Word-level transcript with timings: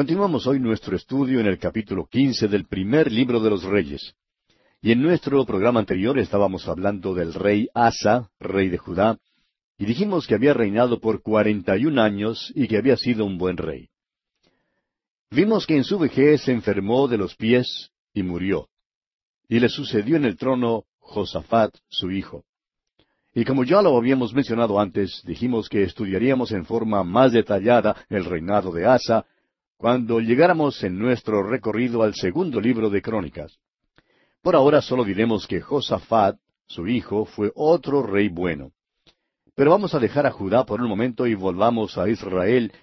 Continuamos 0.00 0.46
hoy 0.46 0.58
nuestro 0.58 0.96
estudio 0.96 1.40
en 1.40 1.46
el 1.46 1.58
capítulo 1.58 2.06
quince 2.06 2.48
del 2.48 2.64
primer 2.64 3.12
libro 3.12 3.38
de 3.38 3.50
los 3.50 3.64
Reyes. 3.64 4.14
Y 4.80 4.92
en 4.92 5.02
nuestro 5.02 5.44
programa 5.44 5.80
anterior 5.80 6.18
estábamos 6.18 6.66
hablando 6.68 7.12
del 7.12 7.34
rey 7.34 7.68
Asa, 7.74 8.30
rey 8.38 8.70
de 8.70 8.78
Judá, 8.78 9.18
y 9.76 9.84
dijimos 9.84 10.26
que 10.26 10.34
había 10.34 10.54
reinado 10.54 11.00
por 11.00 11.20
cuarenta 11.20 11.76
y 11.76 11.84
un 11.84 11.98
años 11.98 12.50
y 12.54 12.66
que 12.66 12.78
había 12.78 12.96
sido 12.96 13.26
un 13.26 13.36
buen 13.36 13.58
rey. 13.58 13.90
Vimos 15.30 15.66
que 15.66 15.76
en 15.76 15.84
su 15.84 15.98
vejez 15.98 16.44
se 16.44 16.52
enfermó 16.52 17.06
de 17.06 17.18
los 17.18 17.36
pies 17.36 17.90
y 18.14 18.22
murió. 18.22 18.70
Y 19.50 19.60
le 19.60 19.68
sucedió 19.68 20.16
en 20.16 20.24
el 20.24 20.38
trono 20.38 20.84
Josafat, 21.00 21.74
su 21.90 22.10
hijo. 22.10 22.46
Y 23.34 23.44
como 23.44 23.64
ya 23.64 23.82
lo 23.82 23.94
habíamos 23.98 24.32
mencionado 24.32 24.80
antes, 24.80 25.22
dijimos 25.26 25.68
que 25.68 25.82
estudiaríamos 25.82 26.52
en 26.52 26.64
forma 26.64 27.04
más 27.04 27.32
detallada 27.32 28.06
el 28.08 28.24
reinado 28.24 28.72
de 28.72 28.86
Asa 28.86 29.26
cuando 29.80 30.20
llegáramos 30.20 30.84
en 30.84 30.98
nuestro 30.98 31.42
recorrido 31.42 32.02
al 32.02 32.14
segundo 32.14 32.60
libro 32.60 32.90
de 32.90 33.00
Crónicas. 33.00 33.58
Por 34.42 34.54
ahora 34.54 34.82
solo 34.82 35.04
diremos 35.04 35.46
que 35.46 35.62
Josafat, 35.62 36.38
su 36.66 36.86
hijo, 36.86 37.24
fue 37.24 37.50
otro 37.54 38.02
rey 38.02 38.28
bueno. 38.28 38.72
Pero 39.54 39.70
vamos 39.70 39.94
a 39.94 39.98
dejar 39.98 40.26
a 40.26 40.32
Judá 40.32 40.66
por 40.66 40.82
un 40.82 40.88
momento 40.90 41.26
y 41.26 41.34
volvamos 41.34 41.96
a 41.96 42.10
Israel 42.10 42.74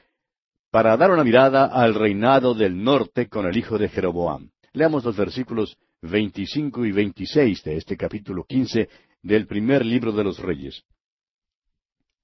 para 0.72 0.98
dar 0.98 1.12
una 1.12 1.24
mirada 1.24 1.66
al 1.66 1.94
reinado 1.94 2.56
del 2.56 2.84
norte 2.84 3.30
con 3.30 3.46
el 3.46 3.56
hijo 3.56 3.78
de 3.78 3.90
Jeroboam. 3.90 4.50
Leamos 4.74 5.06
los 5.06 5.16
versículos 5.16 5.78
25 6.02 6.84
y 6.84 6.92
26 6.94 7.64
de 7.64 7.78
este 7.78 7.96
capítulo 7.96 8.44
15 8.44 8.90
del 9.22 9.46
primer 9.46 9.86
libro 9.86 10.14
de 10.14 10.24
los 10.24 10.40
Reyes. 10.40 10.82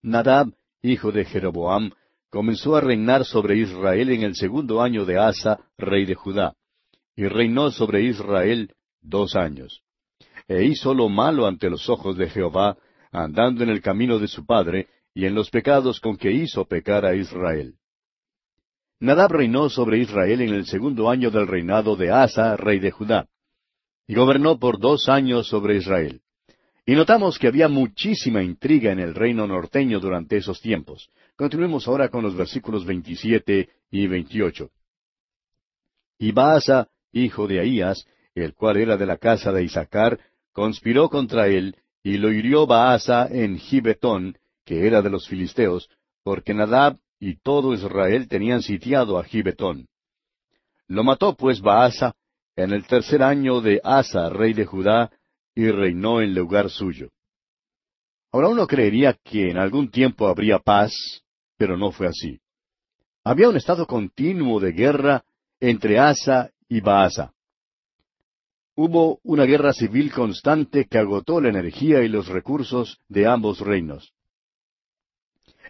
Nadab, 0.02 0.52
hijo 0.82 1.12
de 1.12 1.26
Jeroboam, 1.26 1.92
comenzó 2.34 2.76
a 2.76 2.82
reinar 2.82 3.26
sobre 3.26 3.58
Israel 3.58 4.10
en 4.10 4.24
el 4.24 4.34
segundo 4.34 4.82
año 4.82 5.06
de 5.06 5.20
Asa, 5.20 5.60
rey 5.78 6.04
de 6.04 6.16
Judá, 6.16 6.56
y 7.16 7.28
reinó 7.28 7.70
sobre 7.70 8.02
Israel 8.02 8.74
dos 9.04 9.36
años. 9.36 9.84
E 10.48 10.64
hizo 10.64 10.96
lo 10.96 11.10
malo 11.10 11.46
ante 11.46 11.70
los 11.70 11.88
ojos 11.90 12.18
de 12.18 12.28
Jehová, 12.32 12.76
andando 13.12 13.64
en 13.64 13.70
el 13.70 13.84
camino 13.84 14.18
de 14.18 14.28
su 14.28 14.48
padre, 14.48 14.88
y 15.14 15.26
en 15.26 15.36
los 15.36 15.52
pecados 15.52 16.00
con 16.00 16.18
que 16.18 16.32
hizo 16.32 16.66
pecar 16.66 17.06
a 17.06 17.16
Israel. 17.16 17.76
Nadab 19.00 19.34
reinó 19.34 19.70
sobre 19.70 20.00
Israel 20.00 20.42
en 20.42 20.56
el 20.56 20.66
segundo 20.66 21.12
año 21.12 21.30
del 21.30 21.46
reinado 21.46 21.96
de 21.96 22.10
Asa, 22.10 22.58
rey 22.58 22.80
de 22.80 22.90
Judá, 22.90 23.28
y 24.08 24.16
gobernó 24.16 24.58
por 24.58 24.80
dos 24.80 25.08
años 25.08 25.48
sobre 25.48 25.76
Israel. 25.76 26.22
Y 26.84 26.96
notamos 26.96 27.38
que 27.38 27.48
había 27.48 27.68
muchísima 27.68 28.42
intriga 28.42 28.92
en 28.92 29.00
el 29.00 29.14
reino 29.14 29.46
norteño 29.46 30.00
durante 30.00 30.38
esos 30.38 30.60
tiempos. 30.62 31.12
Continuemos 31.44 31.86
ahora 31.90 32.08
con 32.08 32.24
los 32.24 32.38
versículos 32.38 32.86
27 32.86 33.68
y 33.92 34.08
28. 34.08 34.72
Y 36.18 36.32
Baasa, 36.32 36.88
hijo 37.12 37.48
de 37.48 37.60
Ahías, 37.60 38.08
el 38.34 38.54
cual 38.54 38.78
era 38.78 38.96
de 38.96 39.06
la 39.06 39.18
casa 39.18 39.52
de 39.52 39.62
Isaacar, 39.62 40.22
conspiró 40.54 41.10
contra 41.10 41.48
él, 41.48 41.76
y 42.02 42.16
lo 42.16 42.32
hirió 42.32 42.66
Baasa 42.66 43.28
en 43.30 43.58
Gibetón, 43.58 44.38
que 44.64 44.88
era 44.88 45.02
de 45.02 45.10
los 45.10 45.28
filisteos, 45.28 45.90
porque 46.24 46.54
Nadab 46.54 46.98
y 47.20 47.36
todo 47.36 47.74
Israel 47.74 48.30
tenían 48.30 48.62
sitiado 48.62 49.20
a 49.20 49.26
Gibetón. 49.26 49.90
Lo 50.88 51.04
mató 51.04 51.36
pues 51.36 51.60
Baasa 51.60 52.16
en 52.56 52.72
el 52.72 52.88
tercer 52.88 53.22
año 53.22 53.60
de 53.60 53.82
Asa, 53.84 54.30
rey 54.30 54.54
de 54.54 54.64
Judá, 54.64 55.12
y 55.54 55.70
reinó 55.70 56.22
en 56.22 56.36
lugar 56.36 56.70
suyo. 56.70 57.10
Ahora 58.32 58.48
uno 58.48 58.66
creería 58.66 59.12
que 59.22 59.52
en 59.52 59.58
algún 59.58 59.92
tiempo 59.92 60.26
habría 60.28 60.58
paz, 60.60 61.23
pero 61.64 61.78
no 61.78 61.94
fue 61.94 62.08
así. 62.08 62.42
Había 63.24 63.48
un 63.48 63.56
estado 63.56 63.88
continuo 63.88 64.60
de 64.60 64.74
guerra 64.74 65.24
entre 65.62 65.98
Asa 65.98 66.52
y 66.68 66.82
Baasa. 66.82 67.32
Hubo 68.76 69.22
una 69.24 69.46
guerra 69.46 69.72
civil 69.72 70.12
constante 70.12 70.88
que 70.92 70.98
agotó 70.98 71.40
la 71.40 71.48
energía 71.48 72.04
y 72.04 72.10
los 72.10 72.28
recursos 72.28 73.00
de 73.08 73.28
ambos 73.28 73.62
reinos. 73.62 74.12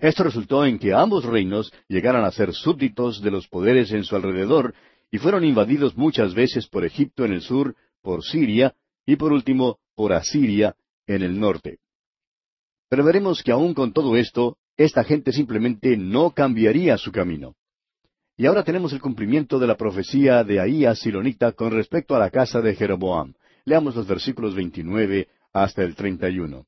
Esto 0.01 0.23
resultó 0.23 0.65
en 0.65 0.79
que 0.79 0.93
ambos 0.93 1.25
reinos 1.25 1.71
llegaran 1.87 2.25
a 2.25 2.31
ser 2.31 2.55
súbditos 2.55 3.21
de 3.21 3.29
los 3.29 3.47
poderes 3.47 3.91
en 3.91 4.03
su 4.03 4.15
alrededor 4.15 4.73
y 5.11 5.19
fueron 5.19 5.45
invadidos 5.45 5.95
muchas 5.95 6.33
veces 6.33 6.67
por 6.67 6.85
Egipto 6.85 7.23
en 7.23 7.33
el 7.33 7.41
sur, 7.41 7.75
por 8.01 8.23
Siria 8.23 8.73
y 9.05 9.15
por 9.15 9.31
último 9.31 9.77
por 9.93 10.11
Asiria 10.11 10.75
en 11.05 11.21
el 11.21 11.39
norte. 11.39 11.77
Pero 12.89 13.03
veremos 13.03 13.43
que 13.43 13.51
aún 13.51 13.75
con 13.75 13.93
todo 13.93 14.15
esto, 14.15 14.57
esta 14.77 15.03
gente 15.03 15.31
simplemente 15.31 15.97
no 15.97 16.31
cambiaría 16.31 16.97
su 16.97 17.11
camino. 17.11 17.55
Y 18.35 18.47
ahora 18.47 18.63
tenemos 18.63 18.93
el 18.93 19.01
cumplimiento 19.01 19.59
de 19.59 19.67
la 19.67 19.77
profecía 19.77 20.43
de 20.43 20.59
Ahías 20.59 20.99
Silonita 20.99 21.51
con 21.51 21.71
respecto 21.71 22.15
a 22.15 22.19
la 22.19 22.31
casa 22.31 22.61
de 22.61 22.75
Jeroboam. 22.75 23.33
Leamos 23.65 23.95
los 23.95 24.07
versículos 24.07 24.55
29 24.55 25.27
hasta 25.53 25.83
el 25.83 25.95
31. 25.95 26.65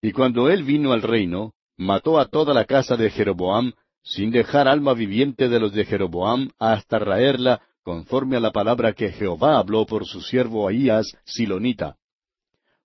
Y 0.00 0.12
cuando 0.12 0.48
él 0.48 0.62
vino 0.62 0.92
al 0.92 1.02
reino, 1.02 1.54
mató 1.76 2.18
a 2.18 2.28
toda 2.28 2.54
la 2.54 2.64
casa 2.64 2.96
de 2.96 3.10
Jeroboam, 3.10 3.72
sin 4.02 4.30
dejar 4.30 4.68
alma 4.68 4.94
viviente 4.94 5.48
de 5.48 5.58
los 5.58 5.72
de 5.72 5.84
Jeroboam 5.84 6.50
hasta 6.58 6.98
raerla, 6.98 7.60
conforme 7.82 8.36
a 8.36 8.40
la 8.40 8.52
palabra 8.52 8.92
que 8.92 9.10
Jehová 9.10 9.58
habló 9.58 9.84
por 9.86 10.06
su 10.06 10.20
siervo 10.20 10.68
Ahías 10.68 11.16
Silonita 11.24 11.96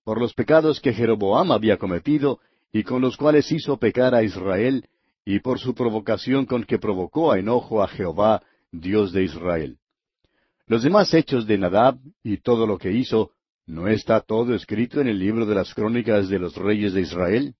por 0.06 0.20
los 0.20 0.34
pecados 0.34 0.78
que 0.78 0.92
Jeroboam 0.92 1.50
había 1.50 1.78
cometido 1.78 2.38
y 2.72 2.82
con 2.82 3.00
los 3.00 3.16
cuales 3.16 3.50
hizo 3.52 3.78
pecar 3.78 4.14
a 4.14 4.22
Israel, 4.22 4.86
y 5.24 5.40
por 5.40 5.58
su 5.58 5.74
provocación 5.74 6.46
con 6.46 6.64
que 6.64 6.78
provocó 6.78 7.32
a 7.32 7.38
enojo 7.38 7.82
a 7.82 7.88
Jehová, 7.88 8.42
Dios 8.70 9.12
de 9.12 9.24
Israel. 9.24 9.78
Los 10.66 10.82
demás 10.82 11.12
hechos 11.14 11.46
de 11.46 11.58
Nadab 11.58 11.98
y 12.22 12.38
todo 12.38 12.66
lo 12.66 12.78
que 12.78 12.92
hizo, 12.92 13.32
¿no 13.66 13.88
está 13.88 14.20
todo 14.20 14.54
escrito 14.54 15.00
en 15.00 15.08
el 15.08 15.18
libro 15.18 15.46
de 15.46 15.54
las 15.54 15.74
crónicas 15.74 16.28
de 16.28 16.38
los 16.38 16.56
reyes 16.56 16.92
de 16.92 17.02
Israel? 17.02 17.54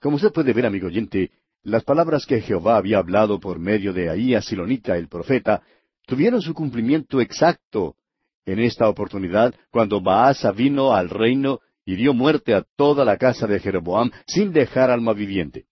Como 0.00 0.16
usted 0.16 0.32
puede 0.32 0.52
ver, 0.52 0.66
amigo 0.66 0.86
oyente, 0.86 1.30
las 1.62 1.84
palabras 1.84 2.26
que 2.26 2.40
Jehová 2.40 2.76
había 2.76 2.98
hablado 2.98 3.40
por 3.40 3.58
medio 3.58 3.92
de 3.92 4.08
Ahías 4.08 4.44
Silonita 4.44 4.96
el 4.96 5.08
profeta 5.08 5.62
tuvieron 6.06 6.40
su 6.40 6.54
cumplimiento 6.54 7.20
exacto 7.20 7.96
en 8.44 8.60
esta 8.60 8.88
oportunidad 8.88 9.54
cuando 9.70 10.00
Baasa 10.00 10.52
vino 10.52 10.94
al 10.94 11.10
reino 11.10 11.60
y 11.86 11.94
dio 11.94 12.12
muerte 12.12 12.52
a 12.52 12.66
toda 12.76 13.04
la 13.04 13.16
casa 13.16 13.46
de 13.46 13.60
Jeroboam 13.60 14.10
sin 14.26 14.52
dejar 14.52 14.90
alma 14.90 15.12
viviente. 15.12 15.66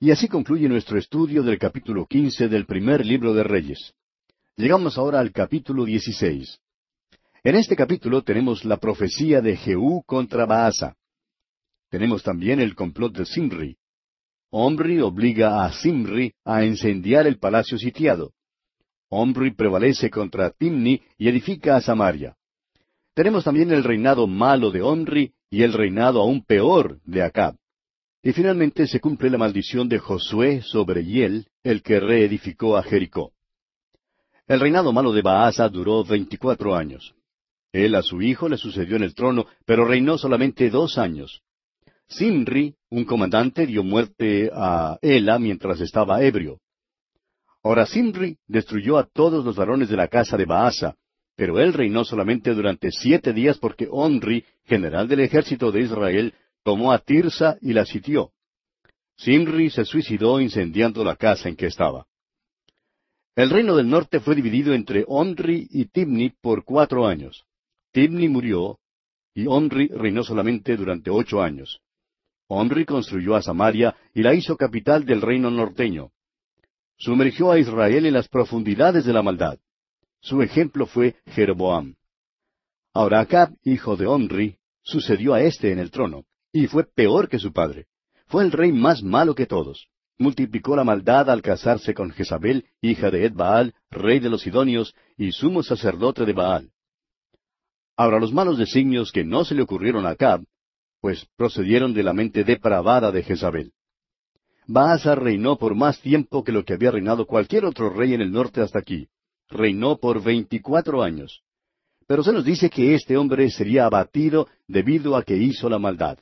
Y 0.00 0.12
así 0.12 0.28
concluye 0.28 0.68
nuestro 0.68 0.96
estudio 0.96 1.42
del 1.42 1.58
capítulo 1.58 2.06
quince 2.06 2.48
del 2.48 2.64
primer 2.64 3.04
libro 3.04 3.34
de 3.34 3.42
Reyes. 3.42 3.92
Llegamos 4.56 4.96
ahora 4.96 5.18
al 5.18 5.32
capítulo 5.32 5.84
dieciséis. 5.84 6.60
En 7.42 7.56
este 7.56 7.74
capítulo 7.74 8.22
tenemos 8.22 8.64
la 8.64 8.76
profecía 8.76 9.40
de 9.40 9.56
Jehú 9.56 10.04
contra 10.06 10.46
Baasa. 10.46 10.96
Tenemos 11.90 12.22
también 12.22 12.60
el 12.60 12.76
complot 12.76 13.16
de 13.16 13.26
Simri. 13.26 13.76
Omri 14.50 15.00
obliga 15.00 15.64
a 15.64 15.72
Simri 15.72 16.32
a 16.44 16.64
incendiar 16.64 17.26
el 17.26 17.38
palacio 17.38 17.78
sitiado. 17.78 18.32
Omri 19.08 19.52
prevalece 19.54 20.08
contra 20.08 20.50
Timni 20.50 21.02
y 21.16 21.28
edifica 21.28 21.76
a 21.76 21.80
Samaria. 21.80 22.36
Tenemos 23.18 23.42
también 23.42 23.72
el 23.72 23.82
reinado 23.82 24.28
malo 24.28 24.70
de 24.70 24.80
Omri 24.80 25.32
y 25.50 25.64
el 25.64 25.72
reinado 25.72 26.20
aún 26.20 26.44
peor 26.44 27.00
de 27.02 27.24
Acab. 27.24 27.56
Y 28.22 28.30
finalmente 28.30 28.86
se 28.86 29.00
cumple 29.00 29.28
la 29.28 29.38
maldición 29.38 29.88
de 29.88 29.98
Josué 29.98 30.62
sobre 30.62 31.04
Hiel, 31.04 31.48
el 31.64 31.82
que 31.82 31.98
reedificó 31.98 32.76
a 32.76 32.84
Jericó. 32.84 33.32
El 34.46 34.60
reinado 34.60 34.92
malo 34.92 35.12
de 35.12 35.22
Baasa 35.22 35.68
duró 35.68 36.04
veinticuatro 36.04 36.76
años. 36.76 37.16
Él 37.72 37.96
a 37.96 38.02
su 38.02 38.22
hijo 38.22 38.48
le 38.48 38.56
sucedió 38.56 38.94
en 38.94 39.02
el 39.02 39.16
trono, 39.16 39.46
pero 39.66 39.84
reinó 39.84 40.16
solamente 40.16 40.70
dos 40.70 40.96
años. 40.96 41.42
Simri, 42.06 42.76
un 42.88 43.04
comandante, 43.04 43.66
dio 43.66 43.82
muerte 43.82 44.48
a 44.54 44.96
Ela 45.02 45.40
mientras 45.40 45.80
estaba 45.80 46.22
ebrio. 46.22 46.60
Ahora 47.64 47.84
Simri 47.84 48.38
destruyó 48.46 48.96
a 48.96 49.08
todos 49.08 49.44
los 49.44 49.56
varones 49.56 49.88
de 49.88 49.96
la 49.96 50.06
casa 50.06 50.36
de 50.36 50.44
Baasa, 50.44 50.94
pero 51.38 51.60
él 51.60 51.72
reinó 51.72 52.04
solamente 52.04 52.52
durante 52.52 52.90
siete 52.90 53.32
días 53.32 53.58
porque 53.58 53.86
Onri, 53.88 54.44
general 54.64 55.06
del 55.06 55.20
ejército 55.20 55.70
de 55.70 55.82
Israel, 55.82 56.34
tomó 56.64 56.90
a 56.90 56.98
Tirsa 56.98 57.56
y 57.60 57.74
la 57.74 57.86
sitió. 57.86 58.32
Simri 59.16 59.70
se 59.70 59.84
suicidó 59.84 60.40
incendiando 60.40 61.04
la 61.04 61.14
casa 61.14 61.48
en 61.48 61.54
que 61.54 61.66
estaba. 61.66 62.08
El 63.36 63.50
reino 63.50 63.76
del 63.76 63.88
norte 63.88 64.18
fue 64.18 64.34
dividido 64.34 64.74
entre 64.74 65.04
Onri 65.06 65.68
y 65.70 65.84
Tibni 65.84 66.30
por 66.30 66.64
cuatro 66.64 67.06
años. 67.06 67.44
Tibni 67.92 68.28
murió 68.28 68.80
y 69.32 69.46
Onri 69.46 69.86
reinó 69.86 70.24
solamente 70.24 70.76
durante 70.76 71.08
ocho 71.08 71.40
años. 71.40 71.78
Onri 72.48 72.84
construyó 72.84 73.36
a 73.36 73.42
Samaria 73.42 73.94
y 74.12 74.22
la 74.22 74.34
hizo 74.34 74.56
capital 74.56 75.06
del 75.06 75.22
reino 75.22 75.52
norteño 75.52 76.10
sumergió 76.98 77.52
a 77.52 77.58
Israel 77.58 78.06
en 78.06 78.14
las 78.14 78.28
profundidades 78.28 79.04
de 79.04 79.12
la 79.12 79.22
maldad. 79.22 79.58
Su 80.20 80.42
ejemplo 80.42 80.86
fue 80.86 81.16
Jeroboam. 81.26 81.94
Ahora 82.92 83.20
Acab, 83.20 83.54
hijo 83.64 83.96
de 83.96 84.06
Omri, 84.06 84.56
sucedió 84.82 85.34
a 85.34 85.42
éste 85.42 85.70
en 85.70 85.78
el 85.78 85.90
trono, 85.90 86.24
y 86.52 86.66
fue 86.66 86.84
peor 86.84 87.28
que 87.28 87.38
su 87.38 87.52
padre. 87.52 87.86
Fue 88.26 88.42
el 88.44 88.52
rey 88.52 88.72
más 88.72 89.02
malo 89.02 89.34
que 89.34 89.46
todos. 89.46 89.88
multiplicó 90.20 90.74
la 90.74 90.82
maldad 90.82 91.30
al 91.30 91.42
casarse 91.42 91.94
con 91.94 92.10
Jezabel, 92.10 92.66
hija 92.80 93.08
de 93.08 93.26
Ed 93.26 93.34
rey 93.90 94.18
de 94.18 94.28
los 94.28 94.42
Sidonios 94.42 94.92
y 95.16 95.30
sumo 95.30 95.62
sacerdote 95.62 96.24
de 96.24 96.32
Baal. 96.32 96.72
Ahora 97.96 98.18
los 98.18 98.32
malos 98.32 98.58
designios 98.58 99.12
que 99.12 99.22
no 99.22 99.44
se 99.44 99.54
le 99.54 99.62
ocurrieron 99.62 100.06
a 100.06 100.10
Acab, 100.10 100.44
pues 101.00 101.24
procedieron 101.36 101.94
de 101.94 102.02
la 102.02 102.12
mente 102.12 102.42
depravada 102.42 103.12
de 103.12 103.22
Jezabel. 103.22 103.72
Baasa 104.66 105.14
reinó 105.14 105.56
por 105.56 105.74
más 105.76 106.00
tiempo 106.00 106.42
que 106.42 106.52
lo 106.52 106.64
que 106.64 106.74
había 106.74 106.90
reinado 106.90 107.26
cualquier 107.26 107.64
otro 107.64 107.90
rey 107.90 108.14
en 108.14 108.20
el 108.20 108.32
norte 108.32 108.60
hasta 108.60 108.80
aquí. 108.80 109.08
Reinó 109.48 109.96
por 109.98 110.22
veinticuatro 110.22 111.02
años. 111.02 111.42
Pero 112.06 112.22
se 112.22 112.32
nos 112.32 112.44
dice 112.44 112.70
que 112.70 112.94
este 112.94 113.16
hombre 113.16 113.50
sería 113.50 113.86
abatido 113.86 114.48
debido 114.66 115.16
a 115.16 115.22
que 115.22 115.36
hizo 115.36 115.68
la 115.68 115.78
maldad. 115.78 116.18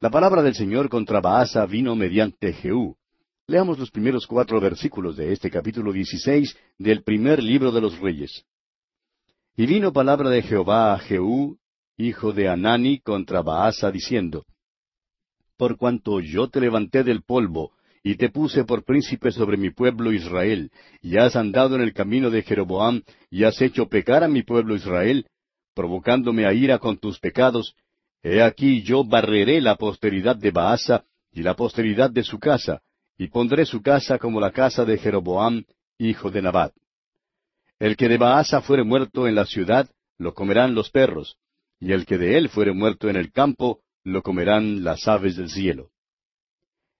La 0.00 0.10
palabra 0.10 0.42
del 0.42 0.54
Señor 0.54 0.88
contra 0.88 1.20
Baasa 1.20 1.64
vino 1.66 1.94
mediante 1.94 2.52
Jehú. 2.52 2.96
Leamos 3.46 3.78
los 3.78 3.90
primeros 3.90 4.26
cuatro 4.26 4.60
versículos 4.60 5.16
de 5.16 5.32
este 5.32 5.50
capítulo 5.50 5.92
dieciséis 5.92 6.56
del 6.78 7.02
primer 7.02 7.42
libro 7.42 7.72
de 7.72 7.80
los 7.80 7.98
Reyes. 7.98 8.44
Y 9.56 9.66
vino 9.66 9.92
palabra 9.92 10.30
de 10.30 10.42
Jehová 10.42 10.94
a 10.94 10.98
Jehú, 10.98 11.58
hijo 11.96 12.32
de 12.32 12.48
Anani, 12.48 13.00
contra 13.00 13.42
Baasa, 13.42 13.90
diciendo, 13.90 14.44
Por 15.56 15.76
cuanto 15.76 16.20
yo 16.20 16.48
te 16.48 16.60
levanté 16.60 17.04
del 17.04 17.22
polvo, 17.22 17.72
y 18.06 18.16
te 18.16 18.28
puse 18.28 18.64
por 18.64 18.84
príncipe 18.84 19.32
sobre 19.32 19.56
mi 19.56 19.70
pueblo 19.70 20.12
Israel, 20.12 20.70
y 21.00 21.16
has 21.16 21.36
andado 21.36 21.74
en 21.74 21.80
el 21.80 21.94
camino 21.94 22.30
de 22.30 22.42
Jeroboam, 22.42 23.02
y 23.30 23.44
has 23.44 23.60
hecho 23.62 23.88
pecar 23.88 24.22
a 24.22 24.28
mi 24.28 24.42
pueblo 24.42 24.76
Israel, 24.76 25.26
provocándome 25.74 26.44
a 26.44 26.52
ira 26.52 26.78
con 26.78 26.98
tus 26.98 27.18
pecados, 27.18 27.74
he 28.22 28.42
aquí 28.42 28.82
yo 28.82 29.04
barreré 29.04 29.62
la 29.62 29.76
posteridad 29.76 30.36
de 30.36 30.50
Baasa 30.50 31.04
y 31.32 31.42
la 31.42 31.56
posteridad 31.56 32.10
de 32.10 32.22
su 32.24 32.38
casa, 32.38 32.82
y 33.16 33.28
pondré 33.28 33.64
su 33.64 33.80
casa 33.80 34.18
como 34.18 34.38
la 34.38 34.52
casa 34.52 34.84
de 34.84 34.98
Jeroboam, 34.98 35.64
hijo 35.96 36.30
de 36.30 36.42
Nabat. 36.42 36.74
El 37.78 37.96
que 37.96 38.08
de 38.08 38.18
Baasa 38.18 38.60
fuere 38.60 38.84
muerto 38.84 39.26
en 39.26 39.34
la 39.34 39.46
ciudad, 39.46 39.88
lo 40.18 40.34
comerán 40.34 40.74
los 40.74 40.90
perros, 40.90 41.38
y 41.80 41.92
el 41.92 42.04
que 42.04 42.18
de 42.18 42.36
él 42.36 42.50
fuere 42.50 42.74
muerto 42.74 43.08
en 43.08 43.16
el 43.16 43.32
campo, 43.32 43.80
lo 44.04 44.20
comerán 44.20 44.84
las 44.84 45.08
aves 45.08 45.36
del 45.36 45.48
cielo. 45.48 45.93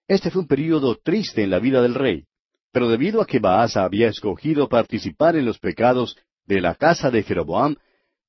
Este 0.06 0.30
fue 0.30 0.42
un 0.42 0.48
período 0.48 0.96
triste 0.96 1.42
en 1.42 1.50
la 1.50 1.58
vida 1.58 1.80
del 1.80 1.94
rey, 1.94 2.26
pero 2.72 2.88
debido 2.88 3.22
a 3.22 3.26
que 3.26 3.38
Baasa 3.38 3.84
había 3.84 4.08
escogido 4.08 4.68
participar 4.68 5.36
en 5.36 5.46
los 5.46 5.58
pecados 5.58 6.16
de 6.46 6.60
la 6.60 6.74
casa 6.74 7.10
de 7.10 7.22
Jeroboam, 7.22 7.76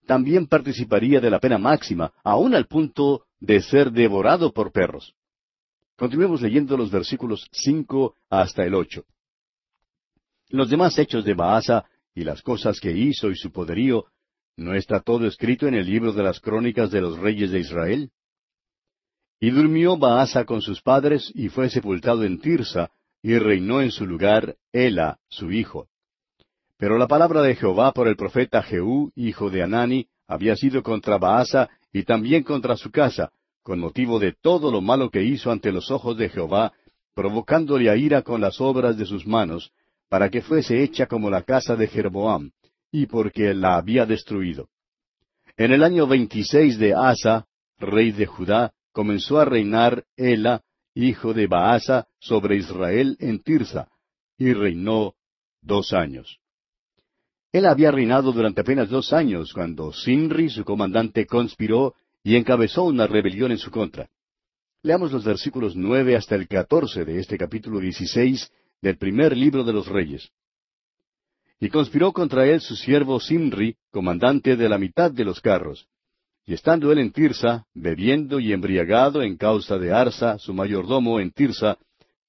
también 0.06 0.48
participaría 0.48 1.20
de 1.20 1.30
la 1.30 1.40
pena 1.40 1.58
máxima, 1.58 2.14
aun 2.24 2.56
al 2.56 2.68
punto 2.68 3.26
de 3.40 3.62
ser 3.62 3.92
devorado 3.92 4.54
por 4.54 4.72
perros. 4.72 5.14
Continuemos 5.98 6.42
leyendo 6.42 6.78
los 6.78 6.92
versículos 6.92 7.48
cinco 7.52 8.16
hasta 8.30 8.64
el 8.64 8.74
ocho. 8.74 9.04
Los 10.50 10.70
demás 10.70 10.98
hechos 10.98 11.26
de 11.26 11.34
Baasa 11.34 11.86
y 12.14 12.24
las 12.24 12.42
cosas 12.42 12.80
que 12.80 12.92
hizo 12.92 13.30
y 13.30 13.36
su 13.36 13.52
poderío, 13.52 14.06
¿no 14.56 14.74
está 14.76 15.02
todo 15.02 15.28
escrito 15.28 15.68
en 15.68 15.74
el 15.74 15.86
libro 15.86 16.14
de 16.14 16.24
las 16.24 16.40
crónicas 16.40 16.92
de 16.92 17.02
los 17.02 17.18
reyes 17.18 17.52
de 17.52 17.60
Israel? 17.60 18.12
Y 19.40 19.52
durmió 19.52 19.98
Baasa 19.98 20.46
con 20.46 20.62
sus 20.62 20.82
padres 20.82 21.32
y 21.36 21.50
fue 21.50 21.70
sepultado 21.70 22.24
en 22.24 22.40
Tirsa, 22.40 22.92
y 23.22 23.38
reinó 23.38 23.82
en 23.82 23.92
su 23.92 24.06
lugar 24.06 24.56
Ela, 24.72 25.20
su 25.30 25.52
hijo. 25.52 25.88
Pero 26.78 26.98
la 26.98 27.08
palabra 27.08 27.42
de 27.42 27.56
Jehová 27.56 27.92
por 27.92 28.08
el 28.08 28.16
profeta 28.16 28.62
Jehú, 28.62 29.12
hijo 29.16 29.50
de 29.50 29.64
Anani, 29.64 30.08
había 30.28 30.56
sido 30.56 30.84
contra 30.84 31.18
Baasa 31.18 31.70
y 31.92 32.04
también 32.04 32.44
contra 32.44 32.76
su 32.76 32.92
casa, 32.92 33.32
con 33.64 33.80
motivo 33.80 34.20
de 34.20 34.34
todo 34.34 34.72
lo 34.72 34.82
malo 34.82 35.10
que 35.10 35.24
hizo 35.24 35.52
ante 35.52 35.72
los 35.72 35.90
ojos 35.90 36.18
de 36.18 36.30
Jehová, 36.30 36.74
provocándole 37.16 37.90
a 37.90 37.96
ira 37.96 38.22
con 38.22 38.42
las 38.42 38.62
obras 38.62 38.98
de 38.98 39.06
sus 39.06 39.26
manos, 39.26 39.72
para 40.10 40.30
que 40.30 40.42
fuese 40.42 40.84
hecha 40.84 41.08
como 41.08 41.30
la 41.30 41.42
casa 41.42 41.76
de 41.76 41.88
Jeroboam, 41.88 42.52
y 42.92 43.08
porque 43.08 43.54
la 43.54 43.78
había 43.78 44.06
destruido. 44.06 44.70
En 45.58 45.72
el 45.72 45.84
año 45.84 46.06
veintiséis 46.06 46.78
de 46.78 46.94
Asa, 46.94 47.48
rey 47.80 48.12
de 48.12 48.26
Judá, 48.26 48.74
comenzó 48.96 49.40
a 49.40 49.46
reinar 49.46 50.06
Ela, 50.16 50.64
hijo 50.94 51.34
de 51.34 51.48
Baasa, 51.48 52.08
sobre 52.18 52.56
Israel 52.56 53.18
en 53.20 53.44
Tirsa, 53.44 53.90
y 54.38 54.54
reinó 54.54 55.16
dos 55.62 55.92
años. 55.92 56.40
Él 57.52 57.66
había 57.66 57.92
reinado 57.92 58.32
durante 58.32 58.62
apenas 58.62 58.90
dos 58.90 59.12
años 59.12 59.52
cuando 59.52 59.92
Sinri, 59.92 60.50
su 60.50 60.64
comandante, 60.64 61.26
conspiró 61.26 61.96
y 62.24 62.38
encabezó 62.38 62.86
una 62.86 63.06
rebelión 63.06 63.52
en 63.52 63.58
su 63.58 63.70
contra. 63.70 64.10
Leamos 64.82 65.12
los 65.12 65.26
versículos 65.26 65.76
nueve 65.76 66.16
hasta 66.16 66.36
el 66.36 66.48
catorce 66.48 67.04
de 67.04 67.20
este 67.20 67.38
capítulo 67.38 67.82
dieciséis 67.82 68.50
del 68.82 68.98
primer 68.98 69.36
libro 69.36 69.66
de 69.66 69.74
los 69.74 69.88
Reyes. 69.88 70.32
Y 71.60 71.68
conspiró 71.68 72.14
contra 72.14 72.48
él 72.48 72.62
su 72.62 72.78
siervo 72.78 73.20
Simri, 73.20 73.76
comandante 73.92 74.56
de 74.56 74.70
la 74.70 74.78
mitad 74.78 75.12
de 75.12 75.26
los 75.26 75.42
carros. 75.42 75.86
Y 76.46 76.54
estando 76.54 76.92
él 76.92 77.00
en 77.00 77.12
Tirsa, 77.12 77.66
bebiendo 77.74 78.40
y 78.40 78.54
embriagado 78.54 79.24
en 79.24 79.36
causa 79.36 79.78
de 79.78 79.92
Arsa, 79.92 80.38
su 80.38 80.54
mayordomo 80.54 81.20
en 81.20 81.32
Tirsa, 81.32 81.78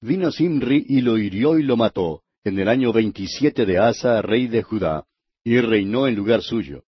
vino 0.01 0.31
Simri 0.31 0.85
y 0.87 1.01
lo 1.01 1.17
hirió 1.17 1.59
y 1.59 1.63
lo 1.63 1.77
mató, 1.77 2.23
en 2.43 2.57
el 2.57 2.67
año 2.67 2.91
veintisiete 2.91 3.65
de 3.65 3.77
Asa, 3.77 4.21
rey 4.21 4.47
de 4.47 4.63
Judá, 4.63 5.05
y 5.43 5.59
reinó 5.59 6.07
en 6.07 6.15
lugar 6.15 6.41
suyo. 6.41 6.83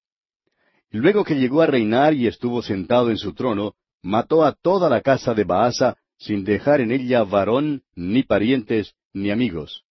Y 0.92 0.98
luego 0.98 1.24
que 1.24 1.36
llegó 1.36 1.62
a 1.62 1.68
reinar 1.68 2.16
y 2.16 2.26
estuvo 2.26 2.64
sentado 2.64 3.12
en 3.12 3.18
su 3.18 3.34
trono, 3.34 3.76
mató 4.02 4.44
a 4.44 4.54
toda 4.54 4.90
la 4.90 5.02
casa 5.02 5.36
de 5.36 5.44
Baasa, 5.44 5.98
sin 6.18 6.44
dejar 6.44 6.82
en 6.82 6.92
ella 6.92 7.24
varón, 7.24 7.84
ni 7.96 8.24
parientes, 8.24 8.96
ni 9.14 9.30
amigos. 9.30 9.84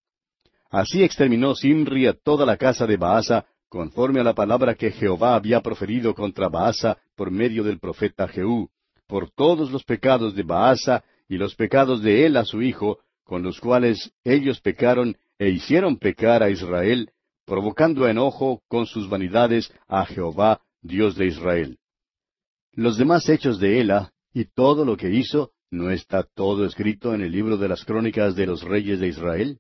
Así 0.72 1.04
exterminó 1.04 1.54
Simri 1.54 2.08
a 2.08 2.14
toda 2.14 2.46
la 2.46 2.58
casa 2.58 2.88
de 2.88 2.98
Baasa, 2.98 3.46
conforme 3.70 4.20
a 4.20 4.24
la 4.24 4.34
palabra 4.34 4.76
que 4.76 4.92
Jehová 4.92 5.36
había 5.36 5.62
proferido 5.62 6.14
contra 6.14 6.50
Baasa 6.50 6.98
por 7.16 7.32
medio 7.32 7.64
del 7.64 7.80
profeta 7.80 8.28
Jehú, 8.28 8.70
por 9.08 9.32
todos 9.32 9.72
los 9.72 9.84
pecados 9.84 10.36
de 10.36 10.44
Baasa 10.44 11.04
y 11.28 11.38
los 11.38 11.56
pecados 11.56 12.02
de 12.02 12.26
él 12.26 12.38
a 12.38 12.46
su 12.46 12.62
hijo, 12.62 13.00
con 13.24 13.44
los 13.44 13.60
cuales 13.60 14.12
ellos 14.24 14.62
pecaron 14.62 15.18
e 15.38 15.50
hicieron 15.50 15.98
pecar 15.98 16.44
a 16.44 16.50
Israel, 16.50 17.12
provocando 17.46 18.08
enojo 18.08 18.62
con 18.68 18.86
sus 18.86 19.10
vanidades 19.10 19.72
a 19.88 20.06
Jehová, 20.06 20.62
Dios 20.82 21.16
de 21.16 21.28
Israel. 21.28 21.78
Los 22.74 22.98
demás 22.98 23.28
hechos 23.30 23.60
de 23.60 23.82
Ela 23.82 24.14
y 24.34 24.46
todo 24.46 24.86
lo 24.86 24.98
que 24.98 25.10
hizo 25.10 25.52
¿No 25.70 25.92
está 25.92 26.24
todo 26.24 26.66
escrito 26.66 27.14
en 27.14 27.22
el 27.22 27.32
libro 27.32 27.58
de 27.58 27.68
las 27.68 27.84
crónicas 27.84 28.36
de 28.36 28.46
los 28.46 28.64
reyes 28.64 29.02
de 29.02 29.08
Israel? 29.08 29.60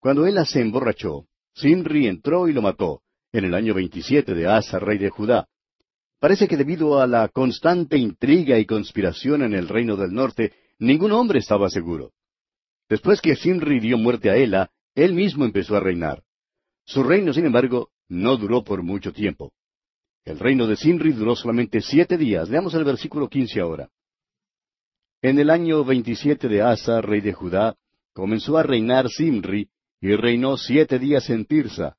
Cuando 0.00 0.26
Ela 0.26 0.44
se 0.44 0.60
emborrachó, 0.60 1.24
Simri 1.54 2.06
entró 2.06 2.48
y 2.48 2.52
lo 2.52 2.62
mató, 2.62 3.02
en 3.32 3.44
el 3.44 3.54
año 3.54 3.74
veintisiete 3.74 4.34
de 4.34 4.46
Asa, 4.46 4.78
rey 4.78 4.98
de 4.98 5.10
Judá. 5.10 5.48
Parece 6.18 6.46
que 6.46 6.56
debido 6.56 7.00
a 7.00 7.06
la 7.06 7.28
constante 7.28 7.98
intriga 7.98 8.58
y 8.58 8.66
conspiración 8.66 9.42
en 9.42 9.54
el 9.54 9.68
reino 9.68 9.96
del 9.96 10.12
norte, 10.12 10.52
ningún 10.78 11.12
hombre 11.12 11.40
estaba 11.40 11.68
seguro. 11.68 12.12
Después 12.88 13.20
que 13.20 13.36
Simri 13.36 13.80
dio 13.80 13.98
muerte 13.98 14.30
a 14.30 14.36
Ela, 14.36 14.70
él 14.94 15.14
mismo 15.14 15.44
empezó 15.44 15.76
a 15.76 15.80
reinar. 15.80 16.22
Su 16.84 17.02
reino, 17.02 17.32
sin 17.32 17.46
embargo, 17.46 17.90
no 18.08 18.36
duró 18.36 18.62
por 18.62 18.82
mucho 18.82 19.12
tiempo. 19.12 19.52
El 20.24 20.38
reino 20.38 20.66
de 20.66 20.76
Simri 20.76 21.12
duró 21.12 21.34
solamente 21.34 21.80
siete 21.80 22.16
días. 22.16 22.48
Leamos 22.48 22.74
el 22.74 22.84
versículo 22.84 23.28
quince 23.28 23.60
ahora. 23.60 23.88
En 25.22 25.38
el 25.38 25.50
año 25.50 25.84
veintisiete 25.84 26.48
de 26.48 26.62
Asa, 26.62 27.00
rey 27.00 27.20
de 27.20 27.32
Judá, 27.32 27.76
comenzó 28.12 28.58
a 28.58 28.62
reinar 28.62 29.08
Simri, 29.08 29.68
y 30.02 30.16
reinó 30.16 30.56
siete 30.56 30.98
días 30.98 31.30
en 31.30 31.46
Tirsa. 31.46 31.96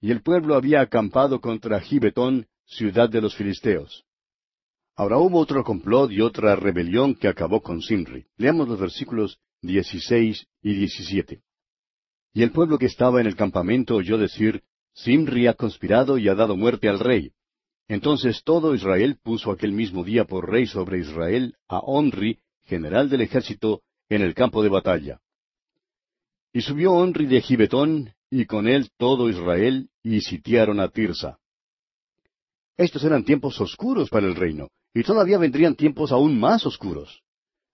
Y 0.00 0.10
el 0.10 0.22
pueblo 0.22 0.54
había 0.54 0.82
acampado 0.82 1.40
contra 1.40 1.80
Gibetón, 1.80 2.46
ciudad 2.66 3.08
de 3.08 3.22
los 3.22 3.34
filisteos. 3.34 4.04
Ahora 4.94 5.16
hubo 5.16 5.38
otro 5.38 5.64
complot 5.64 6.12
y 6.12 6.20
otra 6.20 6.54
rebelión 6.54 7.14
que 7.14 7.28
acabó 7.28 7.62
con 7.62 7.80
Simri. 7.80 8.26
Leamos 8.36 8.68
los 8.68 8.78
versículos 8.78 9.38
dieciséis 9.62 10.46
y 10.62 10.74
diecisiete. 10.74 11.40
Y 12.34 12.42
el 12.42 12.52
pueblo 12.52 12.78
que 12.78 12.86
estaba 12.86 13.22
en 13.22 13.26
el 13.26 13.36
campamento 13.36 13.96
oyó 13.96 14.18
decir, 14.18 14.62
Simri 14.92 15.46
ha 15.46 15.54
conspirado 15.54 16.18
y 16.18 16.28
ha 16.28 16.34
dado 16.34 16.56
muerte 16.56 16.90
al 16.90 16.98
rey. 16.98 17.32
Entonces 17.88 18.42
todo 18.44 18.74
Israel 18.74 19.18
puso 19.22 19.50
aquel 19.50 19.72
mismo 19.72 20.04
día 20.04 20.26
por 20.26 20.50
rey 20.50 20.66
sobre 20.66 20.98
Israel 20.98 21.56
a 21.68 21.78
Onri, 21.78 22.38
general 22.64 23.08
del 23.08 23.22
ejército, 23.22 23.80
en 24.10 24.20
el 24.20 24.34
campo 24.34 24.62
de 24.62 24.68
batalla. 24.68 25.20
Y 26.52 26.62
subió 26.62 26.92
Onri 26.92 27.26
de 27.26 27.40
Gibetón, 27.40 28.12
y 28.30 28.46
con 28.46 28.66
él 28.66 28.90
todo 28.96 29.28
Israel, 29.28 29.88
y 30.02 30.20
sitiaron 30.20 30.80
a 30.80 30.88
Tirsa. 30.88 31.38
Estos 32.76 33.04
eran 33.04 33.24
tiempos 33.24 33.60
oscuros 33.60 34.08
para 34.10 34.26
el 34.26 34.34
reino, 34.34 34.68
y 34.94 35.02
todavía 35.02 35.38
vendrían 35.38 35.76
tiempos 35.76 36.10
aún 36.12 36.38
más 36.38 36.66
oscuros. 36.66 37.22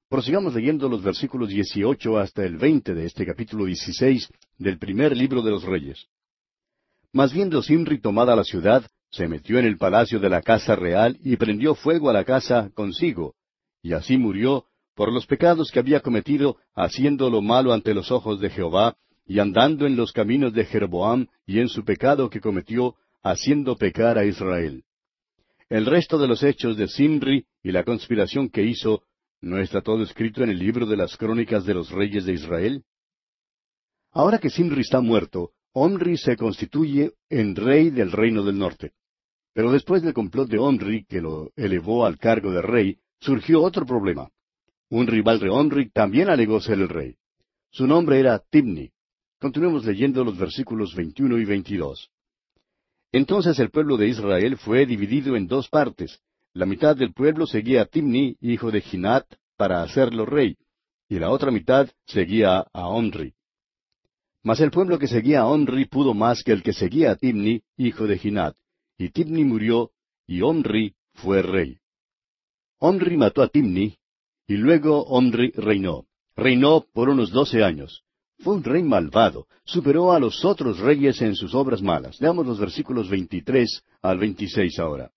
Prosigamos 0.08 0.54
leyendo 0.54 0.88
los 0.88 1.02
versículos 1.02 1.48
18 1.48 2.18
hasta 2.18 2.44
el 2.44 2.56
20 2.58 2.94
de 2.94 3.06
este 3.06 3.24
capítulo 3.24 3.64
16 3.64 4.28
del 4.58 4.78
primer 4.78 5.16
libro 5.16 5.42
de 5.42 5.50
los 5.50 5.64
Reyes. 5.64 6.06
Mas 7.12 7.32
viendo 7.32 7.62
Simri 7.62 8.00
tomada 8.00 8.36
la 8.36 8.44
ciudad, 8.44 8.86
se 9.10 9.26
metió 9.26 9.58
en 9.58 9.64
el 9.64 9.78
palacio 9.78 10.20
de 10.20 10.28
la 10.28 10.42
casa 10.42 10.76
real 10.76 11.18
y 11.24 11.36
prendió 11.36 11.74
fuego 11.74 12.10
a 12.10 12.12
la 12.12 12.24
casa 12.24 12.70
consigo, 12.74 13.34
y 13.82 13.94
así 13.94 14.18
murió 14.18 14.66
por 14.96 15.12
los 15.12 15.26
pecados 15.26 15.70
que 15.70 15.78
había 15.78 16.00
cometido 16.00 16.56
haciendo 16.74 17.28
lo 17.28 17.42
malo 17.42 17.72
ante 17.74 17.94
los 17.94 18.10
ojos 18.10 18.40
de 18.40 18.48
Jehová, 18.48 18.96
y 19.26 19.40
andando 19.40 19.86
en 19.86 19.94
los 19.94 20.10
caminos 20.12 20.54
de 20.54 20.64
Jeroboam 20.64 21.26
y 21.46 21.60
en 21.60 21.68
su 21.68 21.84
pecado 21.84 22.30
que 22.30 22.40
cometió, 22.40 22.94
haciendo 23.22 23.76
pecar 23.76 24.18
a 24.18 24.24
Israel. 24.24 24.84
El 25.68 25.84
resto 25.84 26.16
de 26.16 26.28
los 26.28 26.42
hechos 26.42 26.76
de 26.76 26.88
Simri 26.88 27.44
y 27.62 27.72
la 27.72 27.84
conspiración 27.84 28.48
que 28.48 28.62
hizo, 28.62 29.02
¿no 29.40 29.58
está 29.58 29.82
todo 29.82 30.02
escrito 30.02 30.42
en 30.42 30.50
el 30.50 30.58
libro 30.58 30.86
de 30.86 30.96
las 30.96 31.16
crónicas 31.16 31.66
de 31.66 31.74
los 31.74 31.90
reyes 31.90 32.24
de 32.24 32.32
Israel? 32.32 32.84
Ahora 34.12 34.38
que 34.38 34.48
Simri 34.48 34.80
está 34.80 35.00
muerto, 35.00 35.50
Omri 35.72 36.16
se 36.16 36.36
constituye 36.36 37.12
en 37.28 37.54
rey 37.54 37.90
del 37.90 38.12
reino 38.12 38.42
del 38.44 38.58
norte. 38.58 38.92
Pero 39.52 39.72
después 39.72 40.02
del 40.02 40.14
complot 40.14 40.48
de 40.48 40.58
Omri, 40.58 41.04
que 41.04 41.20
lo 41.20 41.50
elevó 41.54 42.06
al 42.06 42.16
cargo 42.16 42.50
de 42.50 42.62
rey, 42.62 42.98
surgió 43.20 43.62
otro 43.62 43.84
problema. 43.84 44.30
Un 44.88 45.06
rival 45.06 45.40
de 45.40 45.50
Omri 45.50 45.90
también 45.90 46.28
alegó 46.28 46.60
ser 46.60 46.78
el 46.78 46.88
rey. 46.88 47.16
Su 47.70 47.86
nombre 47.86 48.20
era 48.20 48.38
Tibni. 48.38 48.90
Continuemos 49.40 49.84
leyendo 49.84 50.24
los 50.24 50.38
versículos 50.38 50.94
21 50.94 51.38
y 51.38 51.44
22. 51.44 52.10
Entonces 53.12 53.58
el 53.58 53.70
pueblo 53.70 53.96
de 53.96 54.08
Israel 54.08 54.56
fue 54.56 54.86
dividido 54.86 55.36
en 55.36 55.46
dos 55.46 55.68
partes. 55.68 56.20
La 56.52 56.66
mitad 56.66 56.96
del 56.96 57.12
pueblo 57.12 57.46
seguía 57.46 57.82
a 57.82 57.86
Timni, 57.86 58.36
hijo 58.40 58.70
de 58.70 58.80
Ginat, 58.80 59.26
para 59.56 59.82
hacerlo 59.82 60.24
rey, 60.24 60.56
y 61.08 61.18
la 61.18 61.30
otra 61.30 61.50
mitad 61.50 61.88
seguía 62.06 62.66
a 62.72 62.88
Omri. 62.88 63.34
Mas 64.42 64.60
el 64.60 64.70
pueblo 64.70 64.98
que 64.98 65.08
seguía 65.08 65.40
a 65.40 65.46
Omri 65.46 65.86
pudo 65.86 66.14
más 66.14 66.42
que 66.42 66.52
el 66.52 66.62
que 66.62 66.72
seguía 66.72 67.10
a 67.10 67.16
Timni, 67.16 67.62
hijo 67.76 68.06
de 68.06 68.18
Ginat, 68.18 68.56
y 68.96 69.10
Timni 69.10 69.44
murió, 69.44 69.90
y 70.26 70.40
Omri 70.42 70.94
fue 71.14 71.42
rey. 71.42 71.78
Omri 72.78 73.16
mató 73.16 73.42
a 73.42 73.48
Timni, 73.48 73.98
y 74.46 74.56
luego 74.56 75.02
Omri 75.02 75.52
reinó. 75.56 76.04
Reinó 76.36 76.84
por 76.92 77.08
unos 77.08 77.30
doce 77.30 77.64
años. 77.64 78.02
Fue 78.38 78.54
un 78.54 78.62
rey 78.62 78.82
malvado, 78.82 79.46
superó 79.64 80.12
a 80.12 80.20
los 80.20 80.44
otros 80.44 80.78
reyes 80.78 81.22
en 81.22 81.34
sus 81.34 81.54
obras 81.54 81.80
malas. 81.80 82.20
Leamos 82.20 82.46
los 82.46 82.60
versículos 82.60 83.08
23 83.08 83.82
al 84.02 84.18
26 84.18 84.78
ahora. 84.78 85.10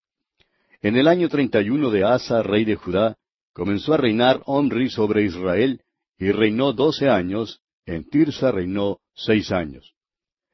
En 0.82 0.96
el 0.96 1.08
año 1.08 1.28
treinta 1.28 1.62
y 1.62 1.70
uno 1.70 1.92
de 1.92 2.06
Asa, 2.06 2.42
rey 2.42 2.64
de 2.64 2.76
Judá, 2.76 3.18
comenzó 3.52 3.94
a 3.94 3.98
reinar 3.98 4.42
Omri 4.46 4.90
sobre 4.90 5.26
Israel, 5.26 5.82
y 6.18 6.32
reinó 6.32 6.72
doce 6.72 7.10
años, 7.10 7.60
en 7.86 8.10
Tirsa 8.10 8.52
reinó 8.52 9.00
seis 9.14 9.52
años. 9.52 9.94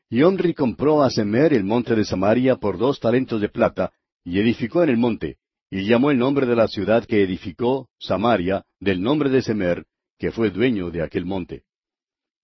Y 0.09 0.23
Omri 0.23 0.55
compró 0.55 1.03
a 1.03 1.11
Semer 1.11 1.53
el 1.53 1.63
monte 1.63 1.95
de 1.95 2.05
Samaria 2.05 2.55
por 2.55 2.79
dos 2.79 2.99
talentos 2.99 3.39
de 3.41 3.49
plata, 3.49 3.91
y 4.23 4.39
edificó 4.39 4.81
en 4.81 4.89
el 4.89 4.97
monte, 4.97 5.37
y 5.69 5.85
llamó 5.87 6.11
el 6.11 6.17
nombre 6.17 6.45
de 6.45 6.55
la 6.55 6.67
ciudad 6.67 7.05
que 7.05 7.23
edificó, 7.23 7.89
Samaria, 7.99 8.63
del 8.79 9.01
nombre 9.01 9.29
de 9.29 9.41
Semer, 9.41 9.85
que 10.17 10.31
fue 10.31 10.49
dueño 10.49 10.91
de 10.91 11.01
aquel 11.01 11.25
monte. 11.25 11.63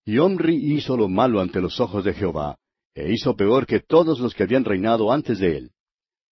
Y 0.06 0.18
Omri 0.18 0.56
hizo 0.76 0.98
lo 0.98 1.08
malo 1.08 1.42
ante 1.42 1.62
los 1.62 1.80
ojos 1.80 2.04
de 2.04 2.14
Jehová, 2.14 2.58
e 2.96 3.14
hizo 3.14 3.36
peor 3.36 3.66
que 3.66 3.80
todos 3.80 4.20
los 4.20 4.34
que 4.34 4.44
habían 4.44 4.66
reinado 4.66 5.12
antes 5.12 5.40
de 5.40 5.58
él. 5.58 5.72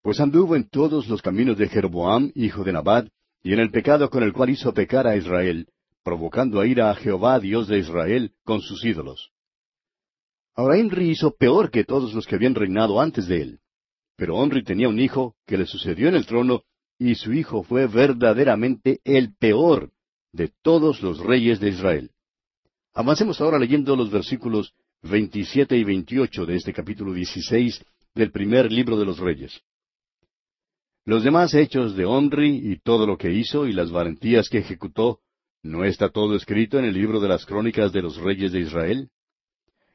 Pues 0.03 0.21
anduvo 0.21 0.57
en 0.57 0.69
todos 0.69 1.07
los 1.09 1.23
caminos 1.23 1.59
de 1.59 1.69
Jeroboam, 1.69 2.33
hijo 2.35 2.65
de 2.65 2.73
Nabat, 2.73 3.09
y 3.43 3.53
en 3.53 3.61
el 3.61 3.71
pecado 3.71 4.11
con 4.11 4.23
el 4.23 4.33
cual 4.33 4.51
hizo 4.51 4.73
pecar 4.73 5.07
a 5.07 5.17
Israel, 5.17 5.69
provocando 6.03 6.61
a 6.61 6.67
ira 6.67 6.91
a 6.91 6.95
Jehová, 6.95 7.39
Dios 7.39 7.69
de 7.69 7.79
Israel, 7.79 8.33
con 8.45 8.61
sus 8.61 8.85
ídolos. 8.85 9.31
Ahora 10.55 10.81
Omri 10.81 11.11
hizo 11.11 11.37
peor 11.37 11.71
que 11.71 11.85
todos 11.85 12.15
los 12.15 12.27
que 12.27 12.35
habían 12.35 12.55
reinado 12.55 13.01
antes 13.01 13.29
de 13.29 13.43
él. 13.43 13.61
Pero 14.17 14.37
Omri 14.37 14.65
tenía 14.65 14.89
un 14.89 14.99
hijo 14.99 15.37
que 15.47 15.57
le 15.57 15.67
sucedió 15.67 16.09
en 16.09 16.17
el 16.17 16.27
trono, 16.27 16.63
y 16.99 17.15
su 17.15 17.33
hijo 17.33 17.63
fue 17.63 17.87
verdaderamente 17.87 19.01
el 19.05 19.35
peor 19.37 19.93
de 20.33 20.53
todos 20.63 21.03
los 21.03 21.21
reyes 21.21 21.61
de 21.61 21.71
Israel. 21.71 22.11
Avancemos 22.95 23.41
ahora 23.41 23.59
leyendo 23.59 23.95
los 23.95 24.11
versículos 24.11 24.75
27 25.03 25.77
y 25.77 25.85
28 25.85 26.47
de 26.47 26.57
este 26.57 26.73
capítulo 26.73 27.13
16 27.13 27.85
del 28.15 28.33
primer 28.33 28.73
libro 28.73 28.99
de 28.99 29.05
los 29.05 29.19
Reyes. 29.19 29.61
Los 31.05 31.23
demás 31.23 31.55
hechos 31.55 31.95
de 31.97 32.05
Omri 32.05 32.71
y 32.71 32.81
todo 32.81 33.07
lo 33.07 33.17
que 33.17 33.33
hizo 33.33 33.67
y 33.67 33.73
las 33.73 33.91
valentías 33.91 34.49
que 34.49 34.59
ejecutó, 34.59 35.21
¿no 35.63 35.85
está 35.85 36.11
todo 36.11 36.35
escrito 36.35 36.79
en 36.79 36.85
el 36.85 36.95
libro 36.95 37.21
de 37.21 37.29
las 37.29 37.47
crónicas 37.47 37.93
de 37.93 38.03
los 38.03 38.17
reyes 38.17 38.53
de 38.53 38.61
Israel? 38.61 39.09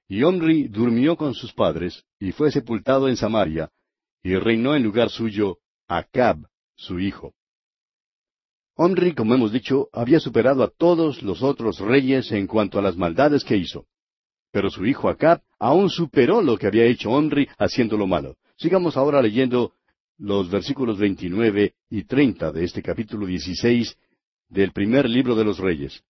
Y 0.08 0.24
Omri 0.24 0.70
durmió 0.70 1.18
con 1.18 1.34
sus 1.34 1.54
padres 1.54 2.06
y 2.20 2.32
fue 2.32 2.52
sepultado 2.52 3.10
en 3.10 3.18
Samaria, 3.18 3.70
y 4.24 4.36
reinó 4.36 4.76
en 4.76 4.84
lugar 4.84 5.10
suyo 5.10 5.58
Acab, 5.88 6.48
su 6.84 7.00
hijo. 7.00 7.34
Omri, 8.76 9.14
como 9.14 9.36
hemos 9.36 9.52
dicho, 9.52 9.90
había 9.94 10.20
superado 10.20 10.64
a 10.64 10.70
todos 10.70 11.22
los 11.22 11.44
otros 11.44 11.80
reyes 11.80 12.32
en 12.32 12.48
cuanto 12.48 12.80
a 12.80 12.82
las 12.82 12.98
maldades 12.98 13.44
que 13.44 13.56
hizo. 13.56 13.86
Pero 14.52 14.70
su 14.70 14.86
hijo 14.86 15.10
Acab 15.10 15.42
aún 15.60 15.90
superó 15.90 16.42
lo 16.42 16.58
que 16.58 16.68
había 16.68 16.86
hecho 16.86 17.12
Omri 17.12 17.48
haciendo 17.58 17.98
lo 17.98 18.08
malo. 18.08 18.38
Sigamos 18.58 18.98
ahora 18.98 19.22
leyendo 19.22 19.74
los 20.18 20.50
versículos 20.50 20.98
29 20.98 21.74
y 21.90 22.04
30 22.04 22.52
de 22.52 22.64
este 22.64 22.82
capítulo 22.82 23.26
16 23.26 23.98
del 24.50 24.72
primer 24.72 25.10
libro 25.10 25.36
de 25.36 25.44
los 25.44 25.60
reyes. 25.60 26.04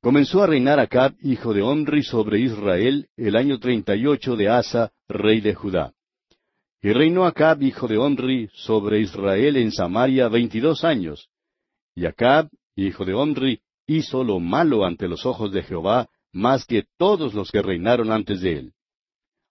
Comenzó 0.00 0.42
a 0.42 0.46
reinar 0.46 0.78
Acab, 0.78 1.14
hijo 1.22 1.52
de 1.52 1.62
Omri, 1.62 2.02
sobre 2.02 2.40
Israel 2.40 3.08
el 3.16 3.34
año 3.36 3.58
treinta 3.58 3.96
y 3.96 4.06
ocho 4.06 4.36
de 4.36 4.48
Asa, 4.48 4.92
rey 5.08 5.40
de 5.40 5.54
Judá. 5.54 5.95
Y 6.86 6.92
reinó 6.92 7.24
Acab, 7.24 7.64
hijo 7.64 7.88
de 7.88 7.98
Omri, 7.98 8.48
sobre 8.54 9.00
Israel 9.00 9.56
en 9.56 9.72
Samaria 9.72 10.28
veintidós 10.28 10.84
años, 10.84 11.28
y 11.96 12.06
Acab, 12.06 12.48
hijo 12.76 13.04
de 13.04 13.12
Omri, 13.12 13.60
hizo 13.88 14.22
lo 14.22 14.38
malo 14.38 14.84
ante 14.84 15.08
los 15.08 15.26
ojos 15.26 15.50
de 15.50 15.64
Jehová, 15.64 16.08
más 16.32 16.64
que 16.64 16.84
todos 16.96 17.34
los 17.34 17.50
que 17.50 17.60
reinaron 17.60 18.12
antes 18.12 18.40
de 18.40 18.52
él. 18.52 18.72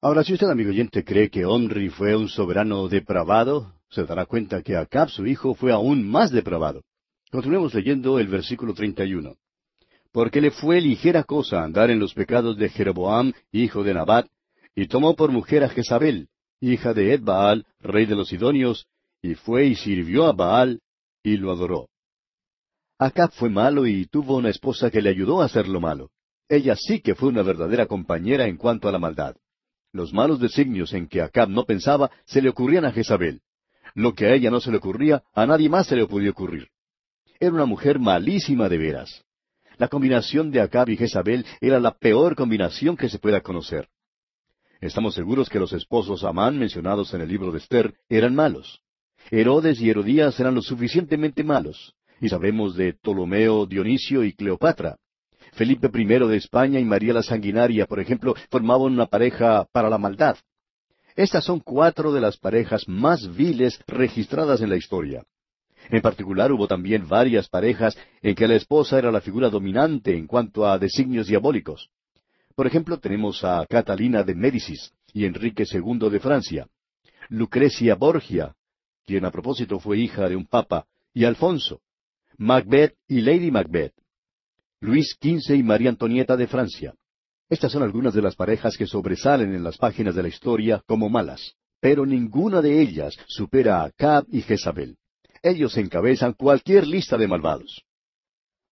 Ahora, 0.01 0.24
si 0.24 0.32
usted, 0.32 0.48
amigo 0.48 0.70
oyente, 0.70 1.04
cree 1.04 1.30
que 1.30 1.44
Omri 1.44 1.89
fue 1.89 2.15
un 2.15 2.30
soberano 2.30 2.88
depravado, 2.88 3.74
se 3.89 4.06
dará 4.06 4.25
cuenta 4.25 4.63
que 4.63 4.77
Acab, 4.77 5.10
su 5.10 5.25
hijo, 5.25 5.56
fue 5.56 5.74
aún 5.74 6.10
más 6.10 6.32
depravado. 6.32 6.84
Continuemos 7.32 7.74
leyendo 7.74 8.18
el 8.18 8.30
versículo 8.30 8.74
31. 8.74 9.36
Porque 10.13 10.39
le 10.39 10.51
fue 10.51 10.80
ligera 10.80 11.25
cosa 11.25 11.65
andar 11.65 11.92
en 11.92 12.00
los 12.00 12.13
pecados 12.13 12.56
de 12.56 12.70
Jeroboam, 12.70 13.34
hijo 13.51 13.84
de 13.84 13.94
Nabat, 13.94 14.25
y 14.74 14.88
tomó 14.88 15.18
por 15.18 15.34
mujer 15.34 15.65
a 15.65 15.68
Jezabel, 15.70 16.30
hija 16.59 16.93
de 16.93 17.13
Edbaal, 17.13 17.65
rey 17.79 18.05
de 18.05 18.15
los 18.15 18.29
Sidonios, 18.29 18.88
y 19.21 19.35
fue 19.35 19.65
y 19.65 19.75
sirvió 19.75 20.25
a 20.25 20.33
Baal, 20.33 20.81
y 21.24 21.38
lo 21.38 21.51
adoró. 21.51 21.89
Acab 22.97 23.31
fue 23.31 23.50
malo 23.50 23.85
y 23.85 24.05
tuvo 24.05 24.38
una 24.38 24.50
esposa 24.50 24.89
que 24.89 25.01
le 25.01 25.09
ayudó 25.09 25.41
a 25.41 25.45
hacer 25.45 25.67
lo 25.67 25.81
malo. 25.81 26.12
Ella 26.47 26.75
sí 26.75 27.01
que 27.01 27.15
fue 27.15 27.29
una 27.29 27.41
verdadera 27.41 27.88
compañera 27.88 28.45
en 28.47 28.57
cuanto 28.57 28.88
a 28.88 28.91
la 28.91 29.00
maldad. 29.00 29.35
Los 29.91 30.13
malos 30.13 30.39
designios 30.39 30.93
en 30.93 31.07
que 31.07 31.21
Acab 31.21 31.50
no 31.50 31.65
pensaba 31.65 32.12
se 32.25 32.41
le 32.41 32.50
ocurrían 32.50 32.85
a 32.85 32.91
Jezabel. 32.91 33.41
Lo 33.95 34.13
que 34.13 34.27
a 34.27 34.33
ella 34.33 34.51
no 34.51 34.59
se 34.59 34.71
le 34.71 34.77
ocurría, 34.77 35.24
a 35.33 35.45
nadie 35.45 35.69
más 35.69 35.88
se 35.88 35.95
le 35.95 36.05
podía 36.05 36.31
ocurrir. 36.31 36.67
Era 37.39 37.53
una 37.53 37.65
mujer 37.65 38.00
malísima 38.00 38.69
de 38.69 38.77
veras. 38.77 39.24
La 39.77 39.88
combinación 39.88 40.51
de 40.51 40.62
Acab 40.62 40.89
y 40.89 40.97
Jezabel 40.97 41.45
era 41.59 41.79
la 41.79 41.91
peor 41.91 42.35
combinación 42.35 42.95
que 42.95 43.09
se 43.09 43.19
pueda 43.19 43.41
conocer. 43.41 43.89
Estamos 44.82 45.15
seguros 45.15 45.50
que 45.50 45.60
los 45.60 45.74
esposos 45.74 46.24
Amán 46.24 46.60
mencionados 46.60 47.13
en 47.13 47.22
el 47.22 47.29
libro 47.29 47.51
de 47.51 47.60
Esther 47.60 47.94
eran 48.10 48.36
malos. 48.36 48.82
Herodes 49.32 49.82
y 49.82 49.89
Herodías 49.89 50.39
eran 50.39 50.55
lo 50.55 50.62
suficientemente 50.62 51.44
malos 51.44 51.96
y 52.22 52.29
sabemos 52.29 52.75
de 52.75 52.94
Ptolomeo, 52.94 53.65
Dionisio 53.65 54.24
y 54.24 54.34
Cleopatra. 54.34 54.98
Felipe 55.53 55.89
I 55.94 56.05
de 56.05 56.38
España 56.38 56.79
y 56.79 56.86
María 56.86 57.13
la 57.13 57.24
Sanguinaria, 57.24 57.86
por 57.86 58.00
ejemplo, 58.00 58.36
formaban 58.50 58.94
una 58.94 59.05
pareja 59.05 59.65
para 59.72 59.89
la 59.89 59.98
maldad. 59.98 60.38
Estas 61.15 61.46
son 61.46 61.62
cuatro 61.62 62.12
de 62.12 62.20
las 62.20 62.38
parejas 62.38 62.88
más 62.88 63.36
viles 63.36 63.79
registradas 63.88 64.62
en 64.62 64.70
la 64.70 64.75
historia. 64.75 65.24
En 65.89 66.01
particular 66.01 66.51
hubo 66.51 66.67
también 66.67 67.08
varias 67.08 67.48
parejas 67.48 67.98
en 68.22 68.36
que 68.36 68.48
la 68.48 68.55
esposa 68.55 68.98
era 68.98 69.12
la 69.12 69.22
figura 69.22 69.50
dominante 69.50 70.17
en 70.17 70.27
cuanto 70.27 70.67
a 70.67 70.77
designios 70.77 71.27
diabólicos. 71.27 71.89
Por 72.55 72.67
ejemplo, 72.67 72.97
tenemos 73.00 73.43
a 73.43 73.65
Catalina 73.67 74.24
de 74.24 74.33
Médicis 74.33 74.93
y 75.13 75.25
Enrique 75.25 75.65
II 75.69 76.09
de 76.09 76.19
Francia, 76.19 76.67
Lucrecia 77.29 77.95
Borgia, 77.95 78.55
quien 79.05 79.25
a 79.25 79.31
propósito 79.31 79.79
fue 79.79 79.97
hija 80.00 80.29
de 80.29 80.35
un 80.35 80.45
papa, 80.45 80.85
y 81.13 81.25
Alfonso, 81.25 81.81
Macbeth 82.38 82.95
y 83.07 83.21
Lady 83.21 83.51
Macbeth, 83.51 83.93
Luis 84.79 85.17
XV 85.21 85.55
y 85.55 85.63
María 85.63 85.89
Antonieta 85.89 86.38
de 86.38 86.47
Francia. 86.47 86.93
Estas 87.50 87.71
son 87.71 87.83
algunas 87.83 88.13
de 88.13 88.21
las 88.21 88.35
parejas 88.35 88.77
que 88.77 88.88
sobresalen 88.88 89.53
en 89.53 89.63
las 89.63 89.77
páginas 89.77 90.15
de 90.15 90.24
la 90.24 90.29
historia 90.29 90.81
como 90.88 91.09
malas, 91.09 91.55
pero 91.79 92.05
ninguna 92.05 92.62
de 92.62 92.81
ellas 92.81 93.15
supera 93.27 93.81
a 93.81 93.85
Acab 93.85 94.25
y 94.29 94.41
Jezabel. 94.41 94.97
Ellos 95.43 95.77
encabezan 95.77 96.33
cualquier 96.33 96.88
lista 96.88 97.17
de 97.17 97.27
malvados. 97.27 97.83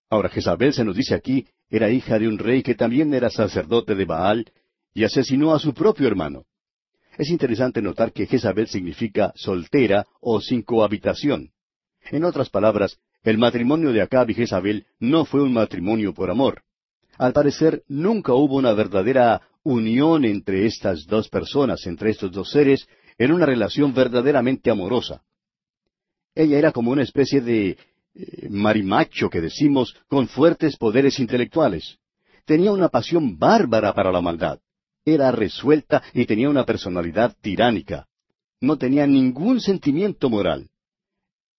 Ahora 0.09 0.29
Jezabel 0.29 0.73
se 0.73 0.83
nos 0.83 0.95
dice 0.95 1.15
aquí, 1.15 1.47
era 1.69 1.89
hija 1.89 2.19
de 2.19 2.27
un 2.27 2.37
rey 2.37 2.61
que 2.63 2.75
también 2.75 3.13
era 3.13 3.29
sacerdote 3.29 3.95
de 3.95 4.05
Baal 4.05 4.51
y 4.93 5.03
asesinó 5.03 5.53
a 5.53 5.59
su 5.59 5.73
propio 5.73 6.07
hermano. 6.07 6.45
Es 7.17 7.29
interesante 7.29 7.81
notar 7.81 8.11
que 8.11 8.25
Jezabel 8.25 8.67
significa 8.67 9.33
soltera 9.35 10.05
o 10.19 10.41
sin 10.41 10.63
cohabitación. 10.63 11.51
En 12.11 12.23
otras 12.25 12.49
palabras, 12.49 12.97
el 13.23 13.37
matrimonio 13.37 13.93
de 13.93 14.01
Acab 14.01 14.29
y 14.29 14.33
Jezabel 14.33 14.85
no 14.99 15.25
fue 15.25 15.41
un 15.41 15.53
matrimonio 15.53 16.13
por 16.13 16.29
amor. 16.29 16.63
Al 17.17 17.33
parecer, 17.33 17.83
nunca 17.87 18.33
hubo 18.33 18.55
una 18.55 18.73
verdadera 18.73 19.41
unión 19.63 20.25
entre 20.25 20.65
estas 20.65 21.05
dos 21.05 21.29
personas, 21.29 21.85
entre 21.85 22.09
estos 22.09 22.31
dos 22.31 22.49
seres, 22.51 22.87
en 23.17 23.31
una 23.31 23.45
relación 23.45 23.93
verdaderamente 23.93 24.71
amorosa. 24.71 25.23
Ella 26.35 26.57
era 26.57 26.71
como 26.71 26.91
una 26.91 27.03
especie 27.03 27.41
de 27.41 27.77
eh, 28.15 28.47
marimacho 28.49 29.29
que 29.29 29.41
decimos 29.41 29.95
con 30.07 30.27
fuertes 30.27 30.77
poderes 30.77 31.19
intelectuales. 31.19 31.97
Tenía 32.45 32.71
una 32.71 32.89
pasión 32.89 33.37
bárbara 33.37 33.93
para 33.93 34.11
la 34.11 34.21
maldad. 34.21 34.59
Era 35.05 35.31
resuelta 35.31 36.03
y 36.13 36.25
tenía 36.25 36.49
una 36.49 36.65
personalidad 36.65 37.35
tiránica. 37.41 38.07
No 38.61 38.77
tenía 38.77 39.07
ningún 39.07 39.59
sentimiento 39.59 40.29
moral. 40.29 40.69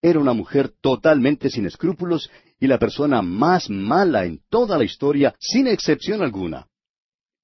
Era 0.01 0.19
una 0.19 0.33
mujer 0.33 0.71
totalmente 0.81 1.51
sin 1.51 1.67
escrúpulos 1.67 2.31
y 2.61 2.67
la 2.67 2.79
persona 2.79 3.23
más 3.23 3.69
mala 3.69 4.25
en 4.25 4.41
toda 4.49 4.79
la 4.79 4.85
historia, 4.85 5.35
sin 5.39 5.67
excepción 5.67 6.23
alguna. 6.23 6.67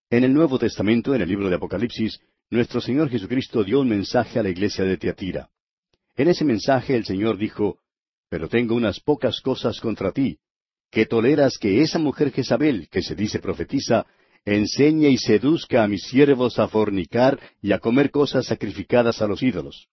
En 0.08 0.24
el 0.24 0.32
Nuevo 0.32 0.58
Testamento, 0.58 1.14
en 1.14 1.22
el 1.22 1.28
libro 1.28 1.48
de 1.48 1.56
Apocalipsis, 1.56 2.20
nuestro 2.50 2.80
Señor 2.80 3.10
Jesucristo 3.10 3.64
dio 3.64 3.80
un 3.80 3.88
mensaje 3.88 4.38
a 4.38 4.42
la 4.42 4.50
iglesia 4.50 4.84
de 4.84 4.96
Teatira. 4.96 5.48
En 6.16 6.28
ese 6.28 6.44
mensaje 6.44 6.96
el 6.96 7.04
Señor 7.04 7.38
dijo, 7.38 7.78
Pero 8.30 8.48
tengo 8.48 8.74
unas 8.74 9.00
pocas 9.00 9.40
cosas 9.40 9.80
contra 9.80 10.12
ti, 10.12 10.38
que 10.90 11.04
toleras 11.04 11.58
que 11.58 11.82
esa 11.82 11.98
mujer 11.98 12.32
Jezabel, 12.32 12.88
que 12.88 13.02
se 13.02 13.14
dice 13.14 13.40
profetiza, 13.40 14.06
enseñe 14.44 15.10
y 15.10 15.18
seduzca 15.18 15.82
a 15.82 15.88
mis 15.88 16.04
siervos 16.04 16.58
a 16.58 16.68
fornicar 16.68 17.38
y 17.60 17.72
a 17.72 17.80
comer 17.80 18.10
cosas 18.10 18.46
sacrificadas 18.46 19.20
a 19.20 19.26
los 19.26 19.42
ídolos. 19.42 19.88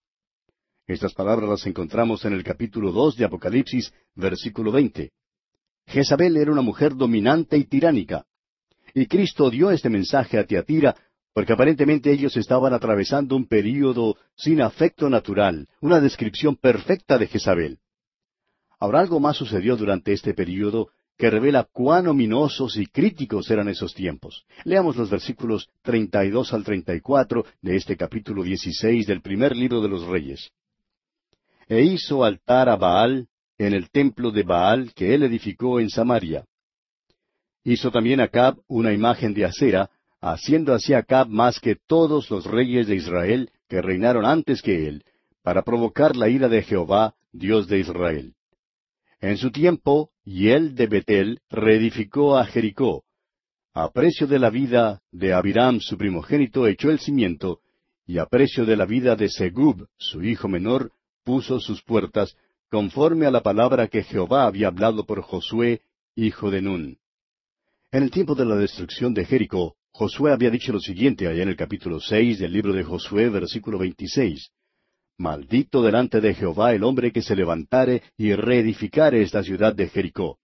Estas 0.86 1.14
palabras 1.14 1.50
las 1.50 1.66
encontramos 1.66 2.24
en 2.26 2.34
el 2.34 2.44
capítulo 2.44 2.92
dos 2.92 3.18
de 3.18 3.26
Apocalipsis, 3.26 3.92
versículo 4.16 4.72
veinte. 4.72 5.12
Jezabel 5.88 6.38
era 6.38 6.52
una 6.52 6.62
mujer 6.62 6.96
dominante 6.96 7.58
y 7.58 7.66
tiránica. 7.66 8.26
Y 8.94 9.08
Cristo 9.08 9.50
dio 9.50 9.72
este 9.72 9.90
mensaje 9.90 10.38
a 10.38 10.46
Teatira 10.46 10.96
porque 11.34 11.54
aparentemente 11.54 12.12
ellos 12.12 12.36
estaban 12.38 12.74
atravesando 12.74 13.36
un 13.36 13.48
período 13.48 14.16
sin 14.36 14.62
afecto 14.62 15.10
natural, 15.10 15.68
una 15.82 16.00
descripción 16.00 16.56
perfecta 16.56 17.18
de 17.18 17.28
Jezabel. 17.28 17.80
Ahora 18.80 19.00
algo 19.00 19.20
más 19.20 19.38
sucedió 19.38 19.76
durante 19.76 20.14
este 20.14 20.34
período 20.34 20.90
que 21.18 21.32
revela 21.32 21.64
cuán 21.64 22.08
ominosos 22.08 22.78
y 22.78 22.86
críticos 22.86 23.50
eran 23.50 23.68
esos 23.68 23.94
tiempos. 23.96 24.46
Leamos 24.66 24.96
los 24.96 25.10
versículos 25.10 25.70
32 25.82 26.54
al 26.54 26.64
34 26.64 27.46
de 27.62 27.76
este 27.76 27.98
capítulo 27.98 28.44
16 28.44 29.08
del 29.08 29.22
primer 29.22 29.56
libro 29.56 29.82
de 29.82 29.90
los 29.90 30.06
Reyes. 30.06 30.52
E 31.68 31.82
hizo 31.82 32.24
altar 32.24 32.70
a 32.70 32.76
Baal 32.76 33.28
en 33.58 33.74
el 33.74 33.90
templo 33.90 34.30
de 34.30 34.44
Baal 34.44 34.94
que 34.94 35.16
él 35.16 35.24
edificó 35.24 35.80
en 35.80 35.90
Samaria. 35.90 36.46
Hizo 37.64 37.92
también 37.92 38.22
Acab 38.22 38.60
una 38.68 38.94
imagen 38.94 39.34
de 39.34 39.46
acera, 39.46 39.90
haciendo 40.22 40.74
así 40.74 40.94
Acab 40.94 41.28
más 41.28 41.60
que 41.60 41.76
todos 41.76 42.30
los 42.30 42.46
reyes 42.46 42.88
de 42.88 42.96
Israel 42.96 43.50
que 43.68 43.82
reinaron 43.82 44.24
antes 44.24 44.62
que 44.62 44.88
él, 44.88 45.04
para 45.42 45.64
provocar 45.64 46.16
la 46.16 46.30
ira 46.30 46.48
de 46.48 46.62
Jehová, 46.62 47.16
Dios 47.32 47.68
de 47.68 47.80
Israel. 47.80 48.37
En 49.20 49.38
su 49.38 49.52
tiempo, 49.52 50.12
Yel 50.26 50.76
de 50.76 50.88
Betel 50.88 51.40
reedificó 51.50 52.38
a 52.38 52.46
Jericó. 52.46 53.04
A 53.74 53.92
precio 53.92 54.28
de 54.28 54.38
la 54.38 54.50
vida 54.50 55.02
de 55.12 55.34
Abiram 55.34 55.80
su 55.80 55.98
primogénito 55.98 56.68
echó 56.68 56.92
el 56.92 57.00
cimiento, 57.00 57.60
y 58.06 58.20
a 58.20 58.26
precio 58.26 58.66
de 58.66 58.76
la 58.78 58.86
vida 58.86 59.16
de 59.16 59.30
Segub 59.30 59.88
su 59.98 60.24
hijo 60.24 60.48
menor 60.48 60.92
puso 61.24 61.60
sus 61.60 61.82
puertas, 61.84 62.36
conforme 62.70 63.26
a 63.26 63.32
la 63.32 63.42
palabra 63.42 63.88
que 63.88 64.04
Jehová 64.04 64.46
había 64.46 64.68
hablado 64.68 65.06
por 65.06 65.22
Josué, 65.22 65.82
hijo 66.16 66.52
de 66.52 66.62
Nun. 66.62 66.98
En 67.92 68.04
el 68.04 68.12
tiempo 68.12 68.36
de 68.36 68.46
la 68.46 68.56
destrucción 68.56 69.14
de 69.14 69.26
Jericó, 69.26 69.76
Josué 69.92 70.32
había 70.32 70.52
dicho 70.52 70.72
lo 70.72 70.80
siguiente 70.80 71.28
allá 71.28 71.42
en 71.42 71.50
el 71.50 71.56
capítulo 71.56 72.00
seis 72.00 72.38
del 72.40 72.54
libro 72.54 72.72
de 72.74 72.84
Josué, 72.84 73.30
versículo 73.30 73.80
veintiséis. 73.80 74.52
Maldito 75.20 75.82
delante 75.82 76.22
de 76.22 76.36
Jehová 76.36 76.74
el 76.74 76.84
hombre 76.84 77.12
que 77.12 77.24
se 77.24 77.36
levantare 77.36 78.04
y 78.18 78.34
reedificare 78.34 79.24
esta 79.24 79.42
ciudad 79.42 79.74
de 79.74 79.90
Jericó. 79.90 80.38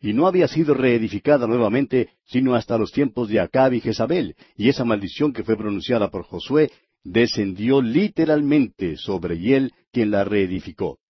Y 0.00 0.12
no 0.12 0.28
había 0.28 0.46
sido 0.46 0.74
reedificada 0.74 1.48
nuevamente 1.48 2.10
sino 2.24 2.54
hasta 2.54 2.78
los 2.78 2.92
tiempos 2.92 3.28
de 3.28 3.40
Acab 3.40 3.72
y 3.72 3.80
Jezabel, 3.80 4.36
y 4.56 4.68
esa 4.68 4.84
maldición 4.84 5.32
que 5.32 5.42
fue 5.42 5.56
pronunciada 5.56 6.08
por 6.08 6.22
Josué 6.22 6.70
descendió 7.02 7.82
literalmente 7.82 8.96
sobre 8.96 9.34
él 9.56 9.72
quien 9.90 10.12
la 10.12 10.22
reedificó. 10.22 11.00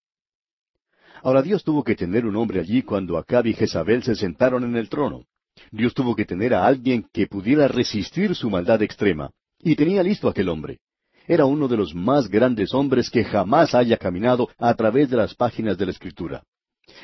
Ahora 1.23 1.43
Dios 1.43 1.65
tuvo 1.65 1.85
que 1.85 1.97
tener 1.97 2.25
un 2.25 2.37
hombre 2.37 2.61
allí 2.61 2.81
cuando 2.81 3.19
Acab 3.19 3.47
y 3.47 3.53
Jezabel 3.53 4.05
se 4.05 4.15
sentaron 4.15 4.65
en 4.65 4.75
el 4.75 4.89
trono. 4.89 5.27
Dios 5.71 5.93
tuvo 5.93 6.17
que 6.17 6.25
tener 6.25 6.55
a 6.55 6.67
alguien 6.67 7.07
que 7.13 7.27
pudiera 7.27 7.69
resistir 7.69 8.35
su 8.35 8.49
maldad 8.49 8.81
extrema, 8.83 9.33
y 9.59 9.75
tenía 9.77 10.03
listo 10.03 10.29
aquel 10.29 10.49
hombre 10.49 10.79
era 11.27 11.45
uno 11.45 11.69
de 11.69 11.77
los 11.77 11.95
más 11.95 12.29
grandes 12.29 12.73
hombres 12.75 13.11
que 13.11 13.25
jamás 13.25 13.75
haya 13.75 13.97
caminado 13.97 14.49
a 14.59 14.75
través 14.75 15.11
de 15.11 15.17
las 15.17 15.35
páginas 15.35 15.77
de 15.79 15.87
la 15.87 15.93
Escritura. 15.93 16.43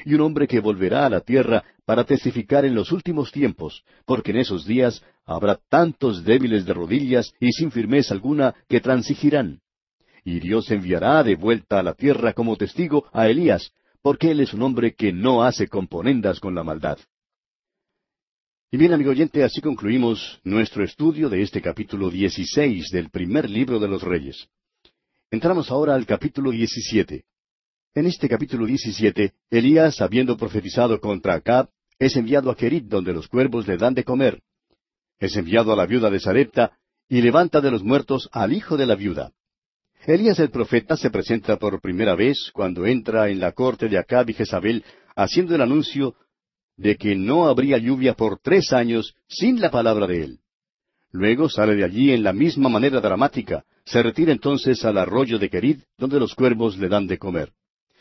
Y 0.05 0.15
un 0.15 0.21
hombre 0.21 0.47
que 0.47 0.61
volverá 0.61 1.07
a 1.07 1.11
la 1.11 1.21
tierra 1.21 1.65
para 1.85 2.05
testificar 2.05 2.65
en 2.65 2.75
los 2.75 2.93
últimos 2.93 3.33
tiempos, 3.33 3.83
porque 4.07 4.31
en 4.31 4.39
esos 4.39 4.65
días 4.65 5.03
habrá 5.25 5.59
tantos 5.69 6.25
débiles 6.25 6.65
de 6.65 6.75
rodillas 6.75 7.33
y 7.41 7.53
sin 7.53 7.71
firmeza 7.71 8.15
alguna 8.15 8.55
que 8.69 8.81
transigirán. 8.81 9.61
Y 10.25 10.39
Dios 10.39 10.71
enviará 10.71 11.23
de 11.25 11.35
vuelta 11.35 11.81
a 11.81 11.83
la 11.83 11.95
tierra 11.95 12.33
como 12.33 12.57
testigo 12.57 13.07
a 13.13 13.29
Elías, 13.29 13.73
porque 14.03 14.31
él 14.31 14.41
es 14.41 14.55
un 14.55 14.63
hombre 14.63 14.95
que 14.95 15.13
no 15.13 15.43
hace 15.43 15.67
componendas 15.69 16.39
con 16.39 16.55
la 16.55 16.63
maldad. 16.63 16.99
Y 18.75 18.79
bien, 18.79 18.95
amigo 18.95 19.11
oyente, 19.11 19.45
así 19.45 19.61
concluimos 19.61 20.41
nuestro 20.45 20.83
estudio 20.83 21.29
de 21.29 21.43
este 21.43 21.61
capítulo 21.61 22.09
16 22.09 22.89
del 22.89 23.11
primer 23.11 23.51
libro 23.51 23.79
de 23.79 23.87
los 23.87 24.03
Reyes. 24.03 24.49
Entramos 25.31 25.71
ahora 25.71 25.95
al 25.95 26.07
capítulo 26.07 26.51
17. 26.51 27.23
En 27.95 28.07
este 28.07 28.31
capítulo 28.31 28.65
17, 28.65 29.35
Elías, 29.51 30.01
habiendo 30.01 30.39
profetizado 30.39 30.99
contra 31.03 31.35
Acab, 31.35 31.69
es 31.99 32.17
enviado 32.17 32.51
a 32.51 32.57
Kerit, 32.57 32.87
donde 32.87 33.13
los 33.13 33.29
cuervos 33.29 33.69
le 33.69 33.77
dan 33.77 33.93
de 33.93 34.05
comer. 34.05 34.41
Es 35.19 35.37
enviado 35.37 35.75
a 35.75 35.77
la 35.77 35.85
viuda 35.85 36.09
de 36.09 36.21
Sarepta, 36.21 36.73
y 37.11 37.21
levanta 37.21 37.61
de 37.61 37.73
los 37.73 37.83
muertos 37.83 38.31
al 38.33 38.55
hijo 38.55 38.79
de 38.79 38.87
la 38.87 38.95
viuda. 38.95 39.33
Elías 40.07 40.39
el 40.39 40.49
profeta 40.49 40.97
se 40.97 41.11
presenta 41.11 41.59
por 41.59 41.83
primera 41.83 42.15
vez 42.15 42.51
cuando 42.55 42.87
entra 42.87 43.29
en 43.29 43.39
la 43.39 43.53
corte 43.53 43.91
de 43.91 43.99
Acab 43.99 44.31
y 44.31 44.33
Jezabel, 44.33 44.83
haciendo 45.15 45.55
el 45.55 45.61
anuncio 45.61 46.17
de 46.77 46.97
que 46.97 47.15
no 47.15 47.49
habría 47.49 47.79
lluvia 47.79 48.15
por 48.15 48.39
tres 48.39 48.73
años 48.73 49.15
sin 49.29 49.61
la 49.61 49.71
palabra 49.71 50.07
de 50.07 50.25
él. 50.25 50.39
Luego 51.11 51.49
sale 51.49 51.75
de 51.75 51.85
allí 51.85 52.13
en 52.13 52.23
la 52.23 52.33
misma 52.33 52.69
manera 52.69 53.01
dramática, 53.01 53.65
se 53.85 54.03
retira 54.03 54.33
entonces 54.33 54.85
al 54.85 54.97
arroyo 54.97 55.39
de 55.39 55.51
Querid, 55.51 55.81
donde 55.99 56.19
los 56.19 56.35
cuervos 56.35 56.79
le 56.79 56.89
dan 56.89 57.07
de 57.07 57.19
comer, 57.19 57.53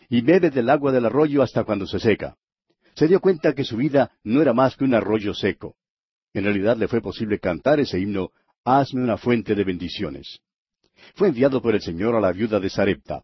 y 0.09 0.21
bebe 0.21 0.49
del 0.49 0.69
agua 0.69 0.91
del 0.91 1.05
arroyo 1.05 1.41
hasta 1.41 1.63
cuando 1.63 1.85
se 1.85 1.99
seca. 1.99 2.37
Se 2.95 3.07
dio 3.07 3.19
cuenta 3.19 3.53
que 3.53 3.63
su 3.63 3.77
vida 3.77 4.11
no 4.23 4.41
era 4.41 4.53
más 4.53 4.75
que 4.75 4.83
un 4.83 4.93
arroyo 4.93 5.33
seco. 5.33 5.75
En 6.33 6.45
realidad 6.45 6.77
le 6.77 6.87
fue 6.87 7.01
posible 7.01 7.39
cantar 7.39 7.79
ese 7.79 7.99
himno, 7.99 8.31
Hazme 8.63 9.01
una 9.01 9.17
fuente 9.17 9.55
de 9.55 9.63
bendiciones. 9.63 10.39
Fue 11.15 11.29
enviado 11.29 11.63
por 11.63 11.73
el 11.73 11.81
Señor 11.81 12.15
a 12.15 12.21
la 12.21 12.31
viuda 12.31 12.59
de 12.59 12.69
Sarepta. 12.69 13.23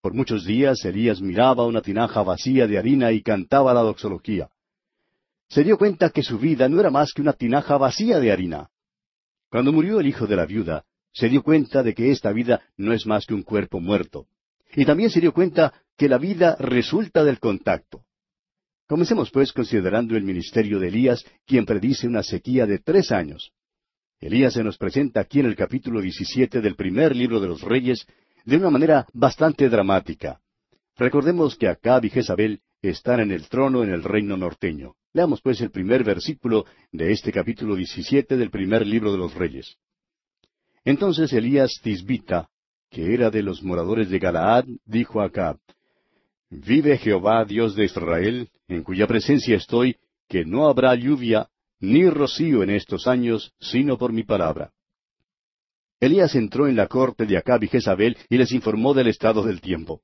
Por 0.00 0.14
muchos 0.14 0.44
días 0.44 0.84
Elías 0.84 1.20
miraba 1.20 1.64
una 1.64 1.80
tinaja 1.80 2.24
vacía 2.24 2.66
de 2.66 2.76
harina 2.76 3.12
y 3.12 3.22
cantaba 3.22 3.72
la 3.72 3.82
doxología 3.82 4.50
se 5.48 5.64
dio 5.64 5.78
cuenta 5.78 6.10
que 6.10 6.22
su 6.22 6.38
vida 6.38 6.68
no 6.68 6.80
era 6.80 6.90
más 6.90 7.12
que 7.12 7.22
una 7.22 7.32
tinaja 7.32 7.76
vacía 7.76 8.18
de 8.18 8.32
harina. 8.32 8.70
Cuando 9.50 9.72
murió 9.72 10.00
el 10.00 10.06
hijo 10.06 10.26
de 10.26 10.36
la 10.36 10.46
viuda, 10.46 10.84
se 11.12 11.28
dio 11.28 11.42
cuenta 11.42 11.82
de 11.82 11.94
que 11.94 12.10
esta 12.10 12.32
vida 12.32 12.62
no 12.76 12.92
es 12.92 13.06
más 13.06 13.24
que 13.26 13.34
un 13.34 13.42
cuerpo 13.42 13.80
muerto. 13.80 14.26
Y 14.74 14.84
también 14.84 15.10
se 15.10 15.20
dio 15.20 15.32
cuenta 15.32 15.72
que 15.96 16.08
la 16.08 16.18
vida 16.18 16.56
resulta 16.58 17.22
del 17.22 17.38
contacto. 17.38 18.04
Comencemos 18.86 19.30
pues 19.30 19.52
considerando 19.52 20.16
el 20.16 20.24
ministerio 20.24 20.78
de 20.78 20.88
Elías, 20.88 21.24
quien 21.46 21.64
predice 21.64 22.06
una 22.08 22.22
sequía 22.22 22.66
de 22.66 22.80
tres 22.80 23.12
años. 23.12 23.52
Elías 24.20 24.54
se 24.54 24.64
nos 24.64 24.76
presenta 24.76 25.20
aquí 25.20 25.40
en 25.40 25.46
el 25.46 25.56
capítulo 25.56 26.00
17 26.00 26.60
del 26.60 26.74
primer 26.76 27.14
libro 27.14 27.40
de 27.40 27.48
los 27.48 27.62
Reyes 27.62 28.06
de 28.44 28.56
una 28.56 28.70
manera 28.70 29.06
bastante 29.12 29.68
dramática. 29.68 30.40
Recordemos 30.96 31.56
que 31.56 31.68
Acab 31.68 32.04
y 32.04 32.10
Jezabel 32.10 32.60
están 32.90 33.20
en 33.20 33.30
el 33.30 33.48
trono 33.48 33.82
en 33.82 33.90
el 33.90 34.02
reino 34.02 34.36
norteño. 34.36 34.94
Leamos 35.12 35.40
pues 35.40 35.60
el 35.60 35.70
primer 35.70 36.04
versículo 36.04 36.64
de 36.92 37.12
este 37.12 37.32
capítulo 37.32 37.76
17 37.76 38.36
del 38.36 38.50
primer 38.50 38.86
libro 38.86 39.12
de 39.12 39.18
los 39.18 39.34
Reyes. 39.34 39.76
Entonces 40.84 41.32
Elías 41.32 41.80
Tisbita, 41.82 42.48
que 42.90 43.14
era 43.14 43.30
de 43.30 43.42
los 43.42 43.62
moradores 43.62 44.10
de 44.10 44.18
Galaad, 44.18 44.64
dijo 44.84 45.20
a 45.20 45.26
Acab, 45.26 45.58
Vive 46.50 46.98
Jehová, 46.98 47.44
Dios 47.44 47.74
de 47.74 47.84
Israel, 47.84 48.48
en 48.68 48.82
cuya 48.82 49.06
presencia 49.06 49.56
estoy, 49.56 49.96
que 50.28 50.44
no 50.44 50.68
habrá 50.68 50.94
lluvia 50.94 51.48
ni 51.80 52.08
rocío 52.08 52.62
en 52.62 52.70
estos 52.70 53.06
años, 53.06 53.52
sino 53.60 53.98
por 53.98 54.12
mi 54.12 54.22
palabra. 54.22 54.72
Elías 56.00 56.34
entró 56.34 56.68
en 56.68 56.76
la 56.76 56.86
corte 56.86 57.24
de 57.24 57.36
Acab 57.36 57.62
y 57.64 57.68
Jezabel 57.68 58.16
y 58.28 58.36
les 58.36 58.52
informó 58.52 58.94
del 58.94 59.08
estado 59.08 59.42
del 59.42 59.60
tiempo. 59.60 60.02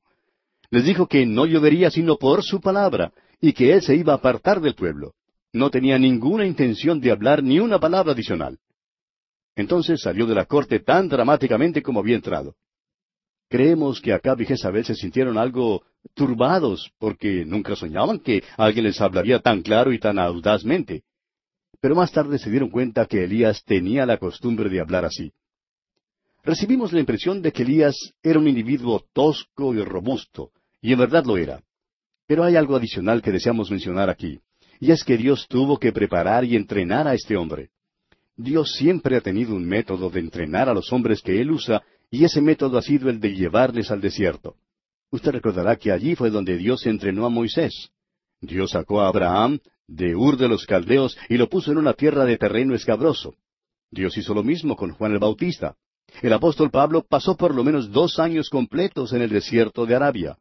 Les 0.71 0.85
dijo 0.85 1.07
que 1.07 1.27
no 1.27 1.47
llovería 1.47 1.91
sino 1.91 2.17
por 2.17 2.45
su 2.45 2.61
palabra, 2.61 3.13
y 3.41 3.53
que 3.53 3.73
él 3.73 3.83
se 3.83 3.97
iba 3.97 4.13
a 4.13 4.17
apartar 4.17 4.61
del 4.61 4.75
pueblo. 4.75 5.15
No 5.53 5.71
tenía 5.71 5.99
ninguna 5.99 6.47
intención 6.47 7.01
de 7.01 7.11
hablar 7.11 7.43
ni 7.43 7.59
una 7.59 7.81
palabra 7.81 8.13
adicional. 8.13 8.59
Entonces 9.57 10.01
salió 10.01 10.27
de 10.27 10.35
la 10.35 10.45
corte 10.45 10.79
tan 10.79 11.09
dramáticamente 11.09 11.83
como 11.83 12.01
había 12.01 12.15
entrado. 12.15 12.55
Creemos 13.49 14.01
que 14.01 14.13
Acab 14.13 14.41
y 14.41 14.47
Jezabel 14.47 14.85
se 14.85 14.95
sintieron 14.95 15.37
algo 15.37 15.83
turbados, 16.15 16.93
porque 16.99 17.45
nunca 17.45 17.75
soñaban 17.75 18.21
que 18.21 18.45
alguien 18.57 18.85
les 18.85 19.01
hablaría 19.01 19.41
tan 19.41 19.63
claro 19.63 19.93
y 19.93 19.99
tan 19.99 20.21
audazmente. 20.21 21.03
Pero 21.81 21.97
más 21.97 22.13
tarde 22.13 22.39
se 22.39 22.49
dieron 22.49 22.71
cuenta 22.71 23.07
que 23.07 23.25
Elías 23.25 23.65
tenía 23.65 24.07
la 24.07 24.19
costumbre 24.19 24.69
de 24.69 24.81
hablar 24.81 25.05
así. 25.05 25.33
Recibimos 26.45 26.93
la 26.93 27.01
impresión 27.01 27.43
de 27.43 27.53
que 27.53 27.65
Elías 27.65 27.97
era 28.23 28.39
un 28.39 28.47
individuo 28.47 29.05
tosco 29.13 29.75
y 29.75 29.83
robusto, 29.83 30.53
y 30.81 30.93
en 30.93 30.99
verdad 30.99 31.25
lo 31.25 31.37
era. 31.37 31.63
Pero 32.27 32.45
hay 32.45 32.57
algo 32.57 32.77
adicional 32.77 33.23
que 33.23 33.33
deseamos 33.33 33.71
mencionar 33.71 34.09
aquí, 34.09 34.41
y 34.79 34.93
es 34.93 35.05
que 35.05 35.17
Dios 35.17 35.47
tuvo 35.49 35.79
que 35.79 35.93
preparar 35.93 36.45
y 36.45 36.57
entrenar 36.57 37.07
a 37.09 37.15
este 37.15 37.37
hombre. 37.37 37.71
Dios 38.37 38.73
siempre 38.73 39.17
ha 39.17 39.21
tenido 39.21 39.55
un 39.55 39.67
método 39.67 40.09
de 40.09 40.21
entrenar 40.21 40.69
a 40.69 40.75
los 40.75 40.93
hombres 40.93 41.21
que 41.21 41.41
Él 41.41 41.51
usa, 41.51 41.83
y 42.11 42.25
ese 42.25 42.41
método 42.41 42.79
ha 42.79 42.83
sido 42.83 43.11
el 43.11 43.21
de 43.21 43.35
llevarles 43.35 43.91
al 43.91 44.01
desierto. 44.01 44.57
Usted 45.11 45.33
recordará 45.33 45.77
que 45.77 45.93
allí 45.93 46.15
fue 46.15 46.31
donde 46.31 46.57
Dios 46.57 46.87
entrenó 46.87 47.27
a 47.27 47.31
Moisés. 47.31 47.91
Dios 48.41 48.71
sacó 48.71 49.01
a 49.01 49.09
Abraham 49.09 49.59
de 49.87 50.15
Ur 50.15 50.37
de 50.37 50.49
los 50.49 50.67
Caldeos 50.67 51.19
y 51.29 51.37
lo 51.37 51.49
puso 51.49 51.73
en 51.73 51.79
una 51.79 51.95
tierra 51.95 52.25
de 52.25 52.39
terreno 52.39 52.75
escabroso. 52.75 53.35
Dios 53.91 54.17
hizo 54.17 54.35
lo 54.35 54.45
mismo 54.45 54.77
con 54.77 54.93
Juan 54.93 55.13
el 55.13 55.19
Bautista. 55.19 55.77
El 56.23 56.33
apóstol 56.33 56.71
Pablo 56.71 57.05
pasó 57.09 57.37
por 57.37 57.55
lo 57.55 57.65
menos 57.65 57.91
dos 57.91 58.19
años 58.19 58.49
completos 58.49 59.13
en 59.13 59.23
el 59.23 59.31
desierto 59.31 59.85
de 59.85 59.97
Arabia. 59.97 60.39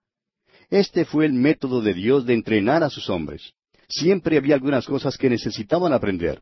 Este 0.70 1.06
fue 1.06 1.26
el 1.26 1.34
método 1.34 1.82
de 1.82 1.94
Dios 1.94 2.26
de 2.26 2.34
entrenar 2.34 2.84
a 2.84 2.90
sus 2.90 3.10
hombres. 3.10 3.54
Siempre 3.88 4.38
había 4.38 4.56
algunas 4.56 4.86
cosas 4.86 5.18
que 5.18 5.30
necesitaban 5.30 5.94
aprender. 5.94 6.42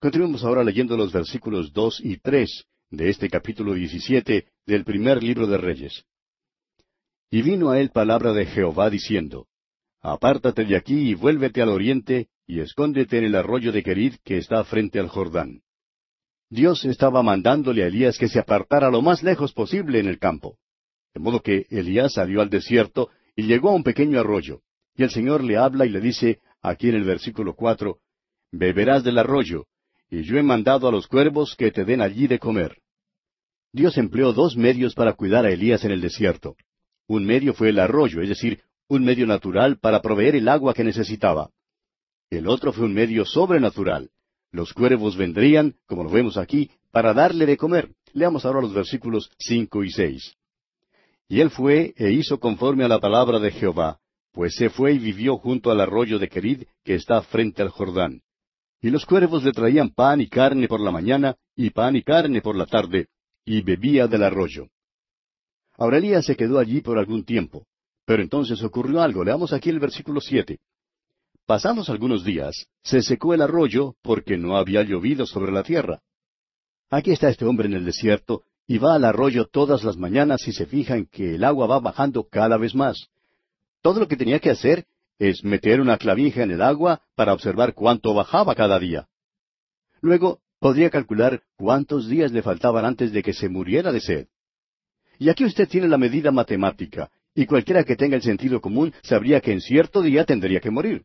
Continuemos 0.00 0.44
ahora 0.44 0.62
leyendo 0.62 0.96
los 0.96 1.12
versículos 1.12 1.72
dos 1.72 2.00
y 2.02 2.18
tres 2.18 2.66
de 2.90 3.08
este 3.10 3.28
capítulo 3.28 3.74
diecisiete 3.74 4.46
del 4.66 4.84
primer 4.84 5.22
libro 5.22 5.48
de 5.48 5.58
Reyes. 5.58 6.04
Y 7.30 7.42
vino 7.42 7.70
a 7.70 7.80
él 7.80 7.90
palabra 7.90 8.32
de 8.32 8.46
Jehová 8.46 8.88
diciendo, 8.88 9.48
Apártate 10.00 10.64
de 10.64 10.76
aquí 10.76 11.10
y 11.10 11.14
vuélvete 11.14 11.60
al 11.60 11.70
oriente, 11.70 12.28
y 12.46 12.60
escóndete 12.60 13.18
en 13.18 13.24
el 13.24 13.34
arroyo 13.34 13.72
de 13.72 13.82
Querid 13.82 14.14
que 14.24 14.38
está 14.38 14.62
frente 14.64 15.00
al 15.00 15.08
Jordán. 15.08 15.62
Dios 16.48 16.84
estaba 16.84 17.22
mandándole 17.22 17.82
a 17.82 17.88
Elías 17.88 18.16
que 18.16 18.28
se 18.28 18.38
apartara 18.38 18.90
lo 18.90 19.02
más 19.02 19.22
lejos 19.24 19.52
posible 19.52 19.98
en 19.98 20.06
el 20.06 20.18
campo. 20.18 20.56
De 21.18 21.24
modo 21.24 21.40
que 21.40 21.66
Elías 21.70 22.12
salió 22.12 22.40
al 22.40 22.48
desierto 22.48 23.10
y 23.34 23.42
llegó 23.42 23.70
a 23.70 23.74
un 23.74 23.82
pequeño 23.82 24.20
arroyo. 24.20 24.60
Y 24.94 25.02
el 25.02 25.10
Señor 25.10 25.42
le 25.42 25.56
habla 25.56 25.84
y 25.84 25.88
le 25.88 26.00
dice, 26.00 26.38
aquí 26.62 26.90
en 26.90 26.94
el 26.94 27.02
versículo 27.02 27.56
cuatro, 27.56 27.98
Beberás 28.52 29.02
del 29.02 29.18
arroyo, 29.18 29.66
y 30.08 30.22
yo 30.22 30.38
he 30.38 30.44
mandado 30.44 30.86
a 30.86 30.92
los 30.92 31.08
cuervos 31.08 31.56
que 31.56 31.72
te 31.72 31.84
den 31.84 32.02
allí 32.02 32.28
de 32.28 32.38
comer. 32.38 32.78
Dios 33.72 33.98
empleó 33.98 34.32
dos 34.32 34.56
medios 34.56 34.94
para 34.94 35.14
cuidar 35.14 35.44
a 35.44 35.50
Elías 35.50 35.84
en 35.84 35.90
el 35.90 36.00
desierto. 36.00 36.54
Un 37.08 37.26
medio 37.26 37.52
fue 37.52 37.70
el 37.70 37.80
arroyo, 37.80 38.22
es 38.22 38.28
decir, 38.28 38.60
un 38.86 39.04
medio 39.04 39.26
natural 39.26 39.76
para 39.80 40.00
proveer 40.00 40.36
el 40.36 40.48
agua 40.48 40.72
que 40.72 40.84
necesitaba. 40.84 41.50
El 42.30 42.46
otro 42.46 42.72
fue 42.72 42.84
un 42.84 42.94
medio 42.94 43.24
sobrenatural. 43.24 44.10
Los 44.52 44.72
cuervos 44.72 45.16
vendrían, 45.16 45.74
como 45.86 46.04
lo 46.04 46.10
vemos 46.10 46.36
aquí, 46.36 46.70
para 46.92 47.12
darle 47.12 47.44
de 47.44 47.56
comer. 47.56 47.90
Leamos 48.12 48.44
ahora 48.44 48.60
los 48.60 48.72
versículos 48.72 49.32
cinco 49.36 49.82
y 49.82 49.90
seis. 49.90 50.37
Y 51.28 51.40
él 51.40 51.50
fue 51.50 51.94
e 51.96 52.12
hizo 52.12 52.40
conforme 52.40 52.84
a 52.84 52.88
la 52.88 52.98
palabra 52.98 53.38
de 53.38 53.50
Jehová, 53.50 54.00
pues 54.32 54.54
se 54.54 54.70
fue 54.70 54.94
y 54.94 54.98
vivió 54.98 55.36
junto 55.36 55.70
al 55.70 55.80
arroyo 55.80 56.18
de 56.18 56.28
Querid, 56.28 56.62
que 56.84 56.94
está 56.94 57.20
frente 57.22 57.62
al 57.62 57.68
Jordán. 57.68 58.22
Y 58.80 58.90
los 58.90 59.04
cuervos 59.04 59.44
le 59.44 59.52
traían 59.52 59.90
pan 59.90 60.20
y 60.20 60.28
carne 60.28 60.68
por 60.68 60.80
la 60.80 60.90
mañana, 60.90 61.36
y 61.54 61.70
pan 61.70 61.96
y 61.96 62.02
carne 62.02 62.40
por 62.40 62.56
la 62.56 62.66
tarde, 62.66 63.08
y 63.44 63.60
bebía 63.62 64.06
del 64.06 64.22
arroyo. 64.22 64.68
Aurelía 65.76 66.22
se 66.22 66.36
quedó 66.36 66.58
allí 66.58 66.80
por 66.80 66.98
algún 66.98 67.24
tiempo. 67.24 67.66
Pero 68.08 68.22
entonces 68.22 68.62
ocurrió 68.62 69.02
algo. 69.02 69.22
Leamos 69.22 69.52
aquí 69.52 69.68
el 69.68 69.78
versículo 69.78 70.22
siete. 70.22 70.60
Pasados 71.44 71.90
algunos 71.90 72.24
días, 72.24 72.66
se 72.82 73.02
secó 73.02 73.34
el 73.34 73.42
arroyo 73.42 73.96
porque 74.02 74.38
no 74.38 74.56
había 74.56 74.82
llovido 74.82 75.26
sobre 75.26 75.52
la 75.52 75.62
tierra. 75.62 76.00
Aquí 76.90 77.10
está 77.10 77.28
este 77.28 77.44
hombre 77.44 77.68
en 77.68 77.74
el 77.74 77.84
desierto, 77.84 78.44
y 78.70 78.76
va 78.76 78.94
al 78.94 79.04
arroyo 79.04 79.46
todas 79.46 79.82
las 79.82 79.96
mañanas 79.96 80.46
y 80.46 80.52
se 80.52 80.66
fija 80.66 80.96
en 80.96 81.06
que 81.06 81.36
el 81.36 81.42
agua 81.42 81.66
va 81.66 81.80
bajando 81.80 82.28
cada 82.28 82.58
vez 82.58 82.74
más. 82.74 83.08
Todo 83.80 83.98
lo 83.98 84.06
que 84.06 84.16
tenía 84.16 84.40
que 84.40 84.50
hacer 84.50 84.84
es 85.18 85.42
meter 85.42 85.80
una 85.80 85.96
clavija 85.96 86.42
en 86.42 86.50
el 86.50 86.60
agua 86.60 87.00
para 87.16 87.32
observar 87.32 87.72
cuánto 87.72 88.12
bajaba 88.12 88.54
cada 88.54 88.78
día. 88.78 89.08
Luego 90.02 90.40
podría 90.60 90.90
calcular 90.90 91.42
cuántos 91.56 92.08
días 92.08 92.30
le 92.30 92.42
faltaban 92.42 92.84
antes 92.84 93.10
de 93.10 93.22
que 93.22 93.32
se 93.32 93.48
muriera 93.48 93.90
de 93.90 94.00
sed. 94.00 94.26
Y 95.18 95.30
aquí 95.30 95.46
usted 95.46 95.66
tiene 95.66 95.88
la 95.88 95.96
medida 95.96 96.30
matemática, 96.30 97.10
y 97.34 97.46
cualquiera 97.46 97.84
que 97.84 97.96
tenga 97.96 98.16
el 98.16 98.22
sentido 98.22 98.60
común 98.60 98.92
sabría 99.02 99.40
que 99.40 99.52
en 99.52 99.62
cierto 99.62 100.02
día 100.02 100.24
tendría 100.24 100.60
que 100.60 100.70
morir. 100.70 101.04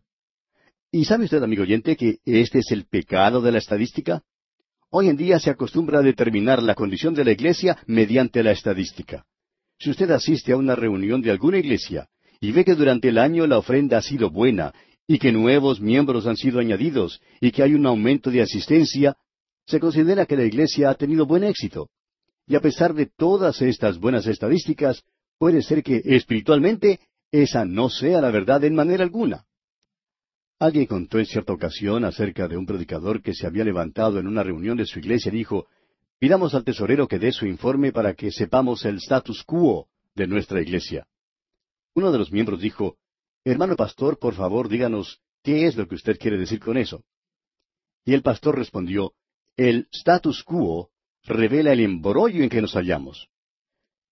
¿Y 0.92 1.06
sabe 1.06 1.26
usted, 1.26 1.42
amigo 1.42 1.64
oyente, 1.64 1.96
que 1.96 2.18
este 2.26 2.60
es 2.60 2.72
el 2.72 2.86
pecado 2.86 3.42
de 3.42 3.54
la 3.54 3.58
estadística? 3.60 4.22
Hoy 4.96 5.10
en 5.10 5.18
día 5.18 5.40
se 5.40 5.50
acostumbra 5.50 5.98
a 5.98 6.02
determinar 6.04 6.62
la 6.62 6.76
condición 6.76 7.16
de 7.16 7.26
la 7.26 7.32
iglesia 7.32 7.80
mediante 7.88 8.44
la 8.44 8.52
estadística. 8.52 9.26
Si 9.80 9.90
usted 9.90 10.12
asiste 10.12 10.52
a 10.52 10.56
una 10.56 10.76
reunión 10.76 11.20
de 11.20 11.32
alguna 11.32 11.58
iglesia 11.58 12.10
y 12.40 12.52
ve 12.52 12.64
que 12.64 12.76
durante 12.76 13.10
el 13.10 13.18
año 13.18 13.48
la 13.48 13.58
ofrenda 13.58 13.98
ha 13.98 14.04
sido 14.04 14.30
buena 14.30 14.72
y 15.08 15.18
que 15.18 15.32
nuevos 15.32 15.82
miembros 15.82 16.28
han 16.28 16.38
sido 16.38 16.60
añadidos 16.60 17.20
y 17.42 17.50
que 17.50 17.64
hay 17.64 17.74
un 17.74 17.88
aumento 17.88 18.30
de 18.30 18.44
asistencia, 18.44 19.18
se 19.66 19.80
considera 19.80 20.28
que 20.28 20.38
la 20.38 20.44
iglesia 20.44 20.92
ha 20.92 20.94
tenido 20.94 21.26
buen 21.26 21.44
éxito. 21.44 21.90
Y 22.46 22.54
a 22.54 22.60
pesar 22.60 22.94
de 22.94 23.08
todas 23.08 23.64
estas 23.64 23.98
buenas 23.98 24.28
estadísticas, 24.28 25.02
puede 25.40 25.64
ser 25.64 25.82
que 25.82 26.04
espiritualmente 26.06 27.00
esa 27.32 27.66
no 27.66 27.90
sea 27.90 28.22
la 28.22 28.30
verdad 28.30 28.64
en 28.64 28.76
manera 28.76 29.04
alguna. 29.04 29.44
Alguien 30.60 30.86
contó 30.86 31.20
en 31.20 31.26
cierta 31.26 31.54
ocasión 31.54 32.06
acerca 32.06 32.48
de 32.48 32.58
un 32.58 32.66
predicador 32.66 33.22
que 33.22 33.34
se 33.34 33.48
había 33.48 33.64
levantado 33.64 34.20
en 34.20 34.28
una 34.28 34.44
reunión 34.44 34.78
de 34.78 34.86
su 34.86 35.00
iglesia 35.00 35.30
y 35.30 35.38
dijo, 35.38 35.68
pidamos 36.20 36.54
al 36.54 36.64
tesorero 36.64 37.08
que 37.08 37.20
dé 37.20 37.32
su 37.32 37.46
informe 37.46 37.92
para 37.92 38.14
que 38.14 38.32
sepamos 38.32 38.86
el 38.86 38.98
status 38.98 39.44
quo 39.44 39.88
de 40.16 40.28
nuestra 40.28 40.62
iglesia. 40.62 41.08
Uno 41.96 42.12
de 42.12 42.18
los 42.18 42.32
miembros 42.32 42.62
dijo, 42.62 42.98
Hermano 43.44 43.76
pastor, 43.76 44.18
por 44.20 44.36
favor, 44.36 44.70
díganos, 44.70 45.20
¿qué 45.44 45.66
es 45.66 45.76
lo 45.76 45.88
que 45.88 45.96
usted 45.96 46.18
quiere 46.18 46.38
decir 46.38 46.60
con 46.60 46.78
eso? 46.78 47.04
Y 48.06 48.14
el 48.14 48.22
pastor 48.22 48.58
respondió, 48.58 49.14
El 49.58 49.88
status 49.92 50.44
quo 50.44 50.92
revela 51.24 51.74
el 51.74 51.82
embrollo 51.82 52.42
en 52.44 52.50
que 52.50 52.62
nos 52.62 52.74
hallamos. 52.74 53.28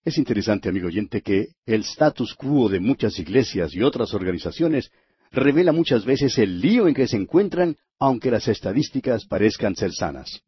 Es 0.05 0.19
interesante, 0.19 0.69
amigo 0.69 0.89
oyente, 0.89 1.23
que 1.23 1.55
el 1.67 1.83
status 1.83 2.35
quo 2.35 2.69
de 2.69 2.81
muchas 2.81 3.19
iglesias 3.19 3.75
y 3.75 3.83
otras 3.83 4.15
organizaciones 4.15 4.91
revela 5.31 5.73
muchas 5.73 6.05
veces 6.05 6.37
el 6.39 6.61
lío 6.61 6.89
en 6.89 6.95
que 6.95 7.07
se 7.07 7.17
encuentran, 7.17 7.77
aunque 7.99 8.31
las 8.31 8.49
estadísticas 8.49 9.27
parezcan 9.27 9.77
ser 9.77 9.93
sanas. 9.93 10.43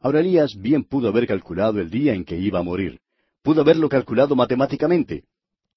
Ahora 0.00 0.20
Elías 0.20 0.54
bien 0.56 0.84
pudo 0.84 1.08
haber 1.08 1.26
calculado 1.26 1.80
el 1.80 1.90
día 1.90 2.14
en 2.14 2.24
que 2.24 2.36
iba 2.36 2.58
a 2.58 2.62
morir. 2.62 3.00
Pudo 3.42 3.62
haberlo 3.62 3.88
calculado 3.88 4.36
matemáticamente. 4.36 5.24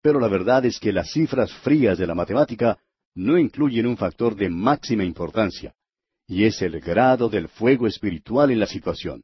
Pero 0.01 0.19
la 0.19 0.27
verdad 0.27 0.65
es 0.65 0.79
que 0.79 0.93
las 0.93 1.11
cifras 1.11 1.51
frías 1.53 1.97
de 1.97 2.07
la 2.07 2.15
matemática 2.15 2.77
no 3.15 3.37
incluyen 3.37 3.85
un 3.85 3.97
factor 3.97 4.35
de 4.35 4.49
máxima 4.49 5.03
importancia, 5.03 5.73
y 6.27 6.45
es 6.45 6.61
el 6.61 6.79
grado 6.79 7.27
del 7.27 7.47
fuego 7.47 7.87
espiritual 7.87 8.51
en 8.51 8.59
la 8.59 8.65
situación. 8.65 9.23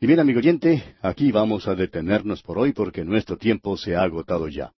Y 0.00 0.06
bien, 0.06 0.18
amigo 0.18 0.40
oyente, 0.40 0.96
aquí 1.00 1.30
vamos 1.30 1.68
a 1.68 1.74
detenernos 1.74 2.42
por 2.42 2.58
hoy 2.58 2.72
porque 2.72 3.04
nuestro 3.04 3.38
tiempo 3.38 3.76
se 3.76 3.94
ha 3.94 4.02
agotado 4.02 4.48
ya. 4.48 4.72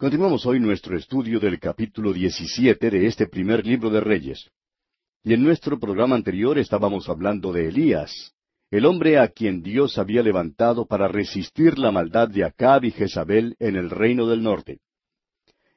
Continuamos 0.00 0.46
hoy 0.46 0.60
nuestro 0.60 0.96
estudio 0.96 1.40
del 1.40 1.58
capítulo 1.58 2.12
17 2.12 2.88
de 2.88 3.06
este 3.08 3.26
primer 3.26 3.66
libro 3.66 3.90
de 3.90 3.98
Reyes. 3.98 4.48
Y 5.24 5.34
en 5.34 5.42
nuestro 5.42 5.80
programa 5.80 6.14
anterior 6.14 6.56
estábamos 6.56 7.08
hablando 7.08 7.52
de 7.52 7.66
Elías, 7.66 8.32
el 8.70 8.86
hombre 8.86 9.18
a 9.18 9.26
quien 9.26 9.60
Dios 9.60 9.98
había 9.98 10.22
levantado 10.22 10.86
para 10.86 11.08
resistir 11.08 11.80
la 11.80 11.90
maldad 11.90 12.28
de 12.28 12.44
Acab 12.44 12.84
y 12.84 12.92
Jezabel 12.92 13.56
en 13.58 13.74
el 13.74 13.90
reino 13.90 14.28
del 14.28 14.40
norte. 14.40 14.78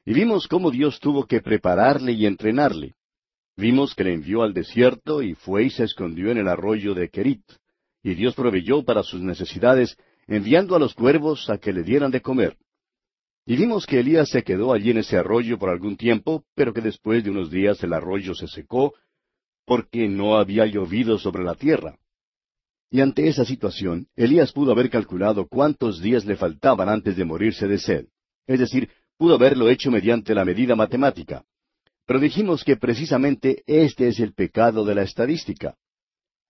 Y 0.04 0.14
vimos 0.14 0.46
cómo 0.46 0.70
Dios 0.70 1.00
tuvo 1.00 1.26
que 1.26 1.40
prepararle 1.40 2.12
y 2.12 2.24
entrenarle. 2.24 2.94
Vimos 3.56 3.92
que 3.96 4.04
le 4.04 4.14
envió 4.14 4.44
al 4.44 4.54
desierto 4.54 5.20
y 5.20 5.34
fue 5.34 5.64
y 5.64 5.70
se 5.70 5.82
escondió 5.82 6.30
en 6.30 6.38
el 6.38 6.46
arroyo 6.46 6.94
de 6.94 7.08
Kerit. 7.08 7.42
Y 8.04 8.14
Dios 8.14 8.36
proveyó 8.36 8.84
para 8.84 9.02
sus 9.02 9.20
necesidades, 9.20 9.96
enviando 10.28 10.76
a 10.76 10.78
los 10.78 10.94
cuervos 10.94 11.50
a 11.50 11.58
que 11.58 11.72
le 11.72 11.82
dieran 11.82 12.12
de 12.12 12.20
comer. 12.20 12.56
Y 13.44 13.56
vimos 13.56 13.86
que 13.86 14.00
Elías 14.00 14.28
se 14.30 14.44
quedó 14.44 14.72
allí 14.72 14.90
en 14.90 14.98
ese 14.98 15.16
arroyo 15.16 15.58
por 15.58 15.70
algún 15.70 15.96
tiempo, 15.96 16.44
pero 16.54 16.72
que 16.72 16.80
después 16.80 17.24
de 17.24 17.30
unos 17.30 17.50
días 17.50 17.82
el 17.82 17.92
arroyo 17.92 18.34
se 18.34 18.46
secó, 18.46 18.94
porque 19.66 20.08
no 20.08 20.36
había 20.36 20.66
llovido 20.66 21.18
sobre 21.18 21.42
la 21.42 21.54
tierra. 21.54 21.98
Y 22.90 23.00
ante 23.00 23.26
esa 23.26 23.44
situación, 23.44 24.06
Elías 24.16 24.52
pudo 24.52 24.72
haber 24.72 24.90
calculado 24.90 25.48
cuántos 25.48 26.00
días 26.00 26.24
le 26.24 26.36
faltaban 26.36 26.88
antes 26.88 27.16
de 27.16 27.24
morirse 27.24 27.66
de 27.66 27.78
sed. 27.78 28.06
Es 28.46 28.60
decir, 28.60 28.90
pudo 29.16 29.34
haberlo 29.34 29.68
hecho 29.70 29.90
mediante 29.90 30.34
la 30.34 30.44
medida 30.44 30.76
matemática. 30.76 31.44
Pero 32.06 32.20
dijimos 32.20 32.64
que 32.64 32.76
precisamente 32.76 33.62
este 33.66 34.08
es 34.08 34.20
el 34.20 34.34
pecado 34.34 34.84
de 34.84 34.94
la 34.94 35.02
estadística. 35.02 35.76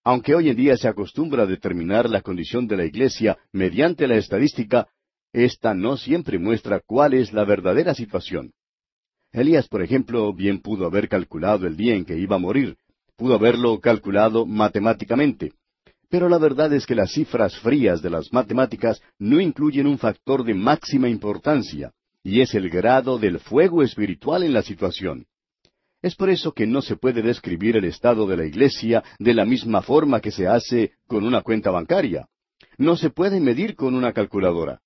Aunque 0.04 0.34
hoy 0.34 0.48
en 0.48 0.56
día 0.56 0.76
se 0.76 0.88
acostumbra 0.88 1.44
a 1.44 1.46
determinar 1.46 2.10
la 2.10 2.22
condición 2.22 2.66
de 2.66 2.76
la 2.76 2.84
Iglesia 2.84 3.38
mediante 3.52 4.08
la 4.08 4.16
estadística, 4.16 4.88
esta 5.32 5.74
no 5.74 5.96
siempre 5.96 6.38
muestra 6.38 6.80
cuál 6.84 7.14
es 7.14 7.32
la 7.32 7.44
verdadera 7.44 7.94
situación. 7.94 8.52
Elías, 9.32 9.66
por 9.68 9.82
ejemplo, 9.82 10.32
bien 10.34 10.60
pudo 10.60 10.86
haber 10.86 11.08
calculado 11.08 11.66
el 11.66 11.76
día 11.76 11.94
en 11.94 12.04
que 12.04 12.18
iba 12.18 12.36
a 12.36 12.38
morir, 12.38 12.76
pudo 13.16 13.34
haberlo 13.34 13.80
calculado 13.80 14.44
matemáticamente. 14.44 15.52
Pero 16.10 16.28
la 16.28 16.36
verdad 16.36 16.72
es 16.74 16.84
que 16.84 16.94
las 16.94 17.12
cifras 17.12 17.58
frías 17.60 18.02
de 18.02 18.10
las 18.10 18.30
matemáticas 18.32 19.00
no 19.18 19.40
incluyen 19.40 19.86
un 19.86 19.96
factor 19.96 20.44
de 20.44 20.52
máxima 20.52 21.08
importancia, 21.08 21.92
y 22.22 22.42
es 22.42 22.54
el 22.54 22.68
grado 22.68 23.18
del 23.18 23.38
fuego 23.38 23.82
espiritual 23.82 24.42
en 24.42 24.52
la 24.52 24.62
situación. 24.62 25.24
Es 26.02 26.14
por 26.14 26.28
eso 26.28 26.52
que 26.52 26.66
no 26.66 26.82
se 26.82 26.96
puede 26.96 27.22
describir 27.22 27.76
el 27.76 27.84
estado 27.84 28.26
de 28.26 28.36
la 28.36 28.44
Iglesia 28.44 29.02
de 29.18 29.32
la 29.32 29.46
misma 29.46 29.80
forma 29.80 30.20
que 30.20 30.32
se 30.32 30.46
hace 30.46 30.92
con 31.06 31.24
una 31.24 31.40
cuenta 31.40 31.70
bancaria. 31.70 32.26
No 32.76 32.96
se 32.96 33.08
puede 33.08 33.40
medir 33.40 33.76
con 33.76 33.94
una 33.94 34.12
calculadora. 34.12 34.80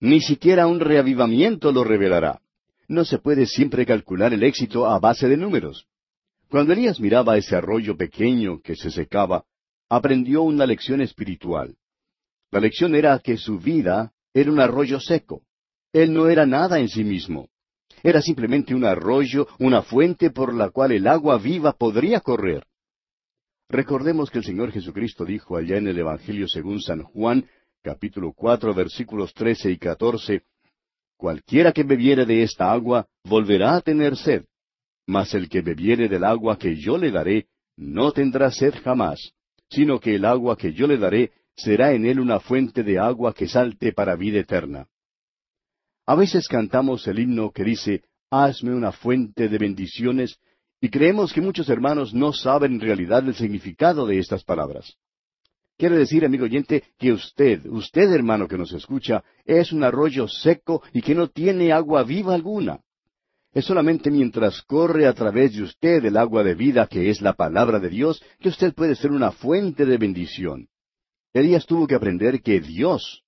Ni 0.00 0.20
siquiera 0.20 0.66
un 0.66 0.80
reavivamiento 0.80 1.72
lo 1.72 1.84
revelará. 1.84 2.40
No 2.88 3.04
se 3.04 3.18
puede 3.18 3.46
siempre 3.46 3.86
calcular 3.86 4.32
el 4.32 4.42
éxito 4.42 4.86
a 4.86 4.98
base 4.98 5.28
de 5.28 5.36
números. 5.36 5.86
Cuando 6.48 6.72
Elías 6.72 7.00
miraba 7.00 7.36
ese 7.36 7.56
arroyo 7.56 7.96
pequeño 7.96 8.60
que 8.60 8.76
se 8.76 8.90
secaba, 8.90 9.44
aprendió 9.88 10.42
una 10.42 10.66
lección 10.66 11.00
espiritual. 11.00 11.76
La 12.50 12.60
lección 12.60 12.94
era 12.94 13.18
que 13.18 13.36
su 13.36 13.58
vida 13.58 14.12
era 14.32 14.50
un 14.50 14.60
arroyo 14.60 15.00
seco. 15.00 15.42
Él 15.92 16.12
no 16.12 16.28
era 16.28 16.46
nada 16.46 16.78
en 16.78 16.88
sí 16.88 17.04
mismo. 17.04 17.48
Era 18.02 18.20
simplemente 18.20 18.74
un 18.74 18.84
arroyo, 18.84 19.48
una 19.58 19.82
fuente 19.82 20.30
por 20.30 20.52
la 20.52 20.70
cual 20.70 20.92
el 20.92 21.06
agua 21.06 21.38
viva 21.38 21.72
podría 21.72 22.20
correr. 22.20 22.66
Recordemos 23.68 24.30
que 24.30 24.38
el 24.38 24.44
Señor 24.44 24.72
Jesucristo 24.72 25.24
dijo 25.24 25.56
allá 25.56 25.78
en 25.78 25.88
el 25.88 25.98
Evangelio 25.98 26.46
según 26.46 26.80
San 26.82 27.02
Juan, 27.02 27.48
capítulo 27.84 28.32
cuatro, 28.32 28.72
versículos 28.72 29.34
trece 29.34 29.70
y 29.70 29.76
catorce, 29.76 30.44
Cualquiera 31.18 31.70
que 31.70 31.84
bebiere 31.84 32.24
de 32.24 32.42
esta 32.42 32.72
agua 32.72 33.06
volverá 33.24 33.76
a 33.76 33.82
tener 33.82 34.16
sed, 34.16 34.44
mas 35.06 35.34
el 35.34 35.50
que 35.50 35.60
bebiere 35.60 36.08
del 36.08 36.24
agua 36.24 36.58
que 36.58 36.76
yo 36.76 36.96
le 36.96 37.10
daré 37.10 37.46
no 37.76 38.10
tendrá 38.12 38.50
sed 38.50 38.74
jamás, 38.82 39.32
sino 39.68 40.00
que 40.00 40.14
el 40.14 40.24
agua 40.24 40.56
que 40.56 40.72
yo 40.72 40.86
le 40.86 40.96
daré 40.96 41.32
será 41.56 41.92
en 41.92 42.06
él 42.06 42.20
una 42.20 42.40
fuente 42.40 42.82
de 42.82 42.98
agua 42.98 43.34
que 43.34 43.48
salte 43.48 43.92
para 43.92 44.16
vida 44.16 44.40
eterna. 44.40 44.86
A 46.06 46.14
veces 46.14 46.48
cantamos 46.48 47.06
el 47.06 47.18
himno 47.18 47.52
que 47.52 47.64
dice, 47.64 48.02
Hazme 48.30 48.74
una 48.74 48.92
fuente 48.92 49.48
de 49.48 49.58
bendiciones, 49.58 50.38
y 50.80 50.88
creemos 50.88 51.34
que 51.34 51.42
muchos 51.42 51.68
hermanos 51.68 52.14
no 52.14 52.32
saben 52.32 52.72
en 52.72 52.80
realidad 52.80 53.28
el 53.28 53.34
significado 53.34 54.06
de 54.06 54.18
estas 54.18 54.42
palabras. 54.42 54.96
Quiere 55.76 55.96
decir, 55.96 56.24
amigo 56.24 56.44
oyente, 56.44 56.84
que 56.98 57.12
usted, 57.12 57.66
usted 57.66 58.12
hermano 58.12 58.46
que 58.46 58.56
nos 58.58 58.72
escucha, 58.72 59.24
es 59.44 59.72
un 59.72 59.82
arroyo 59.82 60.28
seco 60.28 60.82
y 60.92 61.02
que 61.02 61.14
no 61.14 61.28
tiene 61.28 61.72
agua 61.72 62.04
viva 62.04 62.34
alguna. 62.34 62.80
Es 63.52 63.64
solamente 63.66 64.10
mientras 64.10 64.62
corre 64.62 65.06
a 65.06 65.12
través 65.12 65.54
de 65.54 65.62
usted 65.62 66.04
el 66.04 66.16
agua 66.16 66.42
de 66.42 66.54
vida 66.54 66.86
que 66.86 67.10
es 67.10 67.20
la 67.20 67.34
palabra 67.34 67.78
de 67.78 67.88
Dios 67.88 68.22
que 68.40 68.48
usted 68.48 68.74
puede 68.74 68.96
ser 68.96 69.12
una 69.12 69.30
fuente 69.30 69.84
de 69.86 69.96
bendición. 69.96 70.68
Elías 71.32 71.66
tuvo 71.66 71.86
que 71.86 71.94
aprender 71.94 72.42
que 72.42 72.60
Dios 72.60 73.24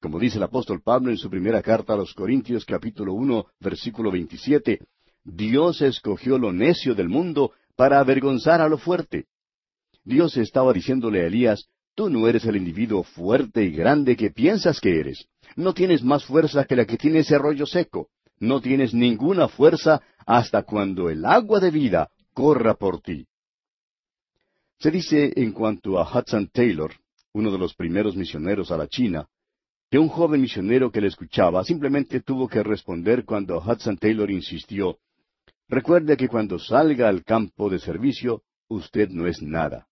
como 0.00 0.18
dice 0.18 0.36
el 0.36 0.44
apóstol 0.44 0.82
Pablo 0.82 1.10
en 1.10 1.16
su 1.16 1.30
primera 1.30 1.62
carta 1.62 1.94
a 1.94 1.96
los 1.96 2.14
Corintios 2.14 2.64
capítulo 2.64 3.14
uno 3.14 3.46
versículo 3.58 4.10
veintisiete, 4.10 4.86
Dios 5.24 5.82
escogió 5.82 6.38
lo 6.38 6.52
necio 6.52 6.94
del 6.94 7.08
mundo 7.08 7.52
para 7.74 7.98
avergonzar 7.98 8.60
a 8.60 8.68
lo 8.68 8.78
fuerte. 8.78 9.26
Dios 10.04 10.36
estaba 10.36 10.72
diciéndole 10.72 11.22
a 11.22 11.26
Elías, 11.26 11.68
tú 11.96 12.08
no 12.10 12.28
eres 12.28 12.44
el 12.44 12.56
individuo 12.56 13.02
fuerte 13.02 13.64
y 13.64 13.72
grande 13.72 14.16
que 14.16 14.30
piensas 14.30 14.80
que 14.80 15.00
eres. 15.00 15.26
No 15.56 15.74
tienes 15.74 16.04
más 16.04 16.24
fuerza 16.24 16.64
que 16.64 16.76
la 16.76 16.84
que 16.84 16.98
tiene 16.98 17.20
ese 17.20 17.34
arroyo 17.34 17.66
seco. 17.66 18.10
No 18.38 18.60
tienes 18.60 18.94
ninguna 18.94 19.48
fuerza 19.48 20.02
hasta 20.26 20.62
cuando 20.62 21.08
el 21.08 21.24
agua 21.24 21.58
de 21.58 21.70
vida 21.70 22.10
corra 22.34 22.74
por 22.74 23.00
ti. 23.00 23.26
Se 24.78 24.90
dice 24.90 25.32
en 25.34 25.52
cuanto 25.52 25.98
a 25.98 26.02
Hudson 26.04 26.48
Taylor, 26.52 26.92
uno 27.32 27.50
de 27.50 27.58
los 27.58 27.74
primeros 27.74 28.14
misioneros 28.14 28.70
a 28.70 28.76
la 28.76 28.86
China, 28.86 29.26
que 29.90 29.98
un 29.98 30.08
joven 30.08 30.42
misionero 30.42 30.90
que 30.90 31.00
le 31.00 31.08
escuchaba 31.08 31.64
simplemente 31.64 32.20
tuvo 32.20 32.46
que 32.46 32.62
responder 32.62 33.24
cuando 33.24 33.58
Hudson 33.58 33.96
Taylor 33.96 34.30
insistió, 34.30 34.98
Recuerde 35.68 36.16
que 36.16 36.28
cuando 36.28 36.58
salga 36.60 37.08
al 37.08 37.24
campo 37.24 37.68
de 37.68 37.80
servicio, 37.80 38.42
usted 38.68 39.08
no 39.08 39.26
es 39.26 39.42
nada. 39.42 39.88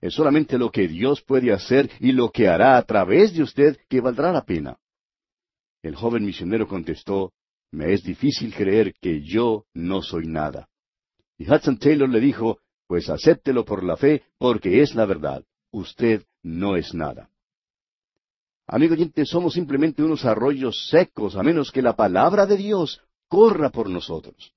Es 0.00 0.14
solamente 0.14 0.58
lo 0.58 0.70
que 0.70 0.86
Dios 0.86 1.22
puede 1.22 1.52
hacer 1.52 1.90
y 2.00 2.12
lo 2.12 2.30
que 2.30 2.48
hará 2.48 2.76
a 2.76 2.82
través 2.82 3.34
de 3.34 3.42
usted 3.42 3.78
que 3.88 4.00
valdrá 4.00 4.32
la 4.32 4.44
pena. 4.44 4.78
El 5.82 5.96
joven 5.96 6.24
misionero 6.24 6.68
contestó, 6.68 7.32
Me 7.70 7.92
es 7.92 8.02
difícil 8.02 8.54
creer 8.54 8.94
que 9.00 9.22
yo 9.22 9.66
no 9.74 10.02
soy 10.02 10.26
nada. 10.26 10.68
Y 11.36 11.50
Hudson 11.50 11.78
Taylor 11.78 12.08
le 12.08 12.20
dijo, 12.20 12.58
Pues 12.86 13.08
acéptelo 13.08 13.64
por 13.64 13.84
la 13.84 13.96
fe, 13.96 14.22
porque 14.38 14.82
es 14.82 14.94
la 14.94 15.04
verdad. 15.04 15.44
Usted 15.70 16.24
no 16.42 16.76
es 16.76 16.94
nada. 16.94 17.30
Amigo 18.66 18.94
oyente, 18.94 19.24
somos 19.24 19.54
simplemente 19.54 20.02
unos 20.02 20.24
arroyos 20.24 20.88
secos, 20.90 21.36
a 21.36 21.42
menos 21.42 21.72
que 21.72 21.82
la 21.82 21.96
palabra 21.96 22.46
de 22.46 22.56
Dios 22.56 23.02
corra 23.26 23.70
por 23.70 23.88
nosotros. 23.88 24.54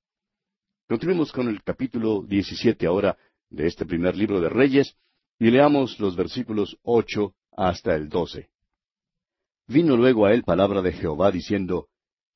Continuemos 0.88 1.32
con 1.32 1.47
el 1.47 1.63
capítulo 1.63 2.21
17 2.21 2.86
ahora 2.86 3.17
de 3.49 3.67
este 3.67 3.86
primer 3.86 4.17
libro 4.17 4.41
de 4.41 4.49
Reyes 4.49 4.97
y 5.41 5.49
leamos 5.49 5.99
los 5.99 6.15
versículos 6.15 6.77
ocho 6.84 7.34
hasta 7.51 7.95
el 7.95 8.10
doce. 8.10 8.49
Vino 9.67 9.97
luego 9.97 10.27
a 10.27 10.34
él 10.34 10.43
palabra 10.43 10.84
de 10.84 10.93
Jehová 10.93 11.32
diciendo, 11.32 11.88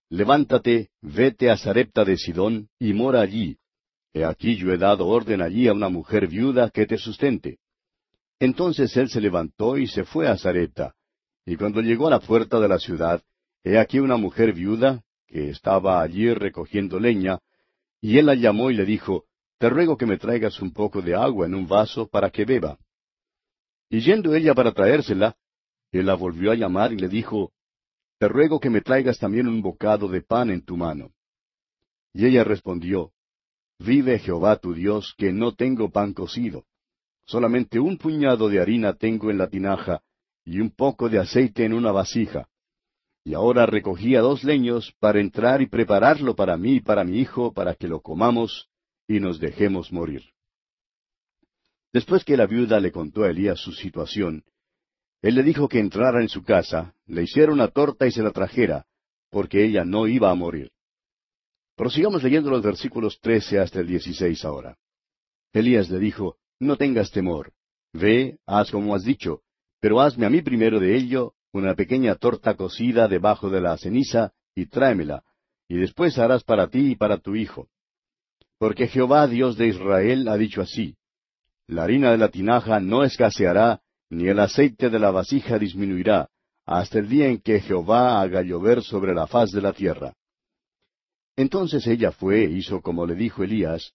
Levántate, 0.10 0.90
vete 1.04 1.52
a 1.52 1.58
Sarepta 1.58 2.04
de 2.04 2.18
Sidón 2.18 2.68
y 2.80 2.94
mora 2.94 3.22
allí. 3.22 3.60
He 4.12 4.26
aquí 4.26 4.56
yo 4.56 4.74
he 4.74 4.80
dado 4.80 5.06
orden 5.06 5.44
allí 5.44 5.68
a 5.68 5.74
una 5.74 5.88
mujer 5.88 6.28
viuda 6.28 6.72
que 6.72 6.88
te 6.88 6.98
sustente. 6.98 7.60
Entonces 8.40 8.98
él 8.98 9.08
se 9.08 9.22
levantó 9.22 9.78
y 9.78 9.86
se 9.86 10.04
fue 10.04 10.28
a 10.28 10.36
Sarepta. 10.36 10.96
Y 11.46 11.58
cuando 11.58 11.82
llegó 11.82 12.08
a 12.08 12.10
la 12.10 12.20
puerta 12.20 12.60
de 12.60 12.68
la 12.68 12.80
ciudad, 12.80 13.22
he 13.64 13.78
aquí 13.78 14.00
una 14.00 14.18
mujer 14.18 14.52
viuda, 14.52 15.04
que 15.28 15.52
estaba 15.52 16.02
allí 16.02 16.34
recogiendo 16.34 17.00
leña, 17.00 17.38
y 18.02 18.18
él 18.18 18.26
la 18.26 18.34
llamó 18.34 18.72
y 18.72 18.74
le 18.74 18.84
dijo, 18.84 19.26
Te 19.60 19.70
ruego 19.70 19.96
que 19.96 20.08
me 20.08 20.18
traigas 20.18 20.60
un 20.60 20.74
poco 20.74 21.04
de 21.04 21.14
agua 21.14 21.46
en 21.46 21.54
un 21.54 21.68
vaso 21.68 22.08
para 22.08 22.32
que 22.32 22.46
beba. 22.46 22.80
Y 23.96 24.02
yendo 24.02 24.36
ella 24.36 24.54
para 24.54 24.74
traérsela, 24.74 25.38
él 25.94 26.08
la 26.08 26.16
volvió 26.16 26.52
a 26.52 26.56
llamar 26.56 26.92
y 26.92 26.98
le 26.98 27.08
dijo, 27.08 27.54
Te 28.20 28.28
ruego 28.28 28.60
que 28.60 28.70
me 28.70 28.82
traigas 28.82 29.18
también 29.20 29.48
un 29.48 29.62
bocado 29.62 30.10
de 30.10 30.22
pan 30.22 30.50
en 30.50 30.66
tu 30.66 30.76
mano. 30.76 31.14
Y 32.14 32.26
ella 32.26 32.44
respondió, 32.44 33.14
Vive 33.80 34.20
Jehová 34.20 34.58
tu 34.58 34.74
Dios, 34.74 35.16
que 35.18 35.32
no 35.32 35.56
tengo 35.56 35.92
pan 35.92 36.12
cocido. 36.12 36.66
Solamente 37.26 37.80
un 37.80 37.98
puñado 37.98 38.50
de 38.50 38.60
harina 38.60 38.96
tengo 38.96 39.32
en 39.32 39.38
la 39.38 39.48
tinaja, 39.48 40.02
y 40.44 40.60
un 40.60 40.72
poco 40.72 41.08
de 41.08 41.20
aceite 41.20 41.64
en 41.64 41.72
una 41.72 41.94
vasija. 41.94 42.50
Y 43.24 43.34
ahora 43.34 43.66
recogía 43.66 44.20
dos 44.20 44.44
leños 44.44 44.94
para 45.00 45.22
entrar 45.22 45.62
y 45.62 45.68
prepararlo 45.68 46.36
para 46.36 46.58
mí 46.58 46.76
y 46.76 46.82
para 46.82 47.06
mi 47.06 47.22
hijo, 47.22 47.54
para 47.54 47.76
que 47.76 47.88
lo 47.88 48.02
comamos 48.02 48.68
y 49.08 49.22
nos 49.22 49.40
dejemos 49.40 49.94
morir. 49.94 50.35
Después 51.96 52.26
que 52.26 52.36
la 52.36 52.46
viuda 52.46 52.82
le 52.82 52.92
contó 52.92 53.24
a 53.24 53.30
Elías 53.30 53.58
su 53.58 53.72
situación, 53.72 54.44
él 55.22 55.36
le 55.36 55.44
dijo 55.44 55.70
que 55.70 55.80
entrara 55.80 56.22
en 56.22 56.28
su 56.28 56.44
casa, 56.44 56.94
le 57.06 57.24
hiciera 57.24 57.54
una 57.54 57.70
torta 57.70 58.06
y 58.06 58.12
se 58.12 58.22
la 58.22 58.32
trajera, 58.32 58.86
porque 59.30 59.64
ella 59.64 59.86
no 59.86 60.06
iba 60.06 60.30
a 60.30 60.36
morir. 60.36 60.74
Prosigamos 61.78 62.22
leyendo 62.22 62.50
los 62.50 62.62
versículos 62.62 63.22
trece 63.22 63.60
hasta 63.60 63.80
el 63.80 63.88
dieciséis 63.88 64.44
ahora. 64.44 64.78
Elías 65.54 65.90
le 65.90 66.00
dijo, 66.00 66.36
No 66.60 66.76
tengas 66.76 67.12
temor. 67.12 67.54
Ve, 67.94 68.40
haz 68.46 68.72
como 68.72 68.94
has 68.94 69.06
dicho, 69.06 69.44
pero 69.80 70.02
hazme 70.02 70.26
a 70.26 70.30
mí 70.30 70.42
primero 70.42 70.82
de 70.82 70.98
ello 70.98 71.36
una 71.54 71.76
pequeña 71.76 72.16
torta 72.16 72.56
cocida 72.56 73.08
debajo 73.08 73.50
de 73.50 73.62
la 73.62 73.78
ceniza, 73.78 74.34
y 74.54 74.66
tráemela, 74.66 75.24
y 75.70 75.78
después 75.78 76.18
harás 76.18 76.44
para 76.44 76.68
ti 76.68 76.92
y 76.92 76.96
para 76.98 77.20
tu 77.20 77.38
hijo. 77.38 77.70
Porque 78.58 78.90
Jehová 78.90 79.28
Dios 79.28 79.56
de 79.56 79.68
Israel 79.68 80.28
ha 80.28 80.36
dicho 80.36 80.62
así, 80.62 80.98
La 81.68 81.84
harina 81.84 82.12
de 82.12 82.18
la 82.18 82.30
tinaja 82.30 82.80
no 82.80 83.04
escaseará, 83.04 83.82
ni 84.10 84.28
el 84.28 84.40
aceite 84.40 84.90
de 84.90 85.00
la 85.00 85.12
vasija 85.12 85.58
disminuirá, 85.58 86.30
hasta 86.66 87.00
el 87.00 87.10
día 87.10 87.28
en 87.28 87.40
que 87.40 87.60
Jehová 87.60 88.22
haga 88.22 88.42
llover 88.42 88.84
sobre 88.84 89.14
la 89.14 89.28
faz 89.28 89.52
de 89.52 89.62
la 89.62 89.74
tierra. 89.74 90.14
Entonces 91.36 91.86
ella 91.88 92.12
fue 92.12 92.44
e 92.46 92.52
hizo 92.52 92.82
como 92.82 93.06
le 93.06 93.16
dijo 93.16 93.44
Elías, 93.44 93.94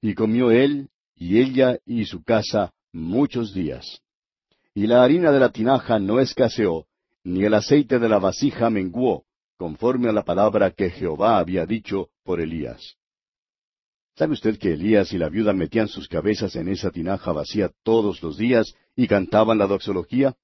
y 0.00 0.14
comió 0.14 0.50
él, 0.50 0.88
y 1.14 1.40
ella 1.40 1.78
y 1.86 2.04
su 2.04 2.22
casa 2.22 2.72
muchos 2.92 3.52
días. 3.54 4.00
y 4.74 4.86
la 4.86 5.02
harina 5.02 5.32
de 5.32 5.40
la 5.40 5.48
tinaja 5.48 5.98
no 5.98 6.20
escaseó, 6.20 6.86
ni 7.24 7.44
el 7.44 7.54
aceite 7.54 7.98
de 7.98 8.10
la 8.10 8.18
vasija 8.18 8.68
menguó, 8.68 9.24
conforme 9.56 10.10
a 10.10 10.12
la 10.12 10.22
palabra 10.22 10.70
que 10.70 10.90
Jehová 10.90 11.38
había 11.38 11.64
dicho 11.64 12.10
por 12.22 12.42
Elías. 12.42 12.96
¿Sabe 14.16 14.32
usted 14.32 14.58
que 14.58 14.72
Elías 14.72 15.12
y 15.12 15.18
la 15.18 15.28
viuda 15.28 15.52
metían 15.52 15.88
sus 15.88 16.08
cabezas 16.08 16.56
en 16.56 16.68
esa 16.68 16.90
tinaja 16.90 17.32
vacía 17.32 17.70
todos 17.82 18.22
los 18.22 18.38
días 18.38 18.74
y 18.96 19.06
cantaban 19.06 19.58
la 19.58 19.66
doxología? 19.66 20.34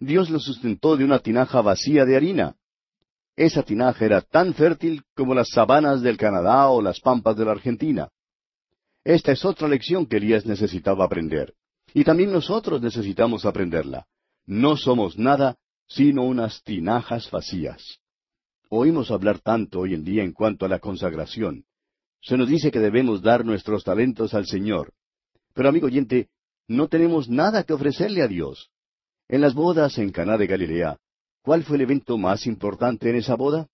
Dios 0.00 0.28
los 0.28 0.42
sustentó 0.42 0.96
de 0.96 1.04
una 1.04 1.20
tinaja 1.20 1.60
vacía 1.60 2.04
de 2.04 2.16
harina. 2.16 2.56
Esa 3.36 3.62
tinaja 3.62 4.04
era 4.04 4.20
tan 4.22 4.54
fértil 4.54 5.04
como 5.14 5.34
las 5.34 5.50
sabanas 5.50 6.02
del 6.02 6.16
Canadá 6.16 6.68
o 6.68 6.82
las 6.82 6.98
pampas 6.98 7.36
de 7.36 7.44
la 7.44 7.52
Argentina. 7.52 8.08
Esta 9.04 9.30
es 9.30 9.44
otra 9.44 9.68
lección 9.68 10.04
que 10.06 10.16
Elías 10.16 10.44
necesitaba 10.44 11.04
aprender. 11.04 11.54
Y 11.94 12.02
también 12.02 12.32
nosotros 12.32 12.82
necesitamos 12.82 13.44
aprenderla. 13.44 14.06
No 14.46 14.76
somos 14.76 15.16
nada 15.16 15.56
sino 15.86 16.24
unas 16.24 16.62
tinajas 16.64 17.30
vacías. 17.30 18.00
Oímos 18.68 19.12
hablar 19.12 19.38
tanto 19.38 19.80
hoy 19.80 19.94
en 19.94 20.04
día 20.04 20.24
en 20.24 20.32
cuanto 20.32 20.66
a 20.66 20.68
la 20.68 20.80
consagración. 20.80 21.64
Se 22.22 22.36
nos 22.36 22.48
dice 22.48 22.70
que 22.70 22.78
debemos 22.78 23.22
dar 23.22 23.44
nuestros 23.44 23.84
talentos 23.84 24.34
al 24.34 24.46
Señor. 24.46 24.92
Pero 25.54 25.68
amigo 25.68 25.86
oyente, 25.86 26.28
no 26.68 26.88
tenemos 26.88 27.28
nada 27.28 27.64
que 27.64 27.72
ofrecerle 27.72 28.22
a 28.22 28.28
Dios. 28.28 28.70
En 29.28 29.40
las 29.40 29.54
bodas 29.54 29.98
en 29.98 30.10
Caná 30.10 30.36
de 30.36 30.46
Galilea, 30.46 30.98
¿cuál 31.42 31.64
fue 31.64 31.76
el 31.76 31.82
evento 31.82 32.18
más 32.18 32.46
importante 32.46 33.10
en 33.10 33.16
esa 33.16 33.36
boda? 33.36 33.68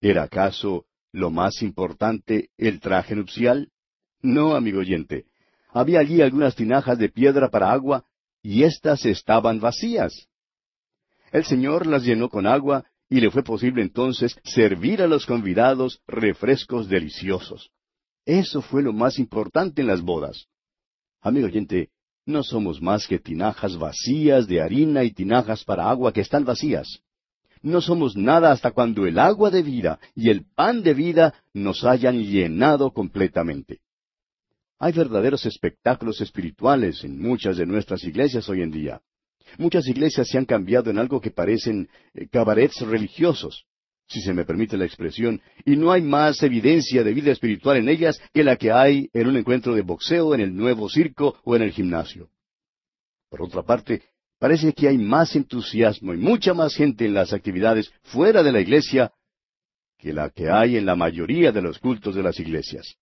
¿Era 0.00 0.24
acaso 0.24 0.86
lo 1.12 1.30
más 1.30 1.62
importante 1.62 2.50
el 2.56 2.80
traje 2.80 3.16
nupcial? 3.16 3.70
No, 4.22 4.54
amigo 4.54 4.80
oyente. 4.80 5.26
Había 5.72 6.00
allí 6.00 6.20
algunas 6.20 6.54
tinajas 6.54 6.98
de 6.98 7.08
piedra 7.08 7.48
para 7.48 7.72
agua, 7.72 8.04
y 8.42 8.64
éstas 8.64 9.04
estaban 9.06 9.60
vacías. 9.60 10.28
El 11.32 11.44
Señor 11.44 11.86
las 11.86 12.04
llenó 12.04 12.28
con 12.28 12.46
agua 12.46 12.84
y 13.10 13.20
le 13.20 13.30
fue 13.30 13.42
posible 13.42 13.82
entonces 13.82 14.38
servir 14.44 15.02
a 15.02 15.08
los 15.08 15.26
convidados 15.26 16.00
refrescos 16.06 16.88
deliciosos. 16.88 17.70
Eso 18.24 18.62
fue 18.62 18.82
lo 18.82 18.92
más 18.92 19.18
importante 19.18 19.80
en 19.80 19.88
las 19.88 20.00
bodas. 20.00 20.46
Amigo 21.20 21.46
oyente, 21.46 21.90
no 22.24 22.44
somos 22.44 22.80
más 22.80 23.08
que 23.08 23.18
tinajas 23.18 23.76
vacías 23.76 24.46
de 24.46 24.62
harina 24.62 25.02
y 25.02 25.10
tinajas 25.10 25.64
para 25.64 25.90
agua 25.90 26.12
que 26.12 26.20
están 26.20 26.44
vacías. 26.44 27.00
No 27.62 27.80
somos 27.80 28.16
nada 28.16 28.52
hasta 28.52 28.70
cuando 28.70 29.04
el 29.06 29.18
agua 29.18 29.50
de 29.50 29.62
vida 29.62 29.98
y 30.14 30.30
el 30.30 30.46
pan 30.54 30.82
de 30.82 30.94
vida 30.94 31.34
nos 31.52 31.84
hayan 31.84 32.22
llenado 32.22 32.92
completamente. 32.92 33.80
Hay 34.78 34.92
verdaderos 34.92 35.44
espectáculos 35.44 36.20
espirituales 36.20 37.04
en 37.04 37.20
muchas 37.20 37.56
de 37.56 37.66
nuestras 37.66 38.04
iglesias 38.04 38.48
hoy 38.48 38.62
en 38.62 38.70
día. 38.70 39.02
Muchas 39.58 39.86
iglesias 39.88 40.28
se 40.28 40.38
han 40.38 40.44
cambiado 40.44 40.90
en 40.90 40.98
algo 40.98 41.20
que 41.20 41.30
parecen 41.30 41.88
eh, 42.14 42.28
cabarets 42.28 42.80
religiosos, 42.80 43.64
si 44.06 44.20
se 44.20 44.34
me 44.34 44.44
permite 44.44 44.76
la 44.76 44.84
expresión, 44.84 45.40
y 45.64 45.76
no 45.76 45.92
hay 45.92 46.02
más 46.02 46.42
evidencia 46.42 47.04
de 47.04 47.14
vida 47.14 47.30
espiritual 47.30 47.76
en 47.76 47.88
ellas 47.88 48.20
que 48.32 48.44
la 48.44 48.56
que 48.56 48.72
hay 48.72 49.08
en 49.12 49.28
un 49.28 49.36
encuentro 49.36 49.74
de 49.74 49.82
boxeo, 49.82 50.34
en 50.34 50.40
el 50.40 50.54
nuevo 50.54 50.88
circo 50.88 51.38
o 51.44 51.56
en 51.56 51.62
el 51.62 51.72
gimnasio. 51.72 52.28
Por 53.28 53.42
otra 53.42 53.62
parte, 53.62 54.02
parece 54.38 54.72
que 54.72 54.88
hay 54.88 54.98
más 54.98 55.36
entusiasmo 55.36 56.12
y 56.12 56.16
mucha 56.16 56.54
más 56.54 56.74
gente 56.74 57.06
en 57.06 57.14
las 57.14 57.32
actividades 57.32 57.92
fuera 58.02 58.42
de 58.42 58.52
la 58.52 58.60
iglesia 58.60 59.12
que 60.00 60.12
la 60.12 60.30
que 60.30 60.50
hay 60.50 60.76
en 60.76 60.86
la 60.86 60.96
mayoría 60.96 61.52
de 61.52 61.62
los 61.62 61.78
cultos 61.78 62.14
de 62.14 62.22
las 62.22 62.40
iglesias. 62.40 62.96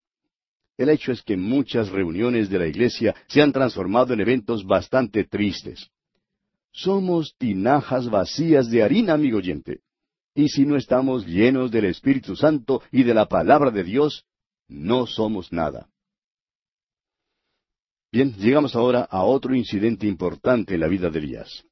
El 0.77 0.91
hecho 0.91 1.11
es 1.11 1.23
que 1.23 1.37
muchas 1.37 1.89
reuniones 1.89 2.51
de 2.51 2.59
la 2.59 2.67
iglesia 2.67 3.15
se 3.29 3.41
han 3.41 3.53
transformado 3.53 4.15
en 4.15 4.21
eventos 4.21 4.65
bastante 4.65 5.25
tristes. 5.25 5.91
Somos 6.79 7.35
tinajas 7.39 8.09
vacías 8.09 8.71
de 8.71 8.85
harina, 8.85 9.15
amigo 9.15 9.39
oyente. 9.39 9.81
Y 10.33 10.49
si 10.49 10.65
no 10.65 10.77
estamos 10.77 11.27
llenos 11.27 11.73
del 11.73 11.87
Espíritu 11.87 12.37
Santo 12.37 12.83
y 12.93 13.03
de 13.03 13.15
la 13.15 13.27
palabra 13.27 13.73
de 13.73 13.83
Dios, 13.83 14.25
no 14.69 15.05
somos 15.05 15.53
nada. 15.53 15.91
Bien, 18.13 18.33
llegamos 18.35 18.77
ahora 18.77 19.01
a 19.11 19.25
otro 19.25 19.57
incidente 19.57 20.07
importante 20.07 20.75
en 20.75 20.81
la 20.81 20.87
vida 20.87 21.11
de 21.11 21.19
Elías. 21.19 21.65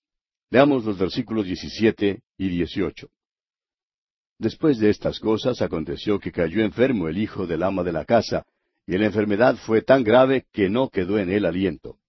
Leamos 0.50 0.84
los 0.84 0.98
versículos 0.98 1.46
17 1.46 2.20
y 2.38 2.48
18. 2.48 3.08
Después 4.40 4.78
de 4.80 4.90
estas 4.90 5.20
cosas 5.20 5.62
aconteció 5.62 6.18
que 6.18 6.32
cayó 6.32 6.64
enfermo 6.64 7.06
el 7.06 7.18
hijo 7.18 7.46
del 7.46 7.62
ama 7.62 7.84
de 7.84 7.92
la 7.92 8.04
casa, 8.04 8.44
y 8.88 8.98
la 8.98 9.06
enfermedad 9.06 9.54
fue 9.54 9.82
tan 9.82 10.02
grave 10.02 10.46
que 10.52 10.68
no 10.68 10.88
quedó 10.88 11.20
en 11.20 11.30
él 11.30 11.44
aliento. 11.44 12.00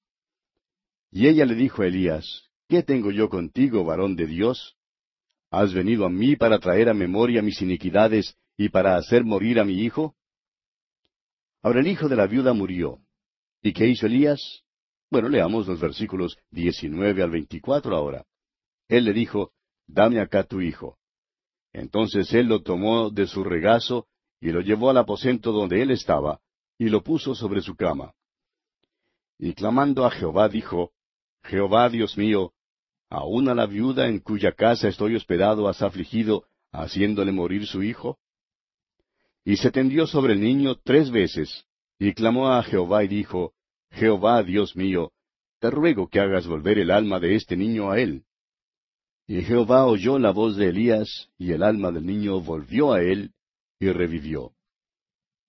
Y 1.12 1.28
ella 1.28 1.46
le 1.46 1.54
dijo 1.54 1.84
a 1.84 1.88
Elías, 1.88 2.47
¿Qué 2.68 2.84
tengo 2.84 3.12
yo 3.12 3.30
contigo, 3.30 3.86
varón 3.86 4.16
de 4.16 4.28
Dios? 4.28 4.76
¿Has 5.50 5.74
venido 5.74 6.06
a 6.06 6.10
mí 6.10 6.36
para 6.36 6.60
traer 6.60 6.90
a 6.90 6.94
memoria 6.94 7.42
mis 7.42 7.62
iniquidades 7.62 8.38
y 8.58 8.70
para 8.70 8.98
hacer 8.98 9.24
morir 9.24 9.60
a 9.60 9.64
mi 9.64 9.84
hijo? 9.84 10.16
Ahora 11.62 11.80
el 11.80 11.88
hijo 11.88 12.10
de 12.10 12.18
la 12.18 12.28
viuda 12.28 12.54
murió. 12.54 13.00
¿Y 13.62 13.72
qué 13.72 13.88
hizo 13.88 14.06
Elías? 14.06 14.64
Bueno, 15.10 15.30
leamos 15.30 15.68
los 15.68 15.80
versículos 15.80 16.38
19 16.52 17.24
al 17.24 17.32
24 17.32 17.96
ahora. 17.96 18.26
Él 18.90 19.06
le 19.06 19.14
dijo, 19.14 19.54
Dame 19.88 20.20
acá 20.20 20.44
tu 20.44 20.60
hijo. 20.60 20.98
Entonces 21.72 22.34
él 22.34 22.48
lo 22.48 22.62
tomó 22.62 23.10
de 23.10 23.28
su 23.28 23.44
regazo 23.44 24.08
y 24.42 24.52
lo 24.52 24.60
llevó 24.60 24.90
al 24.90 24.98
aposento 24.98 25.54
donde 25.54 25.82
él 25.82 25.92
estaba, 25.92 26.42
y 26.78 26.90
lo 26.90 27.02
puso 27.02 27.34
sobre 27.34 27.62
su 27.62 27.76
cama. 27.76 28.14
Y 29.40 29.54
clamando 29.54 30.06
a 30.06 30.12
Jehová 30.12 30.50
dijo, 30.50 30.92
Jehová 31.44 31.90
Dios 31.90 32.18
mío, 32.18 32.54
¿Aún 33.10 33.48
a 33.48 33.56
la 33.56 33.66
viuda 33.66 34.08
en 34.08 34.20
cuya 34.20 34.52
casa 34.52 34.90
estoy 34.90 35.16
hospedado 35.16 35.70
has 35.70 35.82
afligido, 35.82 36.46
haciéndole 36.72 37.32
morir 37.32 37.66
su 37.66 37.82
hijo? 37.84 38.20
Y 39.46 39.58
se 39.58 39.72
tendió 39.72 40.08
sobre 40.08 40.34
el 40.34 40.42
niño 40.42 40.76
tres 40.84 41.10
veces, 41.10 41.66
y 41.98 42.14
clamó 42.14 42.50
a 42.50 42.64
Jehová 42.64 43.06
y 43.06 43.08
dijo, 43.08 43.54
Jehová 43.92 44.44
Dios 44.44 44.76
mío, 44.76 45.12
te 45.60 45.72
ruego 45.72 46.10
que 46.10 46.20
hagas 46.20 46.46
volver 46.48 46.80
el 46.80 46.92
alma 46.92 47.20
de 47.20 47.36
este 47.36 47.56
niño 47.56 47.90
a 47.92 48.00
él. 48.00 48.26
Y 49.26 49.42
Jehová 49.42 49.86
oyó 49.86 50.20
la 50.20 50.32
voz 50.32 50.58
de 50.58 50.70
Elías, 50.70 51.30
y 51.38 51.52
el 51.52 51.64
alma 51.64 51.92
del 51.92 52.06
niño 52.06 52.42
volvió 52.42 52.94
a 52.94 53.02
él, 53.02 53.32
y 53.80 53.90
revivió. 53.90 54.52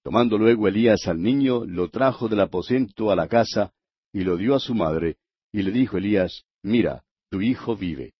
Tomando 0.03 0.39
luego 0.39 0.69
Elías 0.69 1.07
al 1.07 1.21
niño, 1.21 1.65
lo 1.65 1.91
trajo 1.91 2.29
del 2.29 2.41
aposento 2.41 3.11
a 3.11 3.17
la 3.17 3.29
casa, 3.29 3.73
y 4.13 4.21
lo 4.21 4.37
dio 4.37 4.55
a 4.55 4.61
su 4.61 4.75
madre, 4.75 5.17
y 5.53 5.63
le 5.63 5.73
dijo 5.73 5.99
Elías, 5.99 6.45
Mira, 6.63 7.05
tu 7.31 7.41
hijo 7.41 7.77
vive. 7.77 8.15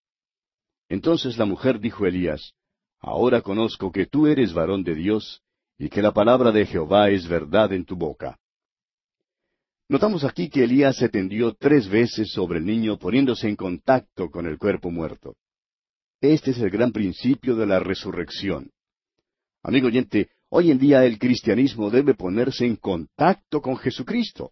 Entonces 0.87 1.37
la 1.37 1.45
mujer 1.45 1.79
dijo 1.79 2.05
a 2.05 2.09
Elías, 2.09 2.53
Ahora 2.99 3.41
conozco 3.41 3.91
que 3.91 4.05
tú 4.05 4.27
eres 4.27 4.53
varón 4.53 4.83
de 4.83 4.95
Dios, 4.95 5.41
y 5.77 5.89
que 5.89 6.01
la 6.01 6.11
palabra 6.11 6.51
de 6.51 6.65
Jehová 6.65 7.09
es 7.09 7.27
verdad 7.27 7.71
en 7.71 7.85
tu 7.85 7.95
boca. 7.95 8.37
Notamos 9.87 10.23
aquí 10.23 10.49
que 10.49 10.65
Elías 10.65 10.97
se 10.97 11.09
tendió 11.09 11.55
tres 11.55 11.87
veces 11.87 12.31
sobre 12.31 12.59
el 12.59 12.65
niño 12.65 12.99
poniéndose 12.99 13.47
en 13.47 13.55
contacto 13.55 14.29
con 14.29 14.45
el 14.45 14.57
cuerpo 14.57 14.91
muerto. 14.91 15.35
Este 16.21 16.51
es 16.51 16.59
el 16.59 16.69
gran 16.69 16.91
principio 16.91 17.55
de 17.55 17.65
la 17.65 17.79
resurrección. 17.79 18.69
Amigo 19.63 19.87
oyente, 19.87 20.29
hoy 20.49 20.69
en 20.69 20.77
día 20.77 21.05
el 21.05 21.17
cristianismo 21.17 21.89
debe 21.89 22.13
ponerse 22.13 22.65
en 22.65 22.75
contacto 22.75 23.61
con 23.61 23.77
Jesucristo. 23.77 24.51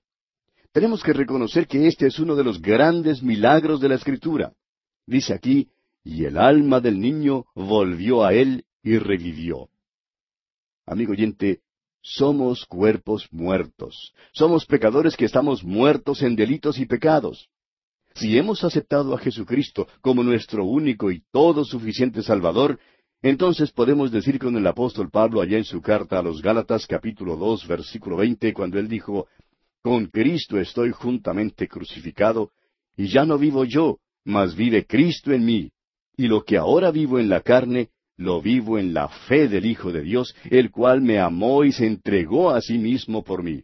Tenemos 0.77 1.01
que 1.01 1.11
reconocer 1.11 1.65
que 1.65 1.87
este 1.87 2.05
es 2.05 2.19
uno 2.19 2.35
de 2.35 2.43
los 2.43 2.61
grandes 2.61 3.23
milagros 3.23 3.81
de 3.81 3.89
la 3.89 3.95
Escritura. 3.95 4.53
Dice 5.07 5.33
aquí, 5.33 5.69
y 6.03 6.25
el 6.25 6.37
alma 6.37 6.79
del 6.79 6.99
niño 6.99 7.45
volvió 7.55 8.23
a 8.23 8.35
él 8.35 8.63
y 8.83 8.99
revivió. 8.99 9.69
Amigo 10.85 11.13
oyente, 11.13 11.61
somos 11.99 12.67
cuerpos 12.67 13.27
muertos. 13.31 14.13
Somos 14.33 14.67
pecadores 14.67 15.17
que 15.17 15.25
estamos 15.25 15.63
muertos 15.63 16.21
en 16.21 16.35
delitos 16.35 16.77
y 16.77 16.85
pecados. 16.85 17.49
Si 18.13 18.37
hemos 18.37 18.63
aceptado 18.63 19.15
a 19.15 19.17
Jesucristo 19.17 19.87
como 20.01 20.21
nuestro 20.21 20.63
único 20.63 21.09
y 21.09 21.23
todo 21.31 21.65
suficiente 21.65 22.21
Salvador, 22.21 22.79
entonces 23.23 23.71
podemos 23.71 24.11
decir 24.11 24.37
con 24.37 24.55
el 24.55 24.67
apóstol 24.67 25.09
Pablo 25.09 25.41
allá 25.41 25.57
en 25.57 25.65
su 25.65 25.81
carta 25.81 26.19
a 26.19 26.21
los 26.21 26.39
Gálatas 26.43 26.85
capítulo 26.85 27.35
dos 27.35 27.65
versículo 27.65 28.17
veinte 28.17 28.53
cuando 28.53 28.77
él 28.77 28.87
dijo, 28.87 29.27
con 29.81 30.07
Cristo 30.07 30.59
estoy 30.59 30.91
juntamente 30.91 31.67
crucificado, 31.67 32.51
y 32.95 33.07
ya 33.07 33.25
no 33.25 33.37
vivo 33.37 33.63
yo, 33.63 33.99
mas 34.25 34.55
vive 34.55 34.85
Cristo 34.85 35.31
en 35.31 35.45
mí. 35.45 35.71
Y 36.17 36.27
lo 36.27 36.43
que 36.43 36.57
ahora 36.57 36.91
vivo 36.91 37.19
en 37.19 37.29
la 37.29 37.41
carne, 37.41 37.89
lo 38.17 38.41
vivo 38.41 38.79
en 38.79 38.93
la 38.93 39.07
fe 39.07 39.47
del 39.47 39.65
Hijo 39.65 39.91
de 39.91 40.01
Dios, 40.01 40.35
el 40.49 40.71
cual 40.71 41.01
me 41.01 41.19
amó 41.19 41.63
y 41.63 41.71
se 41.71 41.85
entregó 41.85 42.49
a 42.49 42.61
sí 42.61 42.77
mismo 42.77 43.23
por 43.23 43.43
mí. 43.43 43.63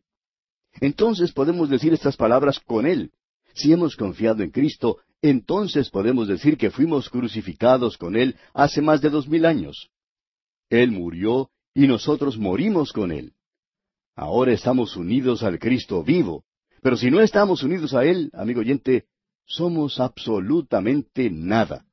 Entonces 0.80 1.32
podemos 1.34 1.70
decir 1.70 1.94
estas 1.94 2.16
palabras 2.16 2.60
con 2.60 2.86
Él. 2.86 3.12
Si 3.54 3.72
hemos 3.74 3.96
confiado 3.96 4.44
en 4.44 4.52
Cristo, 4.52 5.00
entonces 5.22 5.90
podemos 5.90 6.28
decir 6.28 6.58
que 6.58 6.72
fuimos 6.72 7.10
crucificados 7.10 7.98
con 7.98 8.16
Él 8.16 8.36
hace 8.54 8.82
más 8.82 9.02
de 9.02 9.10
dos 9.10 9.28
mil 9.28 9.46
años. 9.46 9.90
Él 10.70 10.92
murió 10.92 11.50
y 11.74 11.88
nosotros 11.88 12.38
morimos 12.38 12.92
con 12.92 13.12
Él. 13.12 13.34
Ahora 14.16 14.54
estamos 14.54 14.96
unidos 14.96 15.44
al 15.44 15.60
Cristo 15.60 16.04
vivo. 16.04 16.44
Pero 16.82 16.98
si 16.98 17.10
no 17.10 17.22
estamos 17.22 17.64
unidos 17.64 17.94
a 17.94 18.04
Él, 18.04 18.30
amigo 18.34 18.60
oyente, 18.60 19.06
somos 19.46 20.00
absolutamente 20.00 21.30
nada. 21.30 21.86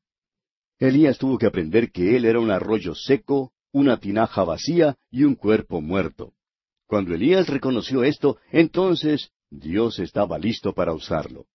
Elías 0.79 1.19
tuvo 1.19 1.39
que 1.39 1.47
aprender 1.47 1.93
que 1.93 2.17
él 2.17 2.25
era 2.25 2.41
un 2.41 2.51
arroyo 2.51 2.95
seco, 2.95 3.53
una 3.71 3.99
tinaja 3.99 4.45
vacía 4.45 4.97
y 5.11 5.25
un 5.25 5.35
cuerpo 5.35 5.81
muerto. 5.81 6.33
Cuando 6.87 7.15
Elías 7.15 7.49
reconoció 7.49 8.03
esto, 8.03 8.39
entonces 8.51 9.31
Dios 9.51 9.99
estaba 9.99 10.39
listo 10.39 10.73
para 10.73 10.95
usarlo. 10.95 11.47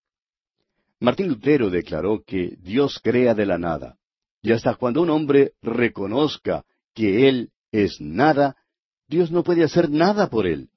Martín 1.00 1.28
Lutero 1.28 1.70
declaró 1.70 2.22
que 2.24 2.56
Dios 2.60 3.00
crea 3.02 3.34
de 3.34 3.46
la 3.46 3.58
nada. 3.58 3.98
Y 4.42 4.52
hasta 4.52 4.76
cuando 4.76 5.02
un 5.02 5.10
hombre 5.10 5.52
reconozca 5.60 6.64
que 6.94 7.28
Él 7.28 7.50
es 7.72 8.00
nada, 8.00 8.56
Dios 9.08 9.30
no 9.30 9.42
puede 9.42 9.64
hacer 9.64 9.90
nada 9.90 10.28
por 10.28 10.46
Él. 10.46 10.68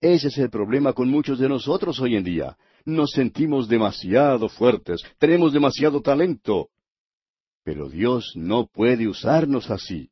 Ese 0.00 0.28
es 0.28 0.38
el 0.38 0.50
problema 0.50 0.92
con 0.92 1.08
muchos 1.08 1.38
de 1.38 1.48
nosotros 1.48 2.00
hoy 2.00 2.16
en 2.16 2.24
día. 2.24 2.56
Nos 2.84 3.10
sentimos 3.10 3.68
demasiado 3.68 4.48
fuertes, 4.48 5.02
tenemos 5.18 5.52
demasiado 5.52 6.00
talento. 6.00 6.68
Pero 7.64 7.88
Dios 7.88 8.32
no 8.36 8.66
puede 8.66 9.08
usarnos 9.08 9.70
así. 9.70 10.10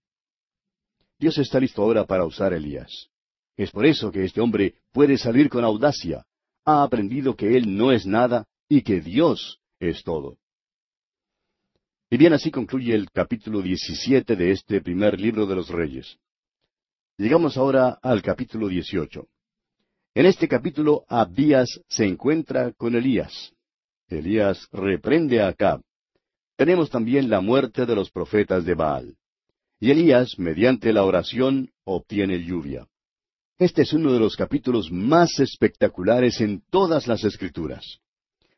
Dios 1.19 1.39
está 1.39 1.61
listo 1.61 1.83
ahora 1.83 2.05
para 2.05 2.27
usar 2.27 2.53
a 2.53 2.57
Elías. 2.57 3.09
Es 3.57 3.71
por 3.71 3.87
eso 3.87 4.11
que 4.13 4.25
este 4.25 4.41
hombre 4.41 4.75
puede 4.93 5.17
salir 5.17 5.49
con 5.49 5.65
audacia. 5.65 6.27
Ha 6.65 6.83
aprendido 6.83 7.35
que 7.37 7.57
él 7.57 7.77
no 7.77 7.93
es 7.93 8.05
nada 8.05 8.47
y 8.69 8.83
que 8.83 9.01
Dios 9.01 9.61
es 9.79 10.03
todo. 10.03 10.37
Y 12.11 12.19
bien 12.19 12.35
así 12.35 12.51
concluye 12.51 12.95
el 12.95 13.11
capítulo 13.11 13.63
17 13.63 14.37
de 14.37 14.51
este 14.51 14.81
primer 14.81 15.19
libro 15.19 15.47
de 15.47 15.55
los 15.55 15.69
Reyes. 15.69 16.19
Llegamos 17.19 17.57
ahora 17.57 17.99
al 18.03 18.21
capítulo 18.21 18.69
18. 18.69 19.27
En 20.15 20.27
este 20.27 20.47
capítulo 20.47 21.07
Abías 21.09 21.81
se 21.89 22.05
encuentra 22.05 22.73
con 22.73 22.95
Elías. 22.95 23.55
Elías 24.09 24.69
reprende 24.71 25.41
a 25.41 25.49
Acab. 25.49 25.81
Tenemos 26.57 26.91
también 26.91 27.31
la 27.31 27.41
muerte 27.41 27.87
de 27.87 27.95
los 27.95 28.11
profetas 28.11 28.67
de 28.67 28.75
Baal. 28.75 29.17
Y 29.81 29.93
Elías, 29.93 30.39
mediante 30.39 30.93
la 30.93 31.05
oración, 31.05 31.71
obtiene 31.85 32.45
lluvia. 32.45 32.87
Este 33.59 33.81
es 33.81 33.95
uno 33.95 34.13
de 34.13 34.21
los 34.21 34.37
capítulos 34.37 34.93
más 34.93 35.41
espectaculares 35.41 36.43
en 36.43 36.63
todas 36.69 37.07
las 37.07 37.25
escrituras. 37.25 37.99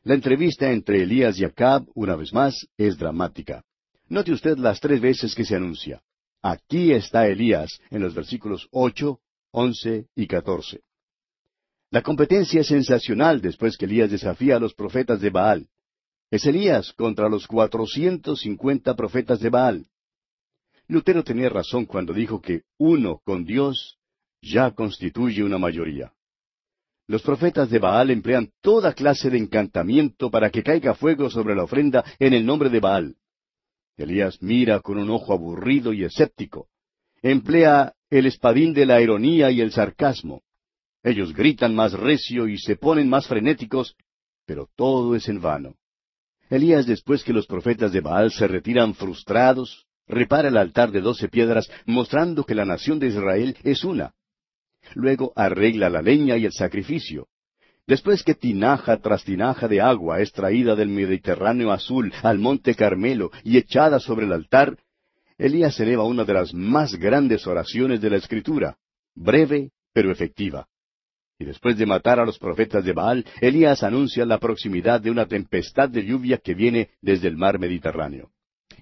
La 0.02 0.14
entrevista 0.14 0.72
entre 0.72 1.04
Elías 1.04 1.38
y 1.38 1.44
Acab, 1.44 1.86
una 1.94 2.16
vez 2.16 2.32
más, 2.32 2.66
es 2.76 2.98
dramática. 2.98 3.62
Note 4.08 4.32
usted 4.32 4.58
las 4.58 4.80
tres 4.80 5.00
veces 5.00 5.36
que 5.36 5.44
se 5.44 5.54
anuncia. 5.54 6.02
Aquí 6.42 6.92
está 6.92 7.26
Elías 7.26 7.80
en 7.90 8.02
los 8.02 8.14
versículos 8.14 8.68
ocho, 8.70 9.20
once 9.50 10.06
y 10.14 10.26
catorce. 10.26 10.82
La 11.90 12.02
competencia 12.02 12.60
es 12.60 12.66
sensacional 12.66 13.40
después 13.40 13.76
que 13.76 13.86
Elías 13.86 14.10
desafía 14.10 14.56
a 14.56 14.60
los 14.60 14.74
profetas 14.74 15.20
de 15.20 15.30
Baal. 15.30 15.68
Es 16.30 16.44
Elías 16.44 16.92
contra 16.92 17.28
los 17.28 17.46
cuatrocientos 17.46 18.40
cincuenta 18.40 18.94
profetas 18.94 19.40
de 19.40 19.48
Baal. 19.48 19.86
Lutero 20.86 21.24
tenía 21.24 21.48
razón 21.48 21.86
cuando 21.86 22.12
dijo 22.12 22.40
que 22.40 22.62
uno 22.78 23.20
con 23.24 23.44
Dios 23.44 23.98
ya 24.42 24.70
constituye 24.70 25.42
una 25.42 25.58
mayoría. 25.58 26.12
Los 27.06 27.22
profetas 27.22 27.70
de 27.70 27.78
Baal 27.78 28.10
emplean 28.10 28.50
toda 28.60 28.92
clase 28.92 29.30
de 29.30 29.38
encantamiento 29.38 30.30
para 30.30 30.50
que 30.50 30.62
caiga 30.62 30.94
fuego 30.94 31.30
sobre 31.30 31.54
la 31.54 31.64
ofrenda 31.64 32.04
en 32.18 32.34
el 32.34 32.44
nombre 32.44 32.68
de 32.68 32.80
Baal. 32.80 33.16
Elías 33.98 34.40
mira 34.40 34.80
con 34.80 34.96
un 34.96 35.10
ojo 35.10 35.32
aburrido 35.32 35.92
y 35.92 36.04
escéptico. 36.04 36.68
Emplea 37.20 37.94
el 38.10 38.26
espadín 38.26 38.72
de 38.72 38.86
la 38.86 39.00
ironía 39.00 39.50
y 39.50 39.60
el 39.60 39.72
sarcasmo. 39.72 40.42
Ellos 41.02 41.34
gritan 41.34 41.74
más 41.74 41.92
recio 41.92 42.48
y 42.48 42.58
se 42.58 42.76
ponen 42.76 43.08
más 43.08 43.26
frenéticos, 43.26 43.96
pero 44.46 44.68
todo 44.76 45.14
es 45.16 45.28
en 45.28 45.40
vano. 45.40 45.74
Elías, 46.48 46.86
después 46.86 47.24
que 47.24 47.32
los 47.32 47.46
profetas 47.46 47.92
de 47.92 48.00
Baal 48.00 48.30
se 48.30 48.46
retiran 48.46 48.94
frustrados, 48.94 49.86
repara 50.06 50.48
el 50.48 50.56
altar 50.56 50.90
de 50.92 51.00
doce 51.00 51.28
piedras, 51.28 51.70
mostrando 51.84 52.44
que 52.44 52.54
la 52.54 52.64
nación 52.64 52.98
de 52.98 53.08
Israel 53.08 53.56
es 53.64 53.84
una. 53.84 54.14
Luego 54.94 55.32
arregla 55.36 55.90
la 55.90 56.00
leña 56.00 56.36
y 56.36 56.46
el 56.46 56.52
sacrificio. 56.52 57.28
Después 57.88 58.22
que 58.22 58.34
tinaja 58.34 58.98
tras 58.98 59.24
tinaja 59.24 59.66
de 59.66 59.80
agua 59.80 60.20
es 60.20 60.30
traída 60.32 60.76
del 60.76 60.90
Mediterráneo 60.90 61.72
azul 61.72 62.12
al 62.22 62.38
monte 62.38 62.74
Carmelo 62.74 63.30
y 63.44 63.56
echada 63.56 63.98
sobre 63.98 64.26
el 64.26 64.32
altar, 64.32 64.76
Elías 65.38 65.80
eleva 65.80 66.04
una 66.04 66.24
de 66.24 66.34
las 66.34 66.52
más 66.52 66.96
grandes 66.96 67.46
oraciones 67.46 68.02
de 68.02 68.10
la 68.10 68.18
Escritura, 68.18 68.76
breve 69.14 69.70
pero 69.94 70.12
efectiva. 70.12 70.68
Y 71.38 71.46
después 71.46 71.78
de 71.78 71.86
matar 71.86 72.20
a 72.20 72.26
los 72.26 72.38
profetas 72.38 72.84
de 72.84 72.92
Baal, 72.92 73.24
Elías 73.40 73.82
anuncia 73.82 74.26
la 74.26 74.38
proximidad 74.38 75.00
de 75.00 75.10
una 75.10 75.24
tempestad 75.24 75.88
de 75.88 76.04
lluvia 76.04 76.36
que 76.36 76.52
viene 76.52 76.90
desde 77.00 77.28
el 77.28 77.38
mar 77.38 77.58
Mediterráneo. 77.58 78.30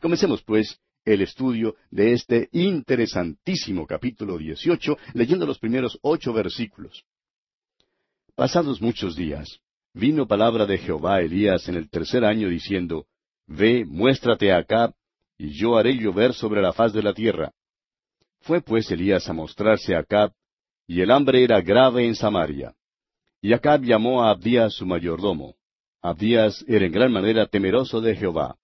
Comencemos, 0.01 0.43
pues, 0.43 0.81
el 1.05 1.23
estudio 1.23 1.77
de 1.93 2.13
este 2.13 2.49
interesantísimo 2.51 3.87
capítulo 3.87 4.37
18, 4.37 4.99
leyendo 5.15 5.47
los 5.47 5.61
primeros 5.61 5.97
ocho 6.03 6.33
versículos. 6.33 7.05
Pasados 8.37 8.83
muchos 8.83 9.17
días, 9.17 9.61
vino 9.95 10.27
palabra 10.29 10.67
de 10.67 10.77
Jehová 10.77 11.15
a 11.17 11.21
Elías 11.23 11.71
en 11.71 11.75
el 11.75 11.89
tercer 11.89 12.23
año 12.23 12.51
diciendo, 12.51 13.07
Ve, 13.47 13.87
muéstrate 13.87 14.53
acá, 14.53 14.93
y 15.39 15.59
yo 15.59 15.79
haré 15.79 15.95
llover 15.95 16.35
sobre 16.35 16.61
la 16.61 16.75
faz 16.75 16.93
de 16.93 17.03
la 17.03 17.15
tierra. 17.15 17.53
Fue 18.41 18.61
pues 18.61 18.91
Elías 18.91 19.27
a 19.31 19.33
mostrarse 19.33 19.95
a 19.95 20.01
Acab, 20.01 20.33
y 20.87 21.01
el 21.01 21.13
hambre 21.13 21.45
era 21.45 21.63
grave 21.63 22.05
en 22.05 22.15
Samaria. 22.15 22.75
Y 23.41 23.55
Acab 23.55 23.83
llamó 23.83 24.23
a 24.23 24.33
Abdías 24.33 24.75
su 24.75 24.85
mayordomo. 24.85 25.55
Abdías 26.03 26.63
era 26.69 26.85
en 26.85 26.93
gran 26.93 27.11
manera 27.11 27.47
temeroso 27.47 28.03
de 28.03 28.17
Jehová. 28.17 28.59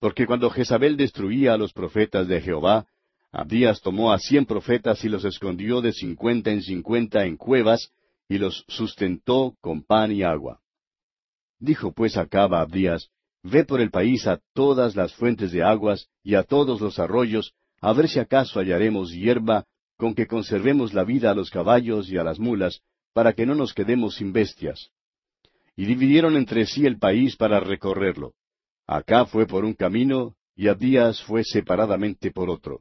Porque 0.00 0.24
cuando 0.24 0.48
Jezabel 0.48 0.96
destruía 0.96 1.52
a 1.52 1.58
los 1.58 1.74
profetas 1.74 2.28
de 2.28 2.40
Jehová, 2.40 2.86
Abdías 3.30 3.82
tomó 3.82 4.10
a 4.10 4.18
cien 4.18 4.46
profetas 4.46 5.04
y 5.04 5.10
los 5.10 5.26
escondió 5.26 5.82
de 5.82 5.92
cincuenta 5.92 6.50
en 6.50 6.62
cincuenta 6.62 7.26
en 7.26 7.36
cuevas, 7.36 7.92
y 8.32 8.38
los 8.38 8.64
sustentó 8.66 9.56
con 9.60 9.82
pan 9.82 10.10
y 10.10 10.22
agua. 10.22 10.62
Dijo 11.58 11.92
pues 11.92 12.16
Acab 12.16 12.54
a 12.54 12.62
Abdías, 12.62 13.10
Ve 13.42 13.64
por 13.66 13.82
el 13.82 13.90
país 13.90 14.26
a 14.26 14.40
todas 14.54 14.96
las 14.96 15.12
fuentes 15.12 15.52
de 15.52 15.62
aguas 15.62 16.08
y 16.22 16.36
a 16.36 16.42
todos 16.42 16.80
los 16.80 16.98
arroyos, 16.98 17.52
a 17.82 17.92
ver 17.92 18.08
si 18.08 18.20
acaso 18.20 18.58
hallaremos 18.58 19.12
hierba 19.12 19.66
con 19.98 20.14
que 20.14 20.26
conservemos 20.26 20.94
la 20.94 21.04
vida 21.04 21.30
a 21.30 21.34
los 21.34 21.50
caballos 21.50 22.08
y 22.08 22.16
a 22.16 22.24
las 22.24 22.38
mulas, 22.38 22.80
para 23.12 23.34
que 23.34 23.44
no 23.44 23.54
nos 23.54 23.74
quedemos 23.74 24.14
sin 24.14 24.32
bestias. 24.32 24.88
Y 25.76 25.84
dividieron 25.84 26.34
entre 26.36 26.64
sí 26.64 26.86
el 26.86 26.98
país 26.98 27.36
para 27.36 27.60
recorrerlo. 27.60 28.32
Acá 28.86 29.26
fue 29.26 29.46
por 29.46 29.66
un 29.66 29.74
camino 29.74 30.36
y 30.56 30.68
Abdías 30.68 31.22
fue 31.24 31.44
separadamente 31.44 32.30
por 32.30 32.48
otro. 32.48 32.80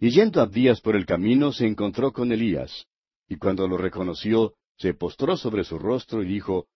Y 0.00 0.08
yendo 0.08 0.40
Abdías 0.40 0.80
por 0.80 0.96
el 0.96 1.04
camino 1.04 1.52
se 1.52 1.66
encontró 1.66 2.12
con 2.12 2.32
Elías, 2.32 2.86
y 3.28 3.36
cuando 3.36 3.68
lo 3.68 3.76
reconoció, 3.76 4.54
se 4.78 4.94
postró 4.94 5.36
sobre 5.36 5.64
su 5.64 5.78
rostro 5.78 6.22
y 6.22 6.26
dijo, 6.26 6.66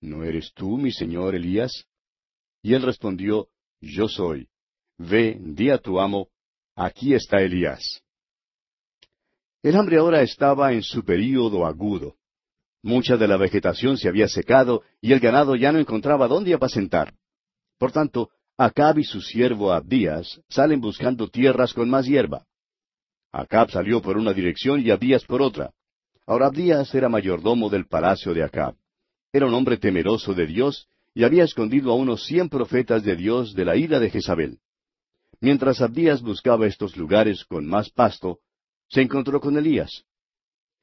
¿No 0.00 0.24
eres 0.24 0.52
tú, 0.54 0.78
mi 0.78 0.92
señor 0.92 1.34
Elías? 1.34 1.84
Y 2.62 2.74
él 2.74 2.82
respondió, 2.82 3.48
Yo 3.80 4.08
soy. 4.08 4.48
Ve, 4.98 5.38
di 5.40 5.70
a 5.70 5.78
tu 5.78 6.00
amo, 6.00 6.28
aquí 6.74 7.14
está 7.14 7.40
Elías. 7.40 8.02
El 9.62 9.76
hambre 9.76 9.98
ahora 9.98 10.22
estaba 10.22 10.72
en 10.72 10.82
su 10.82 11.04
período 11.04 11.66
agudo. 11.66 12.16
Mucha 12.82 13.18
de 13.18 13.28
la 13.28 13.36
vegetación 13.36 13.98
se 13.98 14.08
había 14.08 14.26
secado 14.26 14.82
y 15.02 15.12
el 15.12 15.20
ganado 15.20 15.54
ya 15.54 15.70
no 15.70 15.78
encontraba 15.78 16.28
dónde 16.28 16.54
apacentar. 16.54 17.14
Por 17.78 17.92
tanto, 17.92 18.30
Acab 18.56 18.98
y 18.98 19.04
su 19.04 19.20
siervo 19.20 19.72
Abdías 19.72 20.40
salen 20.48 20.80
buscando 20.80 21.28
tierras 21.28 21.74
con 21.74 21.90
más 21.90 22.06
hierba. 22.06 22.46
Acab 23.32 23.70
salió 23.70 24.00
por 24.00 24.16
una 24.16 24.32
dirección 24.32 24.80
y 24.80 24.90
Abdías 24.90 25.24
por 25.24 25.42
otra. 25.42 25.72
Ahora 26.30 26.46
Abdías 26.46 26.94
era 26.94 27.08
mayordomo 27.08 27.68
del 27.68 27.88
palacio 27.88 28.32
de 28.32 28.44
Acab. 28.44 28.76
Era 29.32 29.46
un 29.46 29.54
hombre 29.54 29.78
temeroso 29.78 30.32
de 30.32 30.46
Dios 30.46 30.86
y 31.12 31.24
había 31.24 31.42
escondido 31.42 31.90
a 31.90 31.96
unos 31.96 32.24
cien 32.24 32.48
profetas 32.48 33.02
de 33.02 33.16
Dios 33.16 33.52
de 33.52 33.64
la 33.64 33.76
ira 33.76 33.98
de 33.98 34.10
Jezabel. 34.10 34.60
Mientras 35.40 35.80
Abdías 35.80 36.22
buscaba 36.22 36.68
estos 36.68 36.96
lugares 36.96 37.44
con 37.44 37.66
más 37.66 37.90
pasto, 37.90 38.38
se 38.88 39.00
encontró 39.00 39.40
con 39.40 39.58
Elías. 39.58 40.04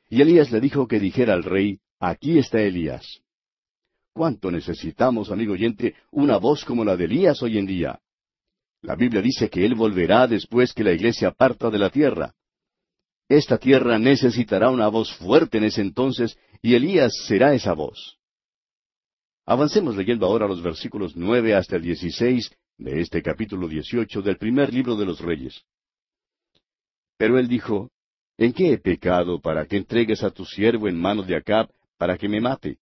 Y 0.10 0.22
Elías 0.22 0.52
le 0.52 0.60
dijo 0.60 0.86
que 0.86 1.00
dijera 1.00 1.34
al 1.34 1.46
rey, 1.46 1.80
Aquí 1.98 2.38
está 2.38 2.60
Elías. 2.60 3.22
¿Cuánto 4.12 4.52
necesitamos, 4.52 5.32
amigo 5.32 5.54
oyente, 5.54 5.96
una 6.12 6.36
voz 6.40 6.66
como 6.66 6.84
la 6.84 6.98
de 6.98 7.06
Elías 7.06 7.42
hoy 7.42 7.58
en 7.58 7.68
día? 7.68 8.02
La 8.82 8.96
Biblia 8.96 9.22
dice 9.22 9.50
que 9.50 9.66
Él 9.66 9.76
volverá 9.76 10.28
después 10.28 10.74
que 10.74 10.84
la 10.84 10.92
iglesia 10.92 11.32
parta 11.32 11.70
de 11.70 11.80
la 11.80 11.90
tierra. 11.90 12.34
Esta 13.30 13.58
tierra 13.58 14.00
necesitará 14.00 14.70
una 14.70 14.88
voz 14.88 15.14
fuerte 15.18 15.58
en 15.58 15.66
ese 15.66 15.82
entonces, 15.82 16.38
y 16.62 16.76
Elías 16.76 17.12
será 17.26 17.54
esa 17.54 17.74
voz. 17.74 18.18
Avancemos 19.46 19.96
leyendo 19.96 20.26
ahora 20.26 20.48
los 20.48 20.62
versículos 20.62 21.16
nueve 21.16 21.54
hasta 21.54 21.76
el 21.76 21.82
dieciséis 21.82 22.52
de 22.78 23.02
este 23.02 23.22
capítulo 23.22 23.68
dieciocho 23.68 24.22
del 24.22 24.38
primer 24.38 24.74
libro 24.74 24.96
de 24.96 25.06
los 25.06 25.20
Reyes. 25.20 25.64
Pero 27.18 27.40
él 27.40 27.48
dijo, 27.48 27.90
¿En 28.38 28.54
qué 28.54 28.74
he 28.74 28.78
pecado 28.78 29.42
para 29.42 29.66
que 29.66 29.78
entregues 29.78 30.24
a 30.24 30.30
tu 30.30 30.46
siervo 30.46 30.88
en 30.88 31.00
manos 31.00 31.26
de 31.28 31.36
Acab 31.36 31.70
para 31.98 32.18
que 32.18 32.30
me 32.30 32.40
mate? 32.40 32.78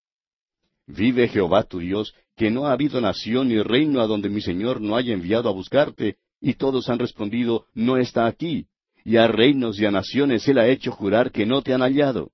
Vive 0.86 1.30
Jehová 1.30 1.64
tu 1.64 1.80
Dios, 1.80 2.14
que 2.36 2.52
no 2.52 2.68
ha 2.68 2.74
habido 2.74 3.00
nación 3.00 3.48
ni 3.48 3.62
reino 3.62 4.02
a 4.02 4.08
donde 4.08 4.30
mi 4.30 4.42
Señor 4.42 4.82
no 4.82 4.98
haya 4.98 5.14
enviado 5.14 5.50
a 5.50 5.54
buscarte, 5.54 6.18
y 6.42 6.56
todos 6.56 6.90
han 6.90 7.00
respondido, 7.00 7.66
no 7.74 7.98
está 7.98 8.28
aquí. 8.28 8.68
Y 9.06 9.18
a 9.18 9.28
reinos 9.28 9.80
y 9.80 9.86
a 9.86 9.92
naciones 9.92 10.46
Él 10.48 10.58
ha 10.58 10.68
hecho 10.68 10.92
jurar 10.92 11.32
que 11.32 11.46
no 11.46 11.62
te 11.62 11.74
han 11.74 11.82
hallado. 11.82 12.32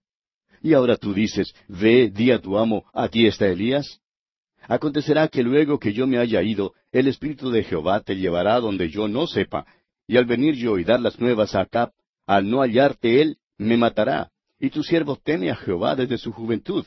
Y 0.64 0.74
ahora 0.74 0.96
tú 0.96 1.14
dices, 1.14 1.54
ve, 1.68 2.10
di 2.10 2.32
a 2.32 2.40
tu 2.40 2.58
amo, 2.58 2.86
aquí 2.94 3.28
está 3.28 3.48
Elías. 3.48 4.00
Acontecerá 4.68 5.28
que 5.28 5.44
luego 5.44 5.78
que 5.80 5.92
yo 5.92 6.08
me 6.08 6.18
haya 6.18 6.42
ido, 6.42 6.74
el 6.92 7.08
Espíritu 7.08 7.50
de 7.50 7.64
Jehová 7.64 8.00
te 8.00 8.16
llevará 8.16 8.60
donde 8.60 8.90
yo 8.90 9.08
no 9.08 9.28
sepa, 9.28 9.66
y 10.08 10.18
al 10.18 10.26
venir 10.26 10.56
yo 10.56 10.78
y 10.78 10.84
dar 10.84 11.00
las 11.00 11.20
nuevas 11.20 11.56
a 11.56 11.62
Acab, 11.62 11.92
al 12.26 12.50
no 12.50 12.60
hallarte 12.62 13.22
él, 13.22 13.38
me 13.58 13.76
matará, 13.76 14.32
y 14.60 14.70
tu 14.70 14.84
siervo 14.84 15.18
teme 15.18 15.50
a 15.50 15.56
Jehová 15.56 15.96
desde 15.96 16.18
su 16.18 16.32
juventud. 16.32 16.86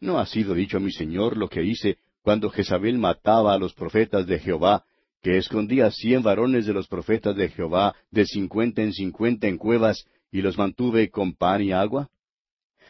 ¿No 0.00 0.18
ha 0.18 0.26
sido 0.26 0.54
dicho 0.54 0.78
a 0.78 0.80
mi 0.80 0.90
Señor 0.90 1.36
lo 1.36 1.48
que 1.48 1.62
hice 1.62 1.98
cuando 2.22 2.50
Jezabel 2.50 2.98
mataba 2.98 3.54
a 3.54 3.58
los 3.58 3.74
profetas 3.74 4.26
de 4.26 4.38
Jehová, 4.38 4.84
que 5.22 5.36
escondía 5.36 5.90
cien 5.90 6.22
varones 6.22 6.66
de 6.66 6.72
los 6.72 6.86
profetas 6.88 7.36
de 7.36 7.48
Jehová 7.48 7.94
de 8.10 8.24
cincuenta 8.26 8.82
en 8.82 8.92
cincuenta 8.92 9.48
en 9.48 9.58
cuevas, 9.58 10.04
y 10.30 10.42
los 10.42 10.58
mantuve 10.58 11.10
con 11.10 11.34
pan 11.34 11.62
y 11.62 11.72
agua? 11.72 12.10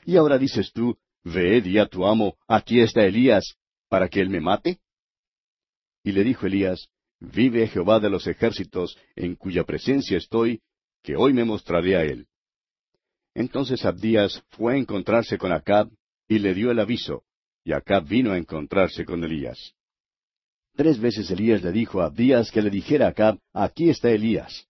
Y 0.04 0.16
ahora 0.16 0.38
dices 0.38 0.72
tú, 0.72 0.96
Ve, 1.24 1.60
di 1.60 1.78
a 1.78 1.86
tu 1.86 2.06
amo, 2.06 2.36
aquí 2.46 2.80
está 2.80 3.04
Elías, 3.04 3.56
para 3.88 4.08
que 4.08 4.20
él 4.20 4.30
me 4.30 4.40
mate? 4.40 4.78
Y 6.02 6.12
le 6.12 6.24
dijo 6.24 6.46
Elías, 6.46 6.88
Vive 7.20 7.66
Jehová 7.66 7.98
de 7.98 8.10
los 8.10 8.26
ejércitos, 8.26 8.96
en 9.16 9.34
cuya 9.34 9.64
presencia 9.64 10.16
estoy, 10.16 10.60
que 11.02 11.16
hoy 11.16 11.32
me 11.32 11.44
mostraré 11.44 11.96
a 11.96 12.04
él. 12.04 12.26
Entonces 13.34 13.84
Abdías 13.84 14.42
fue 14.50 14.74
a 14.74 14.76
encontrarse 14.76 15.36
con 15.36 15.52
Acab, 15.52 15.90
y 16.28 16.38
le 16.38 16.54
dio 16.54 16.70
el 16.70 16.78
aviso, 16.78 17.24
y 17.64 17.72
Acab 17.72 18.06
vino 18.06 18.32
a 18.32 18.38
encontrarse 18.38 19.04
con 19.04 19.24
Elías. 19.24 19.74
Tres 20.78 21.00
veces 21.00 21.28
Elías 21.32 21.60
le 21.64 21.72
dijo 21.72 22.00
a 22.00 22.04
Abdías 22.04 22.52
que 22.52 22.62
le 22.62 22.70
dijera 22.70 23.06
a 23.06 23.08
Acab, 23.08 23.36
aquí 23.52 23.90
está 23.90 24.12
Elías. 24.12 24.68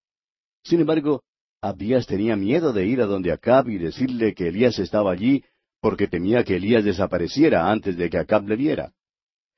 Sin 0.65 0.81
embargo, 0.81 1.23
Abdías 1.61 2.07
tenía 2.07 2.35
miedo 2.35 2.73
de 2.73 2.87
ir 2.87 3.03
a 3.03 3.05
donde 3.05 3.31
Acab 3.31 3.69
y 3.69 3.77
decirle 3.77 4.33
que 4.33 4.49
Elías 4.49 4.79
estaba 4.79 5.13
allí, 5.13 5.45
porque 5.83 6.09
temía 6.09 6.45
que 6.45 6.57
Elías 6.57 6.83
desapareciera 6.83 7.71
antes 7.71 7.99
de 7.99 8.09
que 8.09 8.17
Acab 8.17 8.49
le 8.49 8.57
viera. 8.57 8.95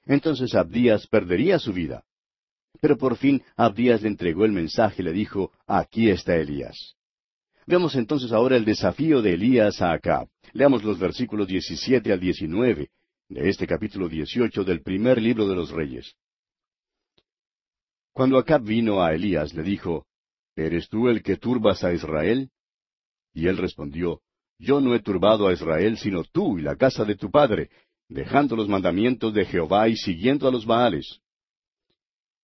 Entonces 0.07 0.57
Abdías 0.57 1.07
perdería 1.07 1.61
su 1.61 1.73
vida. 1.73 2.03
Pero 2.81 2.99
por 2.99 3.17
fin 3.17 3.41
Abdías 3.57 4.03
le 4.03 4.09
entregó 4.09 4.45
el 4.45 4.51
mensaje 4.51 5.03
y 5.03 5.05
le 5.05 5.13
dijo, 5.13 5.53
aquí 5.69 6.11
está 6.11 6.35
Elías. 6.35 6.97
Veamos 7.65 7.95
entonces 7.95 8.33
ahora 8.33 8.57
el 8.57 8.65
desafío 8.65 9.23
de 9.23 9.35
Elías 9.35 9.81
a 9.81 9.93
Acab. 9.93 10.27
Leamos 10.53 10.83
los 10.83 10.99
versículos 10.99 11.47
17 11.47 12.13
al 12.13 12.19
19 12.19 12.91
de 13.29 13.49
este 13.49 13.69
capítulo 13.69 14.09
18 14.09 14.65
del 14.65 14.83
primer 14.83 15.23
libro 15.23 15.47
de 15.47 15.55
los 15.55 15.71
Reyes. 15.71 16.17
Cuando 18.13 18.39
Acab 18.39 18.63
vino 18.63 19.03
a 19.03 19.15
Elías, 19.15 19.55
le 19.55 19.63
dijo, 19.63 20.07
¿Eres 20.57 20.89
tú 20.89 21.09
el 21.09 21.23
que 21.23 21.37
turbas 21.37 21.85
a 21.85 21.93
Israel? 21.93 22.51
Y 23.33 23.47
él 23.47 23.57
respondió, 23.57 24.21
Yo 24.59 24.81
no 24.81 24.95
he 24.95 25.01
turbado 25.01 25.47
a 25.49 25.53
Israel, 25.53 25.97
sino 25.97 26.25
tú 26.25 26.59
y 26.59 26.63
la 26.63 26.77
casa 26.77 27.05
de 27.05 27.17
tu 27.17 27.31
padre, 27.31 27.71
dejando 28.09 28.57
los 28.57 28.69
mandamientos 28.69 29.33
de 29.33 29.45
Jehová 29.47 29.89
y 29.89 29.97
siguiendo 29.97 30.49
a 30.49 30.51
los 30.51 30.67
Baales. 30.67 31.21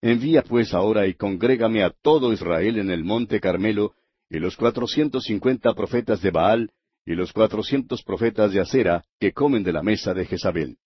Envía 0.00 0.42
pues 0.42 0.72
ahora 0.72 1.06
y 1.06 1.14
congrégame 1.14 1.82
a 1.82 1.90
todo 1.90 2.32
Israel 2.32 2.78
en 2.78 2.90
el 2.90 3.02
monte 3.04 3.40
Carmelo, 3.40 3.94
y 4.30 4.38
los 4.38 4.56
cuatrocientos 4.56 5.24
cincuenta 5.24 5.74
profetas 5.74 6.20
de 6.22 6.30
Baal, 6.30 6.70
y 7.04 7.14
los 7.14 7.32
cuatrocientos 7.32 8.02
profetas 8.02 8.52
de 8.52 8.60
Acera, 8.60 9.04
que 9.18 9.32
comen 9.32 9.62
de 9.62 9.72
la 9.72 9.82
mesa 9.82 10.14
de 10.14 10.26
Jezabel. 10.26 10.76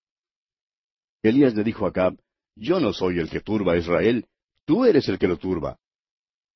Elías 1.22 1.55
le 1.55 1.64
dijo 1.64 1.87
a 1.87 1.91
Acab, 1.91 2.16
Yo 2.57 2.81
no 2.81 2.93
soy 2.93 3.18
el 3.18 3.28
que 3.28 3.41
turba 3.41 3.74
a 3.74 3.78
Israel, 3.78 4.26
tú 4.71 4.85
eres 4.85 5.09
el 5.09 5.18
que 5.18 5.27
lo 5.27 5.37
turba. 5.37 5.81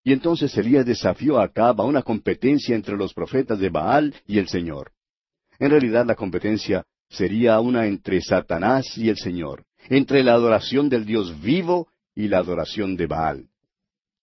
Y 0.05 0.13
entonces 0.13 0.57
Elías 0.57 0.87
desafió 0.87 1.41
a 1.41 1.47
Acab 1.47 1.81
a 1.81 1.85
una 1.85 2.03
competencia 2.03 2.77
entre 2.77 2.97
los 2.97 3.13
profetas 3.13 3.59
de 3.59 3.71
Baal 3.71 4.15
y 4.25 4.39
el 4.39 4.47
Señor. 4.47 4.93
En 5.59 5.71
realidad 5.71 6.07
la 6.07 6.15
competencia 6.15 6.85
sería 7.09 7.59
una 7.59 7.87
entre 7.87 8.21
Satanás 8.21 8.97
y 8.97 9.09
el 9.09 9.17
Señor, 9.17 9.65
entre 9.89 10.23
la 10.23 10.35
adoración 10.35 10.89
del 10.89 11.05
Dios 11.05 11.41
vivo 11.43 11.89
y 12.15 12.29
la 12.29 12.39
adoración 12.39 12.95
de 12.95 13.09
Baal. 13.09 13.49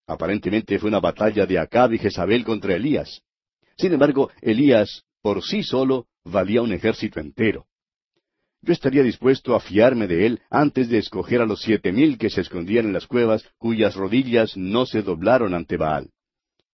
Aparentemente 0.07 0.79
fue 0.79 0.87
una 0.87 1.01
batalla 1.01 1.45
de 1.45 1.59
Acab 1.59 1.91
y 1.91 1.97
Jezabel 1.97 2.45
contra 2.45 2.73
Elías. 2.73 3.21
Sin 3.75 3.91
embargo, 3.91 4.31
Elías, 4.39 5.03
por 5.21 5.43
sí 5.43 5.63
solo, 5.63 6.07
valía 6.23 6.61
un 6.61 6.71
ejército 6.71 7.19
entero. 7.19 7.65
Yo 8.63 8.73
estaría 8.73 9.01
dispuesto 9.01 9.55
a 9.55 9.59
fiarme 9.59 10.07
de 10.07 10.27
él 10.27 10.41
antes 10.49 10.87
de 10.87 10.99
escoger 10.99 11.41
a 11.41 11.45
los 11.45 11.61
siete 11.61 11.91
mil 11.91 12.19
que 12.19 12.29
se 12.29 12.41
escondían 12.41 12.85
en 12.85 12.93
las 12.93 13.07
cuevas, 13.07 13.43
cuyas 13.57 13.95
rodillas 13.95 14.55
no 14.55 14.85
se 14.85 15.01
doblaron 15.01 15.55
ante 15.55 15.77
Baal. 15.77 16.11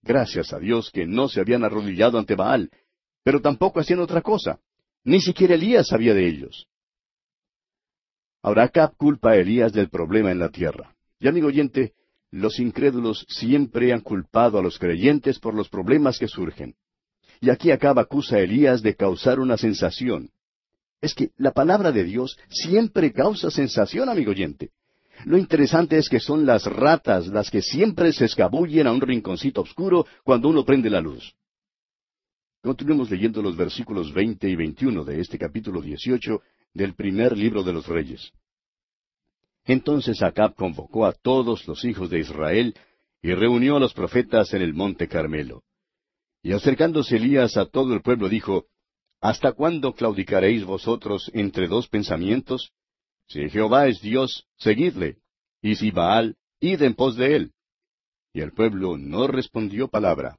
Gracias 0.01 0.51
a 0.51 0.59
Dios 0.59 0.91
que 0.91 1.05
no 1.05 1.29
se 1.29 1.39
habían 1.39 1.63
arrodillado 1.63 2.19
ante 2.19 2.35
Baal, 2.35 2.69
pero 3.23 3.41
tampoco 3.41 3.79
hacían 3.79 3.99
otra 3.99 4.21
cosa. 4.21 4.59
Ni 5.05 5.21
siquiera 5.21 5.55
Elías 5.55 5.87
sabía 5.87 6.13
de 6.13 6.27
ellos. 6.27 6.67
Ahora 8.41 8.63
Acab 8.63 8.95
culpa 8.97 9.31
a 9.31 9.35
Elías 9.37 9.71
del 9.71 9.89
problema 9.89 10.31
en 10.31 10.39
la 10.39 10.49
tierra. 10.49 10.95
Y 11.19 11.27
amigo 11.27 11.47
oyente, 11.47 11.93
los 12.31 12.59
incrédulos 12.59 13.25
siempre 13.29 13.93
han 13.93 14.01
culpado 14.01 14.59
a 14.59 14.61
los 14.61 14.77
creyentes 14.77 15.39
por 15.39 15.53
los 15.53 15.69
problemas 15.69 16.19
que 16.19 16.27
surgen. 16.27 16.75
Y 17.39 17.49
aquí 17.49 17.71
Acab 17.71 17.99
acusa 17.99 18.35
a 18.35 18.39
Elías 18.39 18.81
de 18.81 18.95
causar 18.95 19.39
una 19.39 19.57
sensación. 19.57 20.29
Es 21.01 21.13
que 21.13 21.31
la 21.37 21.51
palabra 21.51 21.91
de 21.91 22.03
Dios 22.03 22.37
siempre 22.49 23.11
causa 23.13 23.51
sensación, 23.51 24.09
amigo 24.09 24.31
oyente. 24.31 24.71
Lo 25.25 25.37
interesante 25.37 25.97
es 25.97 26.09
que 26.09 26.19
son 26.19 26.45
las 26.45 26.65
ratas 26.65 27.27
las 27.27 27.49
que 27.49 27.61
siempre 27.61 28.13
se 28.13 28.25
escabullen 28.25 28.87
a 28.87 28.91
un 28.91 29.01
rinconcito 29.01 29.61
oscuro 29.61 30.05
cuando 30.23 30.49
uno 30.49 30.63
prende 30.63 30.89
la 30.89 31.01
luz. 31.01 31.33
Continuemos 32.61 33.09
leyendo 33.09 33.41
los 33.41 33.55
versículos 33.55 34.13
veinte 34.13 34.49
y 34.49 34.55
veintiuno 34.55 35.03
de 35.03 35.19
este 35.19 35.37
capítulo 35.37 35.81
dieciocho 35.81 36.41
del 36.73 36.95
primer 36.95 37.37
libro 37.37 37.63
de 37.63 37.73
los 37.73 37.87
Reyes. 37.87 38.31
Entonces 39.65 40.21
Acab 40.21 40.55
convocó 40.55 41.05
a 41.05 41.13
todos 41.13 41.67
los 41.67 41.83
hijos 41.85 42.09
de 42.09 42.19
Israel 42.19 42.75
y 43.21 43.33
reunió 43.33 43.77
a 43.77 43.79
los 43.79 43.93
profetas 43.93 44.53
en 44.53 44.61
el 44.61 44.73
monte 44.73 45.07
Carmelo. 45.07 45.63
Y 46.43 46.53
acercándose 46.53 47.17
Elías 47.17 47.57
a 47.57 47.65
todo 47.65 47.93
el 47.93 48.01
pueblo 48.01 48.29
dijo, 48.29 48.65
¿Hasta 49.19 49.53
cuándo 49.53 49.93
claudicaréis 49.93 50.63
vosotros 50.63 51.31
entre 51.33 51.67
dos 51.67 51.87
pensamientos? 51.87 52.71
Si 53.27 53.49
Jehová 53.49 53.87
es 53.87 53.99
Dios, 54.01 54.45
seguidle, 54.57 55.17
y 55.61 55.75
si 55.75 55.91
Baal, 55.91 56.37
id 56.59 56.81
en 56.83 56.93
pos 56.93 57.15
de 57.15 57.35
él. 57.35 57.51
Y 58.33 58.41
el 58.41 58.51
pueblo 58.51 58.97
no 58.97 59.27
respondió 59.27 59.87
palabra. 59.87 60.37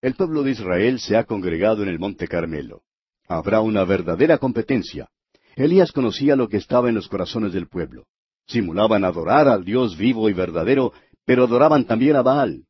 El 0.00 0.14
pueblo 0.14 0.42
de 0.42 0.52
Israel 0.52 0.98
se 0.98 1.16
ha 1.16 1.24
congregado 1.24 1.82
en 1.82 1.88
el 1.88 1.98
monte 1.98 2.26
Carmelo. 2.26 2.82
Habrá 3.28 3.60
una 3.60 3.84
verdadera 3.84 4.38
competencia. 4.38 5.08
Elías 5.56 5.92
conocía 5.92 6.36
lo 6.36 6.48
que 6.48 6.58
estaba 6.58 6.88
en 6.88 6.94
los 6.94 7.08
corazones 7.08 7.52
del 7.52 7.68
pueblo. 7.68 8.06
Simulaban 8.46 9.04
adorar 9.04 9.48
al 9.48 9.64
Dios 9.64 9.96
vivo 9.96 10.28
y 10.28 10.32
verdadero, 10.32 10.92
pero 11.24 11.44
adoraban 11.44 11.84
también 11.84 12.16
a 12.16 12.22
Baal. 12.22 12.66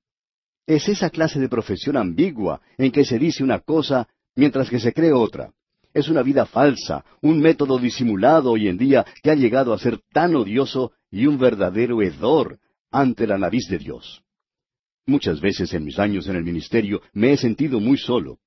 Es 0.66 0.88
esa 0.88 1.10
clase 1.10 1.38
de 1.38 1.48
profesión 1.48 1.96
ambigua 1.96 2.60
en 2.78 2.90
que 2.90 3.04
se 3.04 3.18
dice 3.18 3.44
una 3.44 3.60
cosa 3.60 4.08
mientras 4.36 4.70
que 4.70 4.78
se 4.78 4.92
cree 4.92 5.12
otra. 5.12 5.50
Es 5.92 6.08
una 6.08 6.22
vida 6.22 6.44
falsa, 6.44 7.04
un 7.22 7.40
método 7.40 7.78
disimulado 7.78 8.52
hoy 8.52 8.68
en 8.68 8.76
día 8.76 9.04
que 9.22 9.30
ha 9.30 9.34
llegado 9.34 9.72
a 9.72 9.78
ser 9.78 9.98
tan 10.12 10.36
odioso 10.36 10.92
y 11.10 11.26
un 11.26 11.38
verdadero 11.38 12.02
hedor 12.02 12.58
ante 12.90 13.26
la 13.26 13.38
nariz 13.38 13.66
de 13.68 13.78
Dios. 13.78 14.22
Muchas 15.06 15.40
veces 15.40 15.72
en 15.72 15.84
mis 15.84 15.98
años 15.98 16.28
en 16.28 16.36
el 16.36 16.44
ministerio 16.44 17.00
me 17.12 17.32
he 17.32 17.36
sentido 17.36 17.80
muy 17.80 17.96
solo, 17.96 18.38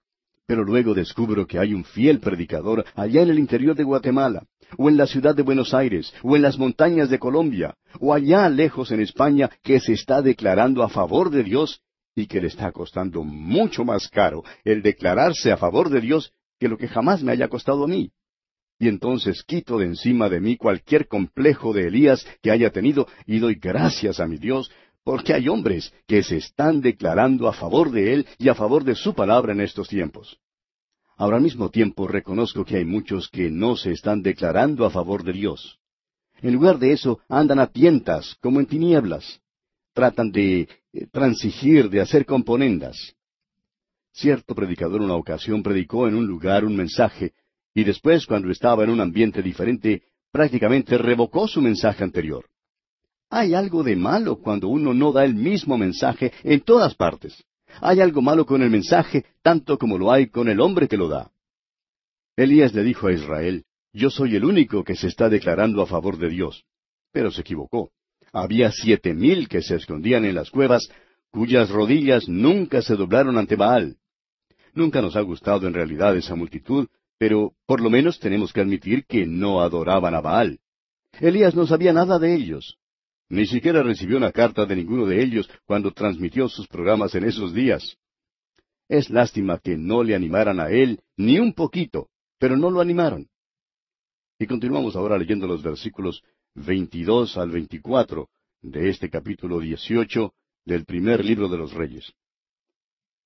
pero 0.45 0.63
luego 0.63 0.93
descubro 0.93 1.47
que 1.47 1.57
hay 1.57 1.73
un 1.73 1.83
fiel 1.83 2.19
predicador 2.19 2.85
allá 2.95 3.21
en 3.21 3.29
el 3.29 3.39
interior 3.39 3.75
de 3.75 3.83
Guatemala, 3.83 4.45
o 4.77 4.89
en 4.89 4.97
la 4.97 5.07
ciudad 5.07 5.35
de 5.35 5.43
Buenos 5.43 5.73
Aires, 5.73 6.13
o 6.21 6.35
en 6.35 6.41
las 6.41 6.57
montañas 6.57 7.09
de 7.09 7.19
Colombia, 7.19 7.75
o 7.99 8.13
allá 8.13 8.49
lejos 8.49 8.91
en 8.91 8.99
España, 8.99 9.49
que 9.63 9.79
se 9.79 9.93
está 9.93 10.21
declarando 10.21 10.83
a 10.83 10.89
favor 10.89 11.29
de 11.29 11.43
Dios 11.43 11.81
y 12.19 12.27
que 12.27 12.41
le 12.41 12.47
está 12.47 12.71
costando 12.71 13.23
mucho 13.23 13.83
más 13.83 14.07
caro 14.09 14.43
el 14.63 14.81
declararse 14.81 15.51
a 15.51 15.57
favor 15.57 15.89
de 15.89 16.01
Dios 16.01 16.33
que 16.59 16.67
lo 16.67 16.77
que 16.77 16.87
jamás 16.87 17.23
me 17.23 17.31
haya 17.31 17.47
costado 17.47 17.85
a 17.85 17.87
mí. 17.87 18.11
Y 18.77 18.87
entonces 18.87 19.43
quito 19.43 19.77
de 19.77 19.85
encima 19.85 20.29
de 20.29 20.39
mí 20.39 20.57
cualquier 20.57 21.07
complejo 21.07 21.73
de 21.73 21.87
Elías 21.87 22.25
que 22.41 22.51
haya 22.51 22.71
tenido 22.71 23.07
y 23.25 23.39
doy 23.39 23.55
gracias 23.55 24.19
a 24.19 24.27
mi 24.27 24.37
Dios 24.37 24.71
porque 25.03 25.33
hay 25.33 25.47
hombres 25.49 25.93
que 26.07 26.23
se 26.23 26.37
están 26.37 26.81
declarando 26.81 27.47
a 27.47 27.53
favor 27.53 27.91
de 27.91 28.13
Él 28.13 28.27
y 28.37 28.49
a 28.49 28.55
favor 28.55 28.83
de 28.83 28.95
su 28.95 29.13
palabra 29.13 29.53
en 29.53 29.61
estos 29.61 29.87
tiempos. 29.87 30.37
Ahora 31.17 31.37
al 31.37 31.43
mismo 31.43 31.69
tiempo 31.69 32.07
reconozco 32.07 32.63
que 32.63 32.77
hay 32.77 32.85
muchos 32.85 33.27
que 33.29 33.49
no 33.49 33.75
se 33.75 33.91
están 33.91 34.21
declarando 34.21 34.85
a 34.85 34.89
favor 34.89 35.23
de 35.23 35.33
Dios. 35.33 35.79
En 36.41 36.53
lugar 36.53 36.79
de 36.79 36.93
eso 36.93 37.19
andan 37.27 37.59
a 37.59 37.67
tientas, 37.67 38.35
como 38.41 38.61
en 38.61 38.65
tinieblas. 38.65 39.41
Tratan 39.99 40.31
de 40.31 40.61
eh, 40.93 41.07
transigir, 41.11 41.89
de 41.89 41.99
hacer 41.99 42.25
componendas. 42.25 43.17
Cierto 44.13 44.55
predicador 44.55 45.01
una 45.01 45.15
ocasión 45.15 45.61
predicó 45.61 46.07
en 46.07 46.15
un 46.15 46.25
lugar 46.25 46.63
un 46.63 46.73
mensaje, 46.73 47.33
y 47.73 47.83
después, 47.83 48.25
cuando 48.25 48.49
estaba 48.49 48.85
en 48.85 48.91
un 48.91 49.01
ambiente 49.01 49.41
diferente, 49.41 50.03
prácticamente 50.31 50.97
revocó 50.97 51.49
su 51.49 51.61
mensaje 51.61 52.01
anterior. 52.01 52.45
Hay 53.29 53.53
algo 53.53 53.83
de 53.83 53.97
malo 53.97 54.39
cuando 54.39 54.69
uno 54.69 54.93
no 54.93 55.11
da 55.11 55.25
el 55.25 55.35
mismo 55.35 55.77
mensaje 55.77 56.31
en 56.43 56.61
todas 56.61 56.95
partes. 56.95 57.43
Hay 57.81 57.99
algo 57.99 58.21
malo 58.21 58.45
con 58.45 58.61
el 58.61 58.69
mensaje 58.69 59.25
tanto 59.41 59.77
como 59.77 59.97
lo 59.97 60.13
hay 60.13 60.27
con 60.27 60.47
el 60.47 60.61
hombre 60.61 60.87
que 60.87 60.95
lo 60.95 61.09
da. 61.09 61.29
Elías 62.37 62.73
le 62.73 62.83
dijo 62.83 63.07
a 63.07 63.11
Israel, 63.11 63.65
Yo 63.91 64.09
soy 64.09 64.37
el 64.37 64.45
único 64.45 64.85
que 64.85 64.95
se 64.95 65.07
está 65.07 65.27
declarando 65.27 65.81
a 65.81 65.87
favor 65.87 66.17
de 66.17 66.29
Dios. 66.29 66.63
Pero 67.11 67.31
se 67.31 67.41
equivocó. 67.41 67.91
Había 68.31 68.71
siete 68.71 69.13
mil 69.13 69.47
que 69.47 69.61
se 69.61 69.75
escondían 69.75 70.25
en 70.25 70.35
las 70.35 70.49
cuevas, 70.49 70.89
cuyas 71.31 71.69
rodillas 71.69 72.27
nunca 72.27 72.81
se 72.81 72.95
doblaron 72.95 73.37
ante 73.37 73.55
Baal. 73.55 73.97
Nunca 74.73 75.01
nos 75.01 75.15
ha 75.15 75.21
gustado 75.21 75.67
en 75.67 75.73
realidad 75.73 76.15
esa 76.15 76.35
multitud, 76.35 76.87
pero 77.17 77.53
por 77.65 77.81
lo 77.81 77.89
menos 77.89 78.19
tenemos 78.19 78.53
que 78.53 78.61
admitir 78.61 79.05
que 79.05 79.25
no 79.25 79.61
adoraban 79.61 80.15
a 80.15 80.21
Baal. 80.21 80.59
Elías 81.19 81.55
no 81.55 81.65
sabía 81.65 81.91
nada 81.91 82.19
de 82.19 82.35
ellos. 82.35 82.77
Ni 83.29 83.45
siquiera 83.45 83.83
recibió 83.83 84.17
una 84.17 84.31
carta 84.31 84.65
de 84.65 84.75
ninguno 84.75 85.05
de 85.05 85.21
ellos 85.21 85.49
cuando 85.65 85.91
transmitió 85.91 86.47
sus 86.49 86.67
programas 86.67 87.13
en 87.15 87.25
esos 87.25 87.53
días. 87.53 87.97
Es 88.87 89.09
lástima 89.09 89.59
que 89.59 89.77
no 89.77 90.03
le 90.03 90.15
animaran 90.15 90.59
a 90.59 90.69
él 90.69 91.01
ni 91.15 91.37
un 91.37 91.53
poquito, 91.53 92.09
pero 92.39 92.57
no 92.57 92.71
lo 92.71 92.81
animaron. 92.81 93.27
Y 94.39 94.47
continuamos 94.47 94.95
ahora 94.95 95.17
leyendo 95.17 95.45
los 95.45 95.61
versículos 95.61 96.23
22 96.55 97.37
al 97.37 97.51
24 97.51 98.27
de 98.61 98.89
este 98.89 99.09
capítulo 99.09 99.59
18 99.59 100.33
del 100.65 100.85
primer 100.85 101.23
libro 101.23 101.47
de 101.47 101.57
los 101.57 101.73
Reyes. 101.73 102.13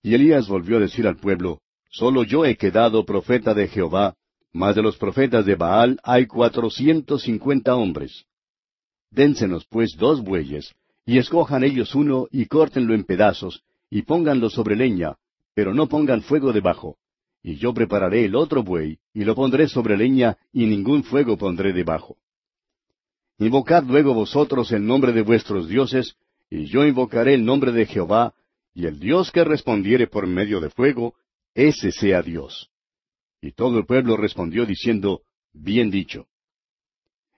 Y 0.02 0.14
Elías 0.14 0.48
volvió 0.48 0.78
a 0.78 0.82
decir 0.82 1.08
al 1.08 1.18
pueblo, 1.18 1.62
Solo 1.90 2.24
yo 2.24 2.44
he 2.44 2.58
quedado 2.58 3.06
profeta 3.06 3.54
de 3.54 3.68
Jehová, 3.68 4.16
mas 4.52 4.76
de 4.76 4.82
los 4.82 4.98
profetas 4.98 5.46
de 5.46 5.56
Baal 5.56 6.00
hay 6.04 6.26
cuatrocientos 6.26 7.24
cincuenta 7.24 7.76
hombres. 7.76 8.26
Dénsenos 9.12 9.66
pues 9.66 9.96
dos 9.98 10.24
bueyes, 10.24 10.74
y 11.06 11.18
escojan 11.20 11.64
ellos 11.64 11.94
uno 11.94 12.28
y 12.32 12.48
córtenlo 12.48 12.96
en 12.96 13.04
pedazos, 13.04 13.64
y 13.90 14.02
pónganlo 14.02 14.50
sobre 14.50 14.76
leña, 14.76 15.16
pero 15.54 15.74
no 15.74 15.88
pongan 15.88 16.22
fuego 16.22 16.52
debajo. 16.52 16.98
Y 17.44 17.56
yo 17.56 17.74
prepararé 17.74 18.26
el 18.26 18.36
otro 18.36 18.64
buey, 18.64 18.98
y 19.14 19.24
lo 19.24 19.36
pondré 19.36 19.68
sobre 19.68 19.98
leña, 19.98 20.38
y 20.52 20.66
ningún 20.66 21.04
fuego 21.04 21.38
pondré 21.38 21.74
debajo. 21.74 22.18
Invocad 23.40 23.84
luego 23.84 24.14
vosotros 24.14 24.72
el 24.72 24.86
nombre 24.86 25.12
de 25.12 25.24
vuestros 25.24 25.68
dioses, 25.68 26.16
y 26.50 26.66
yo 26.66 26.86
invocaré 26.86 27.34
el 27.34 27.46
nombre 27.46 27.72
de 27.72 27.86
Jehová, 27.86 28.34
y 28.74 28.86
el 28.86 29.00
Dios 29.00 29.32
que 29.32 29.44
respondiere 29.44 30.08
por 30.08 30.28
medio 30.28 30.60
de 30.60 30.70
fuego, 30.70 31.16
ese 31.54 31.92
sea 31.92 32.22
Dios. 32.22 32.70
Y 33.42 33.52
todo 33.52 33.78
el 33.78 33.86
pueblo 33.86 34.18
respondió 34.18 34.66
diciendo, 34.66 35.22
Bien 35.54 35.92
dicho. 35.92 36.28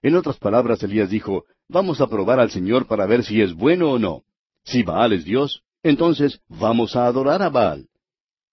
En 0.01 0.15
otras 0.15 0.37
palabras, 0.37 0.81
Elías 0.83 1.09
dijo, 1.09 1.45
Vamos 1.67 1.99
a 1.99 2.07
probar 2.07 2.39
al 2.39 2.51
Señor 2.51 2.87
para 2.87 3.05
ver 3.05 3.23
si 3.23 3.41
es 3.41 3.53
bueno 3.53 3.91
o 3.91 3.99
no. 3.99 4.23
Si 4.63 4.83
Baal 4.83 5.13
es 5.13 5.25
Dios, 5.25 5.63
entonces 5.83 6.41
vamos 6.47 6.95
a 6.95 7.07
adorar 7.07 7.41
a 7.41 7.49
Baal. 7.49 7.89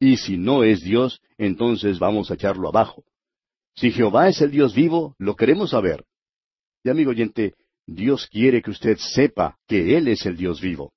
Y 0.00 0.16
si 0.16 0.36
no 0.36 0.64
es 0.64 0.80
Dios, 0.80 1.20
entonces 1.38 1.98
vamos 1.98 2.30
a 2.30 2.34
echarlo 2.34 2.68
abajo. 2.68 3.04
Si 3.74 3.90
Jehová 3.90 4.28
es 4.28 4.40
el 4.40 4.50
Dios 4.50 4.74
vivo, 4.74 5.14
lo 5.18 5.36
queremos 5.36 5.70
saber. 5.70 6.04
Y 6.84 6.90
amigo 6.90 7.10
oyente, 7.10 7.54
Dios 7.86 8.26
quiere 8.26 8.62
que 8.62 8.70
usted 8.70 8.98
sepa 8.98 9.56
que 9.66 9.96
Él 9.96 10.08
es 10.08 10.26
el 10.26 10.36
Dios 10.36 10.60
vivo. 10.60 10.92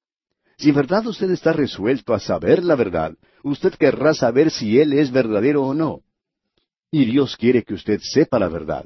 Si 0.58 0.70
en 0.70 0.76
verdad 0.76 1.06
usted 1.06 1.30
está 1.32 1.54
resuelto 1.54 2.14
a 2.14 2.20
saber 2.20 2.64
la 2.64 2.76
verdad, 2.76 3.16
usted 3.44 3.74
querrá 3.74 4.14
saber 4.14 4.52
si 4.52 4.80
Él 4.80 4.94
es 4.94 5.12
verdadero 5.12 5.64
o 5.64 5.74
no. 5.74 6.02
Y 6.92 7.06
Dios 7.06 7.36
quiere 7.36 7.64
que 7.64 7.74
usted 7.74 8.00
sepa 8.02 8.40
la 8.40 8.48
verdad. 8.48 8.86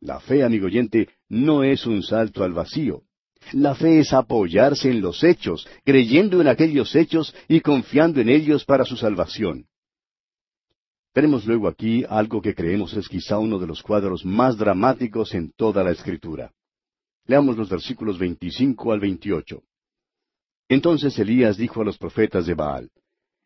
La 0.00 0.20
fe, 0.20 0.42
amigo 0.42 0.66
oyente, 0.66 1.08
no 1.28 1.64
es 1.64 1.86
un 1.86 2.02
salto 2.02 2.44
al 2.44 2.52
vacío. 2.52 3.02
La 3.52 3.74
fe 3.74 4.00
es 4.00 4.12
apoyarse 4.12 4.90
en 4.90 5.00
los 5.00 5.22
hechos, 5.22 5.68
creyendo 5.84 6.40
en 6.40 6.48
aquellos 6.48 6.94
hechos 6.96 7.34
y 7.46 7.60
confiando 7.60 8.20
en 8.20 8.28
ellos 8.28 8.64
para 8.64 8.84
su 8.84 8.96
salvación. 8.96 9.66
Tenemos 11.16 11.46
luego 11.46 11.66
aquí 11.66 12.04
algo 12.06 12.42
que 12.42 12.54
creemos 12.54 12.92
es 12.92 13.08
quizá 13.08 13.38
uno 13.38 13.58
de 13.58 13.66
los 13.66 13.82
cuadros 13.82 14.22
más 14.22 14.58
dramáticos 14.58 15.32
en 15.32 15.50
toda 15.50 15.82
la 15.82 15.92
Escritura. 15.92 16.52
Leamos 17.24 17.56
los 17.56 17.70
versículos 17.70 18.18
25 18.18 18.92
al 18.92 19.00
28. 19.00 19.62
Entonces 20.68 21.18
Elías 21.18 21.56
dijo 21.56 21.80
a 21.80 21.86
los 21.86 21.96
profetas 21.96 22.44
de 22.44 22.52
Baal, 22.52 22.90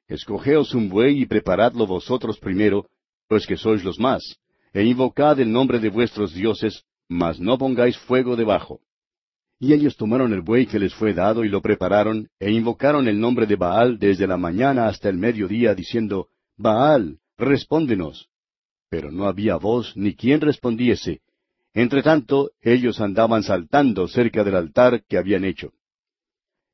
Escogeos 0.09 0.75
un 0.75 0.89
buey 0.89 1.23
y 1.23 1.27
preparadlo 1.27 1.87
vosotros 1.87 2.41
primero, 2.41 2.89
pues 3.29 3.47
que 3.47 3.57
sois 3.57 3.85
los 3.85 4.01
más, 4.01 4.21
e 4.73 4.83
invocad 4.83 5.39
el 5.39 5.53
nombre 5.53 5.79
de 5.79 5.91
vuestros 5.91 6.35
dioses, 6.35 6.83
mas 7.09 7.39
no 7.39 7.57
pongáis 7.57 7.97
fuego 7.99 8.35
debajo. 8.35 8.81
Y 9.61 9.75
ellos 9.75 9.97
tomaron 9.97 10.33
el 10.33 10.41
buey 10.41 10.67
que 10.67 10.81
les 10.81 10.93
fue 10.93 11.15
dado 11.15 11.45
y 11.45 11.49
lo 11.49 11.63
prepararon, 11.63 12.31
e 12.41 12.51
invocaron 12.51 13.07
el 13.07 13.21
nombre 13.21 13.47
de 13.47 13.55
Baal 13.55 13.97
desde 14.01 14.27
la 14.27 14.37
mañana 14.37 14.89
hasta 14.89 15.09
el 15.09 15.19
mediodía, 15.19 15.73
diciendo, 15.73 16.27
Baal, 16.57 17.21
respóndenos. 17.41 18.29
Pero 18.89 19.11
no 19.11 19.27
había 19.27 19.57
voz 19.57 19.97
ni 19.97 20.15
quien 20.15 20.41
respondiese. 20.41 21.21
Entre 21.75 22.03
tanto, 22.03 22.51
ellos 22.61 23.01
andaban 23.01 23.43
saltando 23.43 24.09
cerca 24.09 24.43
del 24.43 24.57
altar 24.57 25.05
que 25.09 25.19
habían 25.19 25.45
hecho. 25.45 25.73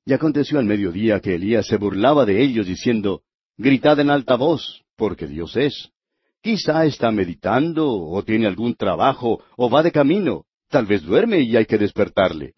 Y 0.04 0.12
aconteció 0.12 0.58
al 0.58 0.64
mediodía 0.64 1.20
que 1.20 1.34
Elías 1.34 1.66
se 1.66 1.76
burlaba 1.76 2.24
de 2.24 2.42
ellos, 2.42 2.66
diciendo, 2.66 3.22
Gritad 3.58 4.00
en 4.00 4.10
alta 4.10 4.36
voz, 4.36 4.84
porque 4.96 5.26
Dios 5.26 5.56
es. 5.56 5.90
Quizá 6.42 6.86
está 6.86 7.10
meditando, 7.10 7.90
o 7.90 8.22
tiene 8.22 8.46
algún 8.46 8.76
trabajo, 8.76 9.42
o 9.56 9.68
va 9.68 9.82
de 9.82 9.92
camino. 9.92 10.44
Tal 10.68 10.86
vez 10.86 11.02
duerme 11.02 11.40
y 11.40 11.56
hay 11.56 11.66
que 11.66 11.78
despertarle. 11.78 12.54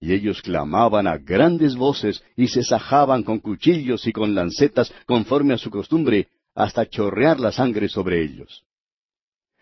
Y 0.00 0.12
ellos 0.12 0.42
clamaban 0.42 1.06
a 1.06 1.16
grandes 1.16 1.74
voces 1.74 2.22
y 2.36 2.48
se 2.48 2.62
sajaban 2.62 3.22
con 3.22 3.38
cuchillos 3.38 4.06
y 4.06 4.12
con 4.12 4.34
lancetas 4.34 4.92
conforme 5.06 5.54
a 5.54 5.58
su 5.58 5.70
costumbre, 5.70 6.28
hasta 6.56 6.88
chorrear 6.88 7.38
la 7.38 7.52
sangre 7.52 7.86
sobre 7.88 8.22
ellos. 8.24 8.64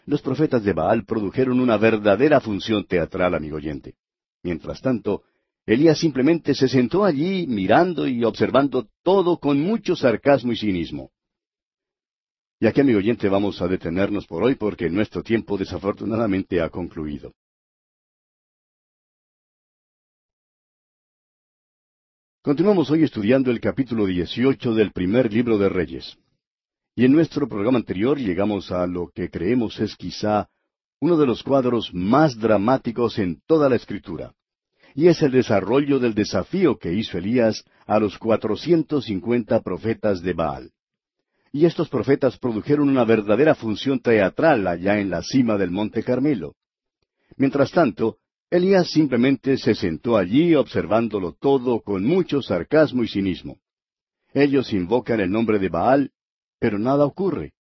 Los 0.07 0.23
profetas 0.23 0.63
de 0.63 0.73
Baal 0.73 1.05
produjeron 1.05 1.61
una 1.61 1.77
verdadera 1.77 2.41
función 2.41 2.87
teatral, 2.87 3.35
amigo 3.35 3.57
oyente. 3.57 3.97
Mientras 4.43 4.81
tanto, 4.81 5.25
Elías 5.67 5.99
simplemente 5.99 6.55
se 6.55 6.69
sentó 6.69 7.05
allí 7.05 7.47
mirando 7.49 8.07
y 8.07 8.23
observando 8.23 8.89
todo 9.03 9.39
con 9.39 9.61
mucho 9.61 9.97
sarcasmo 9.97 10.53
y 10.53 10.57
cinismo. 10.57 11.11
Y 12.61 12.67
aquí, 12.67 12.81
amigo 12.81 12.99
oyente, 12.99 13.29
vamos 13.29 13.61
a 13.61 13.67
detenernos 13.67 14.27
por 14.27 14.45
hoy 14.45 14.55
porque 14.55 14.89
nuestro 14.89 15.23
tiempo 15.23 15.59
desafortunadamente 15.59 16.61
ha 16.61 16.71
concluido. 16.71 17.33
Continuamos 22.43 22.91
hoy 22.91 23.03
estudiando 23.03 23.51
el 23.51 23.59
capítulo 23.59 24.07
18 24.07 24.75
del 24.75 24.93
primer 24.93 25.33
libro 25.33 25.59
de 25.59 25.71
Reyes. 25.71 26.19
Y 26.97 27.05
en 27.05 27.13
nuestro 27.13 27.49
programa 27.49 27.79
anterior 27.79 28.19
llegamos 28.19 28.71
a 28.71 28.87
lo 28.87 29.11
que 29.13 29.29
creemos 29.29 29.81
es 29.81 29.97
quizá 29.97 30.49
uno 31.01 31.17
de 31.17 31.27
los 31.27 31.43
cuadros 31.43 31.93
más 31.93 32.39
dramáticos 32.39 33.19
en 33.19 33.41
toda 33.47 33.69
la 33.69 33.77
Escritura. 33.77 34.33
Y 34.95 35.09
es 35.09 35.21
el 35.23 35.33
desarrollo 35.33 35.99
del 35.99 36.15
desafío 36.15 36.79
que 36.79 36.95
hizo 36.95 37.19
Elías 37.19 37.65
a 37.87 37.99
los 37.99 38.17
cuatrocientos 38.17 39.07
cincuenta 39.07 39.61
profetas 39.61 40.23
de 40.23 40.35
Baal. 40.35 40.71
Y 41.51 41.67
estos 41.67 41.89
profetas 41.89 42.39
produjeron 42.39 42.89
una 42.89 43.05
verdadera 43.05 43.57
función 43.57 43.99
teatral 43.99 44.67
allá 44.67 45.01
en 45.01 45.11
la 45.11 45.23
cima 45.23 45.59
del 45.59 45.73
Monte 45.73 46.05
Carmelo. 46.05 46.55
Mientras 47.37 47.73
tanto, 47.73 48.19
Elías 48.51 48.89
simplemente 48.91 49.57
se 49.57 49.75
sentó 49.75 50.17
allí 50.17 50.55
observándolo 50.55 51.33
todo 51.33 51.81
con 51.81 52.05
mucho 52.05 52.41
sarcasmo 52.41 53.03
y 53.03 53.09
cinismo. 53.09 53.59
Ellos 54.33 54.73
invocan 54.73 55.19
el 55.19 55.31
nombre 55.31 55.59
de 55.59 55.69
Baal, 55.69 56.13
pero 56.65 56.79
nada 56.79 57.05
ocurre. 57.05 57.53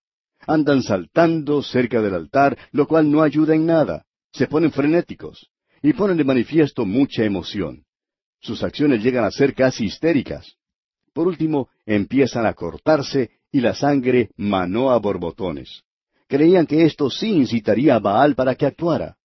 Andan 0.46 0.82
saltando 0.82 1.62
cerca 1.62 2.00
del 2.00 2.14
altar, 2.14 2.56
lo 2.72 2.86
cual 2.86 3.10
no 3.10 3.22
ayuda 3.22 3.54
en 3.54 3.66
nada. 3.66 4.06
Se 4.32 4.46
ponen 4.46 4.72
frenéticos 4.72 5.50
y 5.82 5.92
ponen 5.92 6.16
de 6.16 6.24
manifiesto 6.24 6.86
mucha 6.86 7.22
emoción. 7.22 7.84
Sus 8.40 8.62
acciones 8.62 9.04
llegan 9.04 9.26
a 9.26 9.30
ser 9.30 9.54
casi 9.54 9.84
histéricas. 9.84 10.54
Por 11.12 11.26
último, 11.26 11.68
empiezan 11.84 12.46
a 12.46 12.54
cortarse 12.54 13.32
y 13.52 13.60
la 13.60 13.74
sangre 13.74 14.30
manó 14.38 14.90
a 14.90 14.98
borbotones. 14.98 15.82
Creían 16.26 16.66
que 16.66 16.86
esto 16.86 17.10
sí 17.10 17.28
incitaría 17.28 17.96
a 17.96 17.98
Baal 17.98 18.34
para 18.34 18.54
que 18.54 18.64
actuara. 18.64 19.18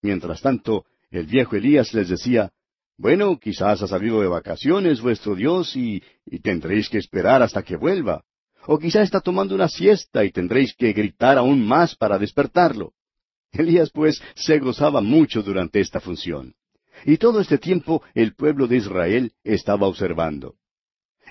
Mientras 0.00 0.40
tanto, 0.40 0.86
el 1.10 1.26
viejo 1.26 1.56
Elías 1.56 1.92
les 1.92 2.08
decía, 2.08 2.52
Bueno, 2.96 3.38
quizás 3.38 3.82
ha 3.82 3.86
salido 3.86 4.22
de 4.22 4.28
vacaciones 4.28 5.02
vuestro 5.02 5.34
Dios 5.34 5.76
y, 5.76 6.02
y 6.24 6.38
tendréis 6.38 6.88
que 6.88 6.96
esperar 6.96 7.42
hasta 7.42 7.62
que 7.62 7.76
vuelva. 7.76 8.24
O 8.66 8.78
quizá 8.78 9.02
está 9.02 9.20
tomando 9.20 9.54
una 9.54 9.68
siesta 9.68 10.24
y 10.24 10.30
tendréis 10.30 10.74
que 10.74 10.92
gritar 10.92 11.38
aún 11.38 11.66
más 11.66 11.96
para 11.96 12.18
despertarlo. 12.18 12.92
Elías, 13.52 13.90
pues, 13.90 14.22
se 14.34 14.58
gozaba 14.58 15.00
mucho 15.00 15.42
durante 15.42 15.80
esta 15.80 16.00
función. 16.00 16.54
Y 17.04 17.16
todo 17.16 17.40
este 17.40 17.58
tiempo 17.58 18.02
el 18.14 18.34
pueblo 18.34 18.66
de 18.66 18.76
Israel 18.76 19.32
estaba 19.42 19.86
observando. 19.86 20.56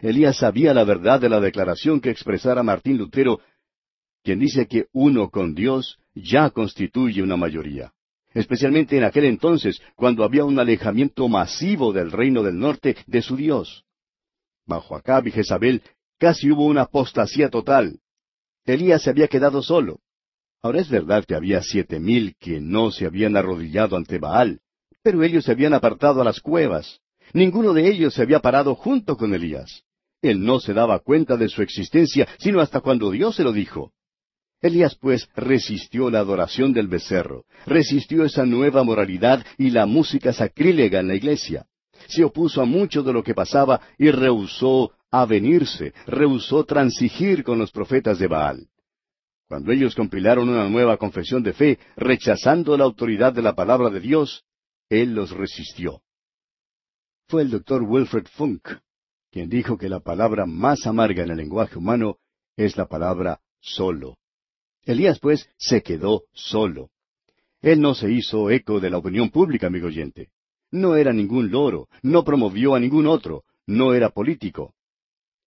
Elías 0.01 0.37
sabía 0.37 0.73
la 0.73 0.83
verdad 0.83 1.19
de 1.19 1.29
la 1.29 1.39
declaración 1.39 1.99
que 2.01 2.09
expresara 2.09 2.63
Martín 2.63 2.97
Lutero, 2.97 3.39
quien 4.23 4.39
dice 4.39 4.67
que 4.67 4.85
uno 4.91 5.29
con 5.29 5.53
Dios 5.53 5.97
ya 6.13 6.49
constituye 6.49 7.21
una 7.21 7.37
mayoría. 7.37 7.93
especialmente 8.31 8.95
en 8.95 9.03
aquel 9.03 9.25
entonces, 9.25 9.81
cuando 9.95 10.23
había 10.23 10.45
un 10.45 10.59
alejamiento 10.59 11.27
masivo 11.27 11.91
del 11.91 12.11
reino 12.11 12.43
del 12.43 12.59
norte 12.59 12.95
de 13.07 13.21
su 13.23 13.35
Dios. 13.35 13.85
Bajo 14.67 14.95
Acab 14.95 15.27
y 15.27 15.31
Jezabel 15.31 15.81
casi 16.19 16.51
hubo 16.51 16.65
una 16.65 16.83
apostasía 16.83 17.49
total. 17.49 17.99
Elías 18.65 19.01
se 19.01 19.09
había 19.09 19.27
quedado 19.27 19.63
solo. 19.63 19.99
Ahora 20.61 20.81
es 20.81 20.89
verdad 20.89 21.23
que 21.25 21.35
había 21.35 21.63
siete 21.63 21.99
mil 21.99 22.35
que 22.39 22.59
no 22.59 22.91
se 22.91 23.05
habían 23.05 23.37
arrodillado 23.37 23.95
ante 23.95 24.19
Baal, 24.19 24.59
pero 25.01 25.23
ellos 25.23 25.45
se 25.45 25.53
habían 25.53 25.73
apartado 25.73 26.21
a 26.21 26.25
las 26.25 26.41
cuevas. 26.41 26.99
Ninguno 27.33 27.73
de 27.73 27.87
ellos 27.87 28.13
se 28.13 28.21
había 28.21 28.39
parado 28.39 28.75
junto 28.75 29.15
con 29.15 29.33
Elías. 29.33 29.83
Él 30.21 30.43
no 30.43 30.59
se 30.59 30.73
daba 30.73 30.99
cuenta 30.99 31.37
de 31.37 31.47
su 31.47 31.61
existencia 31.61 32.27
sino 32.39 32.59
hasta 32.59 32.81
cuando 32.81 33.09
Dios 33.09 33.35
se 33.35 33.43
lo 33.43 33.53
dijo. 33.53 33.93
Elías 34.61 34.95
pues 34.95 35.29
resistió 35.35 36.09
la 36.09 36.19
adoración 36.19 36.73
del 36.73 36.89
becerro, 36.89 37.45
resistió 37.65 38.25
esa 38.25 38.45
nueva 38.45 38.83
moralidad 38.83 39.45
y 39.57 39.69
la 39.69 39.85
música 39.85 40.33
sacrílega 40.33 40.99
en 40.99 41.07
la 41.07 41.15
iglesia. 41.15 41.65
Se 42.07 42.25
opuso 42.25 42.61
a 42.61 42.65
mucho 42.65 43.01
de 43.01 43.13
lo 43.13 43.23
que 43.23 43.33
pasaba 43.33 43.79
y 43.97 44.11
rehusó 44.11 44.91
avenirse, 45.11 45.93
rehusó 46.05 46.63
transigir 46.65 47.43
con 47.43 47.59
los 47.59 47.71
profetas 47.71 48.19
de 48.19 48.27
Baal. 48.27 48.67
Cuando 49.47 49.71
ellos 49.71 49.95
compilaron 49.95 50.49
una 50.49 50.69
nueva 50.69 50.97
confesión 50.97 51.41
de 51.41 51.53
fe, 51.53 51.79
rechazando 51.95 52.77
la 52.77 52.83
autoridad 52.83 53.33
de 53.33 53.41
la 53.41 53.55
palabra 53.55 53.89
de 53.89 53.99
Dios, 53.99 54.45
él 54.89 55.15
los 55.15 55.31
resistió. 55.31 56.01
Fue 57.27 57.41
el 57.41 57.49
doctor 57.49 57.83
Wilfred 57.83 58.27
Funk 58.27 58.69
quien 59.31 59.49
dijo 59.49 59.77
que 59.77 59.89
la 59.89 59.99
palabra 59.99 60.45
más 60.45 60.87
amarga 60.87 61.23
en 61.23 61.31
el 61.31 61.37
lenguaje 61.37 61.77
humano 61.77 62.17
es 62.57 62.77
la 62.77 62.87
palabra 62.87 63.39
solo. 63.59 64.17
Elías, 64.83 65.19
pues, 65.19 65.49
se 65.57 65.83
quedó 65.83 66.23
solo. 66.33 66.89
Él 67.61 67.81
no 67.81 67.93
se 67.93 68.11
hizo 68.11 68.49
eco 68.49 68.79
de 68.79 68.89
la 68.89 68.97
opinión 68.97 69.29
pública, 69.29 69.67
amigo 69.67 69.87
oyente. 69.87 70.31
No 70.71 70.95
era 70.95 71.13
ningún 71.13 71.51
loro, 71.51 71.89
no 72.01 72.23
promovió 72.23 72.73
a 72.73 72.79
ningún 72.79 73.05
otro, 73.05 73.43
no 73.67 73.93
era 73.93 74.09
político. 74.09 74.73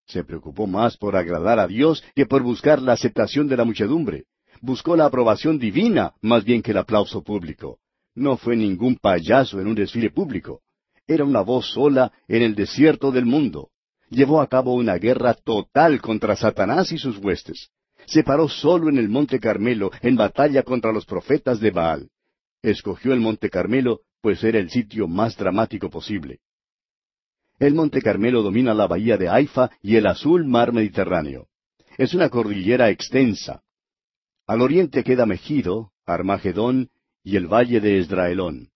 Se 0.06 0.24
preocupó 0.24 0.66
más 0.66 0.96
por 0.96 1.16
agradar 1.16 1.58
a 1.58 1.66
Dios 1.66 2.02
que 2.14 2.26
por 2.26 2.42
buscar 2.42 2.82
la 2.82 2.92
aceptación 2.92 3.48
de 3.48 3.56
la 3.56 3.64
muchedumbre. 3.64 4.24
Buscó 4.60 4.96
la 4.96 5.06
aprobación 5.06 5.58
divina 5.58 6.12
más 6.20 6.44
bien 6.44 6.62
que 6.62 6.72
el 6.72 6.78
aplauso 6.78 7.22
público. 7.22 7.78
No 8.14 8.36
fue 8.36 8.56
ningún 8.56 8.96
payaso 8.96 9.60
en 9.60 9.66
un 9.66 9.74
desfile 9.74 10.10
público. 10.10 10.60
Era 11.06 11.24
una 11.24 11.40
voz 11.40 11.72
sola 11.72 12.12
en 12.28 12.42
el 12.42 12.54
desierto 12.54 13.10
del 13.10 13.26
mundo. 13.26 13.70
Llevó 14.10 14.40
a 14.40 14.46
cabo 14.46 14.74
una 14.74 14.96
guerra 14.98 15.34
total 15.34 16.00
contra 16.00 16.36
Satanás 16.36 16.92
y 16.92 16.98
sus 16.98 17.18
huestes. 17.18 17.70
Se 18.06 18.22
paró 18.22 18.48
solo 18.48 18.88
en 18.88 18.98
el 18.98 19.08
monte 19.08 19.40
Carmelo 19.40 19.90
en 20.02 20.16
batalla 20.16 20.62
contra 20.62 20.92
los 20.92 21.06
profetas 21.06 21.60
de 21.60 21.70
Baal. 21.70 22.10
Escogió 22.62 23.12
el 23.12 23.20
monte 23.20 23.48
Carmelo, 23.48 24.00
pues 24.20 24.44
era 24.44 24.58
el 24.58 24.70
sitio 24.70 25.08
más 25.08 25.36
dramático 25.36 25.90
posible. 25.90 26.40
El 27.62 27.76
monte 27.76 28.02
Carmelo 28.02 28.42
domina 28.42 28.74
la 28.74 28.88
bahía 28.88 29.16
de 29.16 29.28
Haifa 29.28 29.70
y 29.80 29.94
el 29.94 30.08
azul 30.08 30.44
mar 30.44 30.72
Mediterráneo. 30.72 31.46
Es 31.96 32.12
una 32.12 32.28
cordillera 32.28 32.90
extensa. 32.90 33.62
Al 34.48 34.62
oriente 34.62 35.04
queda 35.04 35.26
Megido, 35.26 35.92
Armagedón 36.04 36.90
y 37.22 37.36
el 37.36 37.46
valle 37.46 37.80
de 37.80 38.00
Esdraelón. 38.00 38.70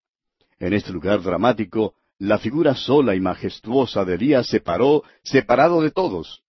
En 0.60 0.72
este 0.72 0.92
lugar 0.92 1.20
dramático, 1.20 1.94
la 2.20 2.38
figura 2.38 2.76
sola 2.76 3.16
y 3.16 3.20
majestuosa 3.20 4.04
de 4.04 4.14
Elías 4.14 4.46
se 4.46 4.60
paró, 4.60 5.02
separado 5.24 5.82
de 5.82 5.90
todos. 5.90 6.44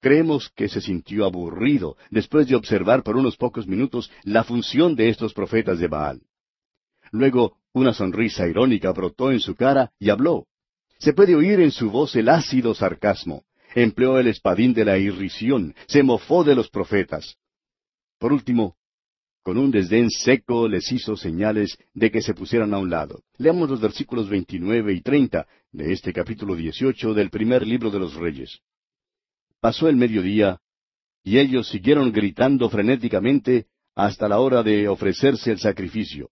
Creemos 0.00 0.48
que 0.48 0.70
se 0.70 0.80
sintió 0.80 1.26
aburrido 1.26 1.98
después 2.08 2.48
de 2.48 2.56
observar 2.56 3.02
por 3.02 3.18
unos 3.18 3.36
pocos 3.36 3.66
minutos 3.66 4.10
la 4.22 4.44
función 4.44 4.96
de 4.96 5.10
estos 5.10 5.34
profetas 5.34 5.78
de 5.78 5.88
Baal. 5.88 6.22
Luego 7.10 7.58
una 7.74 7.92
sonrisa 7.92 8.48
irónica 8.48 8.92
brotó 8.92 9.30
en 9.30 9.40
su 9.40 9.54
cara 9.54 9.92
y 9.98 10.08
habló. 10.08 10.46
Se 11.04 11.12
puede 11.12 11.36
oír 11.36 11.60
en 11.60 11.70
su 11.70 11.90
voz 11.90 12.16
el 12.16 12.30
ácido 12.30 12.74
sarcasmo. 12.74 13.44
Empleó 13.74 14.18
el 14.18 14.26
espadín 14.26 14.72
de 14.72 14.86
la 14.86 14.96
irrisión, 14.96 15.74
se 15.86 16.02
mofó 16.02 16.44
de 16.44 16.54
los 16.54 16.70
profetas. 16.70 17.36
Por 18.18 18.32
último, 18.32 18.76
con 19.42 19.58
un 19.58 19.70
desdén 19.70 20.08
seco 20.08 20.66
les 20.66 20.90
hizo 20.90 21.14
señales 21.14 21.76
de 21.92 22.10
que 22.10 22.22
se 22.22 22.32
pusieran 22.32 22.72
a 22.72 22.78
un 22.78 22.88
lado. 22.88 23.22
Leamos 23.36 23.68
los 23.68 23.82
versículos 23.82 24.30
29 24.30 24.94
y 24.94 25.02
30 25.02 25.46
de 25.72 25.92
este 25.92 26.10
capítulo 26.10 26.56
18 26.56 27.12
del 27.12 27.28
primer 27.28 27.66
libro 27.66 27.90
de 27.90 27.98
los 27.98 28.14
Reyes. 28.14 28.60
Pasó 29.60 29.90
el 29.90 29.96
mediodía, 29.96 30.58
y 31.22 31.36
ellos 31.36 31.68
siguieron 31.68 32.12
gritando 32.12 32.70
frenéticamente 32.70 33.66
hasta 33.94 34.26
la 34.26 34.40
hora 34.40 34.62
de 34.62 34.88
ofrecerse 34.88 35.50
el 35.50 35.58
sacrificio, 35.58 36.30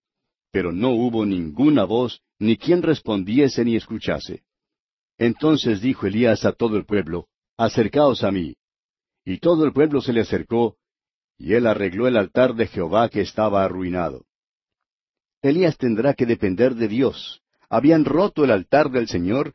pero 0.51 0.73
no 0.73 0.93
hubo 0.93 1.27
ninguna 1.27 1.85
voz, 1.85 2.23
ni 2.39 2.57
quien 2.57 2.81
respondiese 2.81 3.67
ni 3.67 3.77
escuchase. 3.77 4.45
Entonces 5.23 5.81
dijo 5.81 6.09
Elías 6.09 6.45
a 6.45 6.51
todo 6.51 6.77
el 6.77 6.85
pueblo, 6.85 7.29
Acercaos 7.57 8.25
a 8.25 8.33
mí. 8.33 8.57
Y 9.25 9.39
todo 9.39 9.65
el 9.65 9.73
pueblo 9.73 10.01
se 10.01 10.13
le 10.13 10.23
acercó, 10.23 10.79
y 11.39 11.55
él 11.55 11.69
arregló 11.69 12.09
el 12.09 12.17
altar 12.17 12.57
de 12.57 12.67
Jehová 12.67 13.09
que 13.09 13.21
estaba 13.21 13.63
arruinado. 13.63 14.27
Elías 15.41 15.79
tendrá 15.79 16.15
que 16.15 16.27
depender 16.27 16.75
de 16.75 16.89
Dios. 16.89 17.41
Habían 17.71 18.05
roto 18.05 18.43
el 18.43 18.51
altar 18.51 18.91
del 18.91 19.07
Señor, 19.07 19.55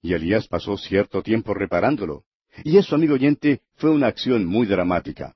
y 0.00 0.12
Elías 0.12 0.46
pasó 0.46 0.76
cierto 0.76 1.20
tiempo 1.20 1.52
reparándolo. 1.52 2.22
Y 2.62 2.76
eso, 2.76 2.94
amigo 2.94 3.14
oyente, 3.14 3.62
fue 3.74 3.90
una 3.90 4.06
acción 4.06 4.46
muy 4.46 4.68
dramática. 4.68 5.34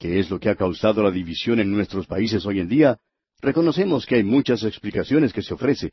¿Qué 0.00 0.18
es 0.18 0.28
lo 0.30 0.40
que 0.40 0.48
ha 0.48 0.56
causado 0.56 1.04
la 1.04 1.12
división 1.12 1.60
en 1.60 1.70
nuestros 1.70 2.08
países 2.08 2.44
hoy 2.44 2.58
en 2.58 2.68
día? 2.68 2.98
Reconocemos 3.40 4.04
que 4.04 4.16
hay 4.16 4.24
muchas 4.24 4.64
explicaciones 4.64 5.32
que 5.32 5.42
se 5.42 5.54
ofrece, 5.54 5.92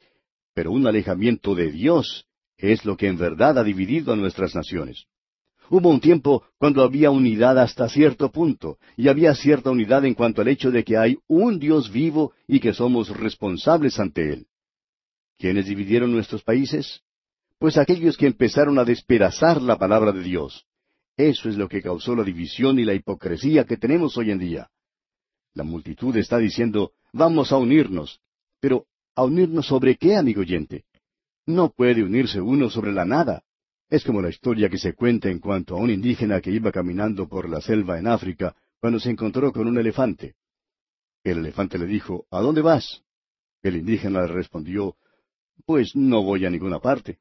pero 0.56 0.72
un 0.72 0.88
alejamiento 0.88 1.54
de 1.54 1.72
Dios 1.72 2.27
es 2.58 2.86
lo 2.86 2.98
que 2.98 3.08
en 3.08 3.18
verdad 3.18 3.58
ha 3.58 3.64
dividido 3.64 4.14
a 4.14 4.16
nuestras 4.16 4.56
naciones. 4.56 5.06
Hubo 5.70 5.90
un 5.90 6.00
tiempo 6.00 6.44
cuando 6.58 6.82
había 6.82 7.12
unidad 7.12 7.60
hasta 7.60 7.90
cierto 7.90 8.32
punto, 8.32 8.78
y 8.96 9.10
había 9.10 9.36
cierta 9.36 9.70
unidad 9.70 10.06
en 10.06 10.14
cuanto 10.14 10.42
al 10.42 10.48
hecho 10.48 10.72
de 10.72 10.84
que 10.84 10.98
hay 10.98 11.18
un 11.28 11.60
Dios 11.60 11.92
vivo 11.92 12.34
y 12.48 12.60
que 12.60 12.74
somos 12.74 13.10
responsables 13.10 14.00
ante 14.00 14.34
Él. 14.34 14.48
¿Quiénes 15.38 15.68
dividieron 15.68 16.12
nuestros 16.12 16.44
países? 16.44 17.02
Pues 17.60 17.78
aquellos 17.78 18.18
que 18.18 18.28
empezaron 18.28 18.80
a 18.80 18.86
despedazar 18.86 19.62
la 19.62 19.78
palabra 19.78 20.12
de 20.12 20.24
Dios. 20.24 20.66
Eso 21.18 21.50
es 21.50 21.58
lo 21.58 21.68
que 21.68 21.82
causó 21.82 22.16
la 22.16 22.24
división 22.24 22.80
y 22.80 22.86
la 22.86 22.94
hipocresía 22.94 23.66
que 23.66 23.78
tenemos 23.78 24.18
hoy 24.18 24.32
en 24.32 24.40
día. 24.40 24.70
La 25.54 25.64
multitud 25.64 26.16
está 26.16 26.38
diciendo, 26.38 26.92
vamos 27.12 27.52
a 27.52 27.58
unirnos. 27.58 28.22
Pero, 28.60 28.86
¿a 29.16 29.24
unirnos 29.24 29.66
sobre 29.66 29.98
qué, 29.98 30.16
amigo 30.16 30.42
oyente? 30.42 30.86
No 31.48 31.70
puede 31.70 32.04
unirse 32.04 32.42
uno 32.42 32.70
sobre 32.70 32.92
la 32.92 33.06
nada. 33.06 33.44
Es 33.90 34.04
como 34.04 34.22
la 34.22 34.28
historia 34.28 34.68
que 34.70 34.78
se 34.78 34.94
cuenta 34.94 35.30
en 35.30 35.40
cuanto 35.40 35.76
a 35.76 35.80
un 35.80 35.90
indígena 35.90 36.42
que 36.42 36.52
iba 36.52 36.74
caminando 36.74 37.30
por 37.30 37.50
la 37.50 37.62
selva 37.62 37.98
en 37.98 38.08
África 38.08 38.54
cuando 38.82 39.00
se 39.00 39.10
encontró 39.10 39.54
con 39.54 39.66
un 39.66 39.78
elefante. 39.78 40.36
El 41.24 41.38
elefante 41.40 41.78
le 41.78 41.86
dijo, 41.86 42.28
¿A 42.32 42.42
dónde 42.42 42.62
vas? 42.62 43.02
El 43.64 43.78
indígena 43.78 44.24
le 44.24 44.28
respondió, 44.28 44.98
Pues 45.66 45.96
no 45.96 46.22
voy 46.22 46.46
a 46.46 46.50
ninguna 46.50 46.80
parte. 46.80 47.20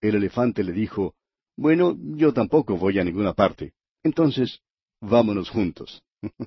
El 0.00 0.14
elefante 0.14 0.62
le 0.62 0.72
dijo, 0.72 1.16
Bueno, 1.56 1.96
yo 1.98 2.32
tampoco 2.32 2.76
voy 2.76 3.00
a 3.00 3.04
ninguna 3.04 3.32
parte. 3.32 3.72
Entonces, 4.04 4.60
vámonos 5.00 5.50
juntos. 5.50 6.04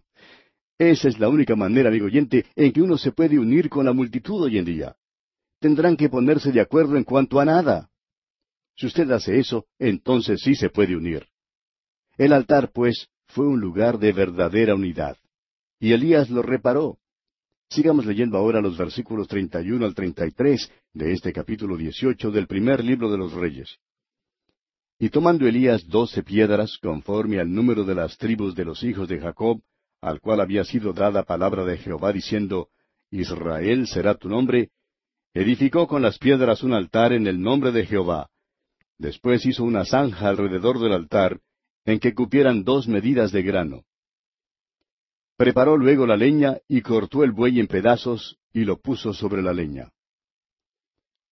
Esa 0.78 1.10
es 1.10 1.20
la 1.20 1.28
única 1.28 1.58
manera, 1.58 1.90
amigo 1.90 2.06
oyente, 2.06 2.46
en 2.56 2.72
que 2.72 2.82
uno 2.82 2.98
se 2.98 3.12
puede 3.12 3.38
unir 3.38 3.70
con 3.70 3.86
la 3.86 3.92
multitud 3.92 4.42
hoy 4.44 4.58
en 4.58 4.66
día. 4.66 4.96
Tendrán 5.64 5.96
que 5.96 6.10
ponerse 6.10 6.52
de 6.52 6.60
acuerdo 6.60 6.98
en 6.98 7.06
cuanto 7.06 7.40
a 7.40 7.46
nada. 7.46 7.90
Si 8.76 8.86
usted 8.86 9.10
hace 9.12 9.40
eso, 9.40 9.66
entonces 9.80 10.42
sí 10.42 10.56
se 10.56 10.70
puede 10.70 10.94
unir. 10.94 11.26
El 12.18 12.34
altar, 12.34 12.72
pues, 12.74 13.08
fue 13.28 13.48
un 13.48 13.62
lugar 13.62 13.98
de 13.98 14.12
verdadera 14.12 14.76
unidad. 14.76 15.16
Y 15.80 15.94
Elías 15.94 16.30
lo 16.30 16.42
reparó. 16.42 16.98
Sigamos 17.70 18.06
leyendo 18.06 18.38
ahora 18.38 18.60
los 18.60 18.78
versículos 18.78 19.30
31 19.30 19.86
al 19.86 19.96
33 19.96 20.70
de 20.96 21.14
este 21.14 21.32
capítulo 21.32 21.78
18 21.78 22.30
del 22.30 22.46
primer 22.46 22.84
libro 22.84 23.10
de 23.10 23.20
los 23.20 23.32
Reyes. 23.32 23.78
Y 25.00 25.12
tomando 25.12 25.48
Elías 25.48 25.88
doce 25.88 26.24
piedras, 26.24 26.78
conforme 26.82 27.40
al 27.40 27.50
número 27.50 27.86
de 27.86 27.96
las 27.96 28.18
tribus 28.18 28.54
de 28.54 28.66
los 28.66 28.84
hijos 28.84 29.08
de 29.08 29.22
Jacob, 29.22 29.62
al 30.02 30.20
cual 30.20 30.42
había 30.42 30.66
sido 30.66 30.92
dada 30.92 31.24
palabra 31.24 31.64
de 31.64 31.78
Jehová 31.78 32.12
diciendo, 32.12 32.68
Israel 33.12 33.88
será 33.88 34.16
tu 34.16 34.28
nombre, 34.28 34.70
edificó 35.34 35.88
con 35.88 36.02
las 36.02 36.18
piedras 36.18 36.64
un 36.64 36.74
altar 36.74 37.14
en 37.14 37.28
el 37.28 37.42
nombre 37.42 37.72
de 37.72 37.86
Jehová, 37.86 38.30
Después 38.98 39.46
hizo 39.46 39.64
una 39.64 39.86
zanja 39.86 40.30
alrededor 40.30 40.80
del 40.80 40.94
altar, 40.94 41.42
en 41.86 42.00
que 42.00 42.14
cupieran 42.14 42.64
dos 42.64 42.88
medidas 42.88 43.32
de 43.32 43.44
grano. 43.44 43.84
Preparó 45.36 45.78
luego 45.78 46.06
la 46.06 46.16
leña 46.16 46.58
y 46.68 46.82
cortó 46.82 47.24
el 47.24 47.32
buey 47.32 47.60
en 47.60 47.68
pedazos 47.68 48.38
y 48.54 48.64
lo 48.64 48.80
puso 48.80 49.14
sobre 49.14 49.42
la 49.42 49.52
leña. 49.52 49.92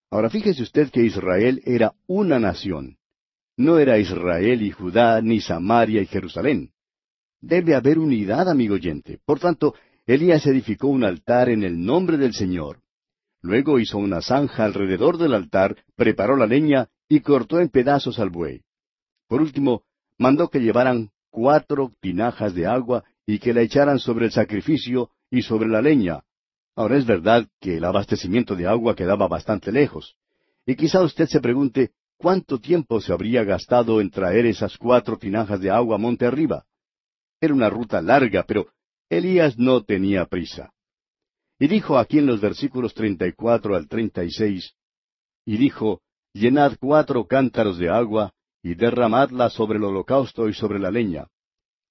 Ahora 0.10 0.30
fíjese 0.30 0.64
usted 0.64 0.90
que 0.92 1.04
Israel 1.04 1.62
era 1.64 1.94
una 2.08 2.40
nación. 2.40 2.98
No 3.56 3.78
era 3.78 4.00
Israel 4.00 4.62
y 4.64 4.72
Judá, 4.72 5.22
ni 5.22 5.40
Samaria 5.40 6.02
y 6.02 6.08
Jerusalén. 6.08 6.72
Debe 7.40 7.76
haber 7.76 8.00
unidad, 8.00 8.50
amigo 8.50 8.76
oyente. 8.76 9.20
Por 9.24 9.40
tanto, 9.40 9.76
Elías 10.06 10.46
edificó 10.46 10.88
un 10.88 11.04
altar 11.04 11.50
en 11.50 11.64
el 11.64 11.82
nombre 11.82 12.18
del 12.18 12.34
Señor. 12.34 12.82
Luego 13.42 13.80
hizo 13.80 13.98
una 13.98 14.22
zanja 14.22 14.66
alrededor 14.66 15.18
del 15.18 15.34
altar, 15.34 15.78
preparó 15.96 16.36
la 16.36 16.46
leña 16.46 16.90
y 17.10 17.22
cortó 17.22 17.60
en 17.60 17.70
pedazos 17.70 18.20
al 18.20 18.30
buey. 18.30 18.62
Por 19.28 19.42
último, 19.42 19.84
mandó 20.18 20.50
que 20.50 20.60
llevaran 20.60 21.10
cuatro 21.30 21.92
tinajas 22.00 22.54
de 22.54 22.68
agua 22.68 23.04
y 23.26 23.40
que 23.40 23.54
la 23.54 23.62
echaran 23.62 24.00
sobre 24.00 24.26
el 24.26 24.32
sacrificio 24.32 25.10
y 25.30 25.42
sobre 25.42 25.68
la 25.68 25.82
leña. 25.82 26.22
Ahora 26.76 26.98
es 26.98 27.06
verdad 27.06 27.48
que 27.60 27.78
el 27.78 27.86
abastecimiento 27.86 28.56
de 28.56 28.68
agua 28.68 28.96
quedaba 28.96 29.28
bastante 29.28 29.72
lejos. 29.72 30.16
Y 30.66 30.76
quizá 30.76 31.02
usted 31.02 31.28
se 31.28 31.42
pregunte, 31.42 31.92
¿cuánto 32.18 32.60
tiempo 32.60 33.02
se 33.02 33.12
habría 33.12 33.44
gastado 33.44 34.00
en 34.00 34.12
traer 34.12 34.46
esas 34.46 34.78
cuatro 34.78 35.18
tinajas 35.18 35.60
de 35.60 35.72
agua 35.72 35.98
monte 35.98 36.26
arriba? 36.26 36.66
Era 37.40 37.54
una 37.54 37.70
ruta 37.70 38.02
larga, 38.02 38.44
pero 38.48 38.68
Elías 39.10 39.58
no 39.58 39.84
tenía 39.84 40.26
prisa. 40.26 40.72
Y 41.62 41.68
dijo 41.68 42.00
aquí 42.00 42.18
en 42.18 42.26
los 42.26 42.42
versículos 42.42 42.96
treinta 42.96 43.28
y 43.28 43.34
cuatro 43.34 43.76
al 43.76 43.88
treinta 43.88 44.24
y 44.24 44.32
seis, 44.32 44.74
y 45.46 45.58
dijo, 45.58 46.02
Llenad 46.34 46.78
cuatro 46.80 47.28
cántaros 47.28 47.78
de 47.78 47.88
agua, 47.88 48.34
y 48.64 48.74
derramadla 48.74 49.52
sobre 49.52 49.78
el 49.78 49.84
holocausto 49.84 50.50
y 50.50 50.56
sobre 50.56 50.80
la 50.80 50.90
leña. 50.90 51.28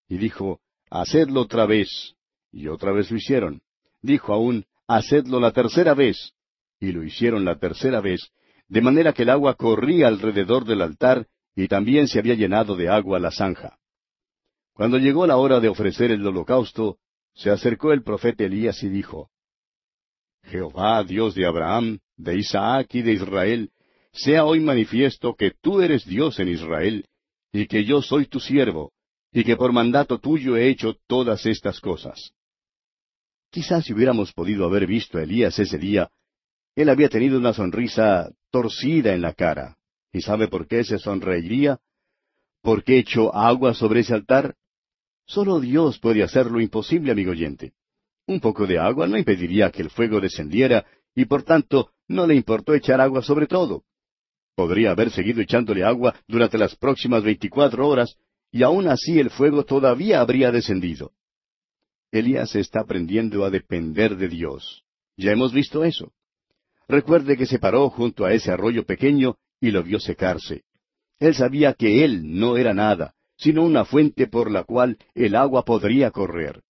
Y 0.08 0.18
dijo, 0.18 0.58
Hacedlo 0.90 1.42
otra 1.42 1.66
vez. 1.66 2.16
Y 2.50 2.66
otra 2.66 2.90
vez 2.90 3.12
lo 3.12 3.16
hicieron. 3.16 3.62
Dijo 4.02 4.34
aún, 4.34 4.64
Hacedlo 4.88 5.38
la 5.38 5.52
tercera 5.52 5.94
vez. 5.94 6.32
Y 6.80 6.90
lo 6.90 7.04
hicieron 7.04 7.44
la 7.44 7.56
tercera 7.60 8.00
vez, 8.00 8.32
de 8.66 8.80
manera 8.80 9.12
que 9.12 9.22
el 9.22 9.30
agua 9.30 9.54
corría 9.54 10.08
alrededor 10.08 10.64
del 10.64 10.82
altar, 10.82 11.28
y 11.54 11.68
también 11.68 12.08
se 12.08 12.18
había 12.18 12.34
llenado 12.34 12.74
de 12.74 12.88
agua 12.88 13.20
la 13.20 13.30
zanja. 13.30 13.78
Cuando 14.72 14.98
llegó 14.98 15.28
la 15.28 15.36
hora 15.36 15.60
de 15.60 15.68
ofrecer 15.68 16.10
el 16.10 16.26
holocausto, 16.26 16.98
se 17.34 17.50
acercó 17.50 17.92
el 17.92 18.02
profeta 18.02 18.42
Elías 18.42 18.82
y 18.82 18.88
dijo, 18.88 19.30
Jehová, 20.44 21.04
Dios 21.04 21.34
de 21.34 21.46
Abraham, 21.46 21.98
de 22.16 22.38
Isaac 22.38 22.94
y 22.94 23.02
de 23.02 23.12
Israel, 23.12 23.70
sea 24.12 24.44
hoy 24.44 24.60
manifiesto 24.60 25.34
que 25.34 25.52
tú 25.60 25.80
eres 25.80 26.04
Dios 26.04 26.38
en 26.40 26.48
Israel, 26.48 27.06
y 27.52 27.66
que 27.66 27.84
yo 27.84 28.02
soy 28.02 28.26
tu 28.26 28.40
siervo, 28.40 28.92
y 29.32 29.44
que 29.44 29.56
por 29.56 29.72
mandato 29.72 30.18
tuyo 30.18 30.56
he 30.56 30.68
hecho 30.68 30.96
todas 31.06 31.46
estas 31.46 31.80
cosas. 31.80 32.32
Quizás 33.50 33.84
si 33.84 33.92
hubiéramos 33.92 34.32
podido 34.32 34.64
haber 34.64 34.86
visto 34.86 35.18
a 35.18 35.22
Elías 35.22 35.58
ese 35.58 35.78
día, 35.78 36.10
él 36.74 36.88
había 36.88 37.08
tenido 37.08 37.38
una 37.38 37.52
sonrisa 37.52 38.30
torcida 38.50 39.12
en 39.14 39.22
la 39.22 39.34
cara. 39.34 39.76
¿Y 40.12 40.22
sabe 40.22 40.48
por 40.48 40.66
qué 40.66 40.84
se 40.84 40.98
sonreiría? 40.98 41.78
¿Por 42.62 42.84
qué 42.84 42.98
echó 42.98 43.34
agua 43.34 43.74
sobre 43.74 44.00
ese 44.00 44.14
altar? 44.14 44.54
Solo 45.26 45.60
Dios 45.60 45.98
puede 45.98 46.22
hacer 46.22 46.46
lo 46.46 46.60
imposible, 46.60 47.12
amigo 47.12 47.30
oyente. 47.30 47.72
Un 48.30 48.38
poco 48.38 48.64
de 48.64 48.78
agua 48.78 49.08
no 49.08 49.18
impediría 49.18 49.72
que 49.72 49.82
el 49.82 49.90
fuego 49.90 50.20
descendiera, 50.20 50.86
y 51.16 51.24
por 51.24 51.42
tanto 51.42 51.90
no 52.06 52.28
le 52.28 52.36
importó 52.36 52.74
echar 52.74 53.00
agua 53.00 53.22
sobre 53.22 53.48
todo. 53.48 53.82
Podría 54.54 54.92
haber 54.92 55.10
seguido 55.10 55.40
echándole 55.40 55.82
agua 55.82 56.14
durante 56.28 56.56
las 56.56 56.76
próximas 56.76 57.24
veinticuatro 57.24 57.88
horas, 57.88 58.14
y 58.52 58.62
aún 58.62 58.86
así 58.86 59.18
el 59.18 59.30
fuego 59.30 59.64
todavía 59.64 60.20
habría 60.20 60.52
descendido. 60.52 61.10
Elías 62.12 62.54
está 62.54 62.82
aprendiendo 62.82 63.44
a 63.44 63.50
depender 63.50 64.16
de 64.16 64.28
Dios. 64.28 64.84
Ya 65.16 65.32
hemos 65.32 65.52
visto 65.52 65.82
eso. 65.82 66.12
Recuerde 66.86 67.36
que 67.36 67.46
se 67.46 67.58
paró 67.58 67.90
junto 67.90 68.24
a 68.24 68.32
ese 68.32 68.52
arroyo 68.52 68.86
pequeño 68.86 69.38
y 69.60 69.72
lo 69.72 69.82
vio 69.82 69.98
secarse. 69.98 70.62
Él 71.18 71.34
sabía 71.34 71.74
que 71.74 72.04
él 72.04 72.38
no 72.38 72.56
era 72.56 72.74
nada, 72.74 73.12
sino 73.36 73.64
una 73.64 73.84
fuente 73.84 74.28
por 74.28 74.52
la 74.52 74.62
cual 74.62 74.98
el 75.16 75.34
agua 75.34 75.64
podría 75.64 76.12
correr. 76.12 76.62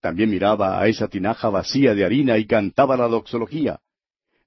También 0.00 0.30
miraba 0.30 0.80
a 0.80 0.88
esa 0.88 1.08
tinaja 1.08 1.50
vacía 1.50 1.94
de 1.94 2.04
harina 2.04 2.38
y 2.38 2.46
cantaba 2.46 2.96
la 2.96 3.08
doxología. 3.08 3.80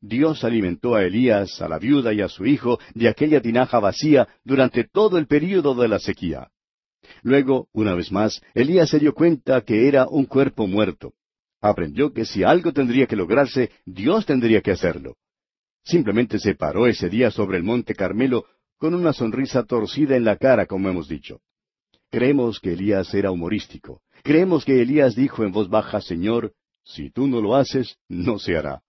Dios 0.01 0.43
alimentó 0.43 0.95
a 0.95 1.03
Elías, 1.03 1.61
a 1.61 1.69
la 1.69 1.79
viuda 1.79 2.11
y 2.13 2.21
a 2.21 2.27
su 2.27 2.45
hijo 2.45 2.79
de 2.93 3.07
aquella 3.07 3.41
tinaja 3.41 3.79
vacía 3.79 4.27
durante 4.43 4.83
todo 4.83 5.17
el 5.17 5.27
período 5.27 5.75
de 5.75 5.87
la 5.87 5.99
sequía. 5.99 6.49
Luego, 7.21 7.69
una 7.71 7.95
vez 7.95 8.11
más, 8.11 8.41
Elías 8.53 8.89
se 8.89 8.99
dio 8.99 9.13
cuenta 9.13 9.61
que 9.61 9.87
era 9.87 10.07
un 10.07 10.25
cuerpo 10.25 10.67
muerto. 10.67 11.13
Aprendió 11.61 12.11
que 12.11 12.25
si 12.25 12.43
algo 12.43 12.73
tendría 12.73 13.07
que 13.07 13.15
lograrse, 13.15 13.71
Dios 13.85 14.25
tendría 14.25 14.61
que 14.61 14.71
hacerlo. 14.71 15.15
Simplemente 15.85 16.39
se 16.39 16.55
paró 16.55 16.87
ese 16.87 17.09
día 17.09 17.31
sobre 17.31 17.57
el 17.57 17.63
monte 17.63 17.95
Carmelo 17.95 18.45
con 18.77 18.93
una 18.93 19.13
sonrisa 19.13 19.63
torcida 19.63 20.17
en 20.17 20.25
la 20.25 20.35
cara, 20.35 20.65
como 20.65 20.89
hemos 20.89 21.07
dicho. 21.07 21.39
Creemos 22.09 22.59
que 22.59 22.73
Elías 22.73 23.13
era 23.13 23.31
humorístico. 23.31 24.02
Creemos 24.23 24.63
que 24.63 24.81
Elías 24.81 25.15
dijo 25.15 25.43
en 25.43 25.51
voz 25.51 25.69
baja, 25.69 25.99
Señor, 25.99 26.53
si 26.85 27.09
tú 27.09 27.27
no 27.27 27.41
lo 27.41 27.55
haces, 27.55 27.97
no 28.07 28.39
se 28.39 28.55
hará. 28.55 28.81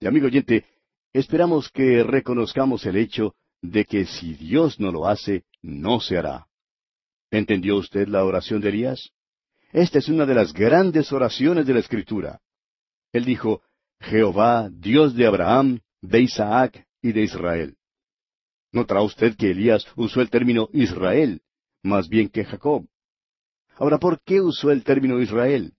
Y 0.00 0.06
amigo 0.06 0.26
oyente, 0.26 0.64
esperamos 1.12 1.70
que 1.70 2.02
reconozcamos 2.02 2.86
el 2.86 2.96
hecho 2.96 3.34
de 3.60 3.84
que 3.84 4.06
si 4.06 4.34
Dios 4.34 4.80
no 4.80 4.90
lo 4.90 5.06
hace, 5.06 5.44
no 5.62 6.00
se 6.00 6.16
hará. 6.16 6.46
¿Entendió 7.30 7.76
usted 7.76 8.08
la 8.08 8.24
oración 8.24 8.60
de 8.60 8.70
Elías? 8.70 9.10
Esta 9.72 9.98
es 9.98 10.08
una 10.08 10.24
de 10.24 10.34
las 10.34 10.52
grandes 10.52 11.12
oraciones 11.12 11.66
de 11.66 11.74
la 11.74 11.80
Escritura. 11.80 12.40
Él 13.12 13.24
dijo, 13.24 13.62
Jehová, 14.00 14.70
Dios 14.70 15.14
de 15.14 15.26
Abraham, 15.26 15.80
de 16.00 16.20
Isaac 16.20 16.86
y 17.02 17.12
de 17.12 17.22
Israel. 17.22 17.76
Notará 18.72 19.02
usted 19.02 19.36
que 19.36 19.50
Elías 19.50 19.86
usó 19.96 20.20
el 20.20 20.30
término 20.30 20.68
Israel, 20.72 21.42
más 21.82 22.08
bien 22.08 22.28
que 22.28 22.44
Jacob. 22.44 22.86
Ahora, 23.76 23.98
¿por 23.98 24.20
qué 24.22 24.40
usó 24.40 24.70
el 24.70 24.84
término 24.84 25.20
Israel? 25.20 25.72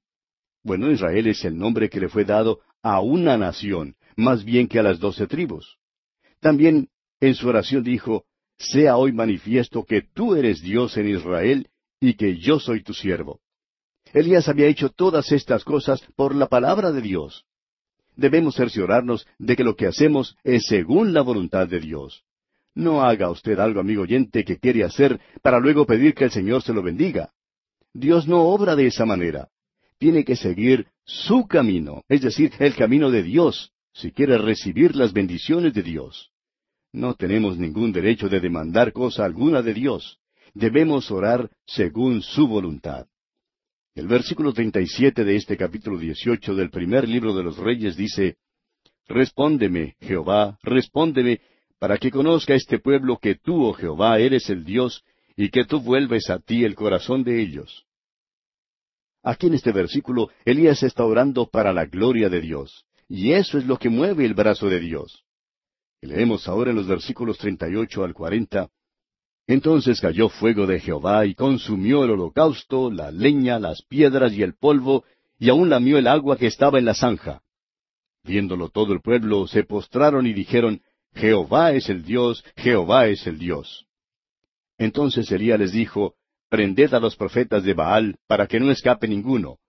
Bueno, 0.63 0.91
Israel 0.91 1.27
es 1.27 1.45
el 1.45 1.57
nombre 1.57 1.89
que 1.89 1.99
le 1.99 2.09
fue 2.09 2.25
dado 2.25 2.59
a 2.81 2.99
una 2.99 3.37
nación, 3.37 3.95
más 4.15 4.43
bien 4.43 4.67
que 4.67 4.79
a 4.79 4.83
las 4.83 4.99
doce 4.99 5.27
tribus. 5.27 5.77
También 6.39 6.89
en 7.19 7.35
su 7.35 7.47
oración 7.47 7.83
dijo, 7.83 8.25
Sea 8.57 8.97
hoy 8.97 9.11
manifiesto 9.11 9.83
que 9.83 10.01
tú 10.01 10.35
eres 10.35 10.61
Dios 10.61 10.97
en 10.97 11.09
Israel 11.09 11.69
y 11.99 12.15
que 12.15 12.37
yo 12.37 12.59
soy 12.59 12.83
tu 12.83 12.93
siervo. 12.93 13.39
Elías 14.13 14.47
había 14.47 14.67
hecho 14.67 14.89
todas 14.89 15.31
estas 15.31 15.63
cosas 15.63 16.01
por 16.15 16.35
la 16.35 16.47
palabra 16.47 16.91
de 16.91 17.01
Dios. 17.01 17.45
Debemos 18.15 18.55
cerciorarnos 18.55 19.27
de 19.39 19.55
que 19.55 19.63
lo 19.63 19.75
que 19.75 19.87
hacemos 19.87 20.37
es 20.43 20.67
según 20.67 21.13
la 21.13 21.21
voluntad 21.21 21.67
de 21.67 21.79
Dios. 21.79 22.23
No 22.73 23.03
haga 23.03 23.29
usted 23.29 23.59
algo, 23.59 23.79
amigo 23.79 24.03
oyente, 24.03 24.43
que 24.43 24.57
quiere 24.57 24.83
hacer 24.83 25.19
para 25.41 25.59
luego 25.59 25.85
pedir 25.85 26.13
que 26.13 26.25
el 26.25 26.31
Señor 26.31 26.61
se 26.61 26.73
lo 26.73 26.81
bendiga. 26.81 27.31
Dios 27.95 28.27
no 28.27 28.41
obra 28.41 28.75
de 28.75 28.87
esa 28.87 29.05
manera. 29.05 29.47
Tiene 29.97 30.25
que 30.25 30.35
seguir 30.35 30.87
su 31.05 31.47
camino, 31.47 32.03
es 32.09 32.21
decir, 32.21 32.51
el 32.59 32.75
camino 32.75 33.09
de 33.09 33.23
Dios, 33.23 33.71
si 33.93 34.11
quiere 34.11 34.37
recibir 34.37 34.97
las 34.97 35.13
bendiciones 35.13 35.73
de 35.73 35.81
Dios. 35.81 36.29
No 36.91 37.13
tenemos 37.13 37.57
ningún 37.57 37.93
derecho 37.93 38.27
de 38.27 38.41
demandar 38.41 38.91
cosa 38.91 39.23
alguna 39.23 39.61
de 39.61 39.73
Dios. 39.73 40.19
Debemos 40.53 41.09
orar 41.09 41.49
según 41.65 42.21
su 42.21 42.49
voluntad. 42.49 43.07
El 43.93 44.07
versículo 44.07 44.51
37 44.51 45.23
de 45.23 45.37
este 45.37 45.55
capítulo 45.55 45.97
18 45.97 46.53
del 46.53 46.69
primer 46.69 47.07
libro 47.07 47.33
de 47.33 47.43
los 47.43 47.57
Reyes 47.57 47.95
dice, 47.95 48.35
Respóndeme, 49.07 49.95
Jehová, 50.01 50.59
respóndeme, 50.63 51.39
para 51.79 51.97
que 51.97 52.11
conozca 52.11 52.55
este 52.55 52.77
pueblo 52.79 53.19
que 53.21 53.35
tú, 53.35 53.63
oh 53.63 53.73
Jehová, 53.73 54.19
eres 54.19 54.49
el 54.49 54.65
Dios, 54.65 55.01
y 55.37 55.49
que 55.49 55.63
tú 55.63 55.79
vuelves 55.79 56.29
a 56.29 56.39
ti 56.39 56.65
el 56.65 56.75
corazón 56.75 57.23
de 57.23 57.41
ellos. 57.41 57.84
Aquí 59.27 59.47
en 59.47 59.55
este 59.55 59.71
versículo, 59.71 60.29
Elías 60.45 60.83
está 60.83 61.03
orando 61.03 61.47
para 61.49 61.73
la 61.73 61.85
gloria 61.85 62.29
de 62.29 62.41
Dios. 62.41 62.85
Y 63.09 63.31
eso 63.31 63.57
es 63.57 63.65
lo 63.65 63.77
que 63.77 63.89
mueve 63.89 64.23
el 64.23 64.35
brazo 64.35 64.69
de 64.69 64.79
Dios. 64.79 65.23
Leemos 65.99 66.47
ahora 66.47 66.69
en 66.69 66.75
los 66.75 66.85
versículos 66.85 67.39
38 67.39 68.03
al 68.03 68.13
40. 68.13 68.69
Entonces 69.47 69.99
cayó 69.99 70.29
fuego 70.29 70.67
de 70.67 70.79
Jehová 70.79 71.25
y 71.25 71.33
consumió 71.33 72.03
el 72.03 72.11
holocausto, 72.11 72.91
la 72.91 73.09
leña, 73.09 73.57
las 73.57 73.81
piedras 73.81 74.31
y 74.33 74.43
el 74.43 74.53
polvo, 74.53 75.05
y 75.39 75.49
aun 75.49 75.71
lamió 75.71 75.97
el 75.97 76.05
agua 76.05 76.37
que 76.37 76.45
estaba 76.45 76.77
en 76.77 76.85
la 76.85 76.93
zanja. 76.93 77.41
Viéndolo 78.23 78.69
todo 78.69 78.93
el 78.93 79.01
pueblo, 79.01 79.47
se 79.47 79.63
postraron 79.63 80.27
y 80.27 80.33
dijeron, 80.33 80.81
Jehová 81.15 81.71
es 81.71 81.89
el 81.89 82.03
Dios, 82.03 82.45
Jehová 82.57 83.07
es 83.07 83.25
el 83.25 83.39
Dios. 83.39 83.87
Entonces 84.77 85.31
Elías 85.31 85.57
les 85.57 85.71
dijo, 85.71 86.13
Prended 86.55 86.93
a 86.93 87.01
los 87.01 87.17
profetas 87.17 87.65
de 87.65 87.73
Baal, 87.73 88.17
para 88.27 88.47
que 88.47 88.61
no 88.61 88.71
escape 88.71 89.09
ninguno. 89.09 89.59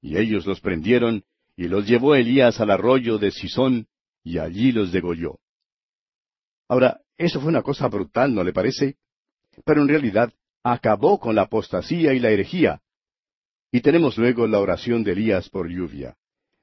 Y 0.00 0.16
ellos 0.18 0.46
los 0.46 0.60
prendieron, 0.60 1.24
y 1.56 1.66
los 1.66 1.84
llevó 1.84 2.14
Elías 2.14 2.60
al 2.60 2.70
arroyo 2.70 3.18
de 3.18 3.32
Sisón, 3.32 3.88
y 4.22 4.38
allí 4.38 4.70
los 4.70 4.92
degolló. 4.92 5.40
Ahora, 6.68 7.00
eso 7.16 7.40
fue 7.40 7.48
una 7.48 7.62
cosa 7.62 7.88
brutal, 7.88 8.32
¿no 8.32 8.44
le 8.44 8.52
parece? 8.52 8.98
Pero 9.64 9.82
en 9.82 9.88
realidad 9.88 10.32
acabó 10.62 11.18
con 11.18 11.34
la 11.34 11.42
apostasía 11.42 12.14
y 12.14 12.20
la 12.20 12.30
herejía. 12.30 12.82
Y 13.72 13.80
tenemos 13.80 14.16
luego 14.16 14.46
la 14.46 14.60
oración 14.60 15.02
de 15.02 15.14
Elías 15.14 15.48
por 15.48 15.68
lluvia. 15.68 16.16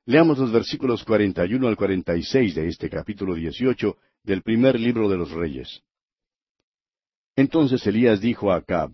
Leamos 0.05 0.37
los 0.37 0.53
versículos 0.53 1.03
41 1.03 1.67
al 1.67 1.75
46 1.75 2.55
de 2.55 2.69
este 2.69 2.89
capítulo 2.89 3.35
18 3.35 3.97
del 4.23 4.41
primer 4.41 4.79
libro 4.79 5.09
de 5.09 5.17
los 5.17 5.31
Reyes. 5.31 5.81
Entonces 7.35 7.85
Elías 7.85 8.21
dijo 8.21 8.53
a 8.53 8.55
Acab, 8.55 8.93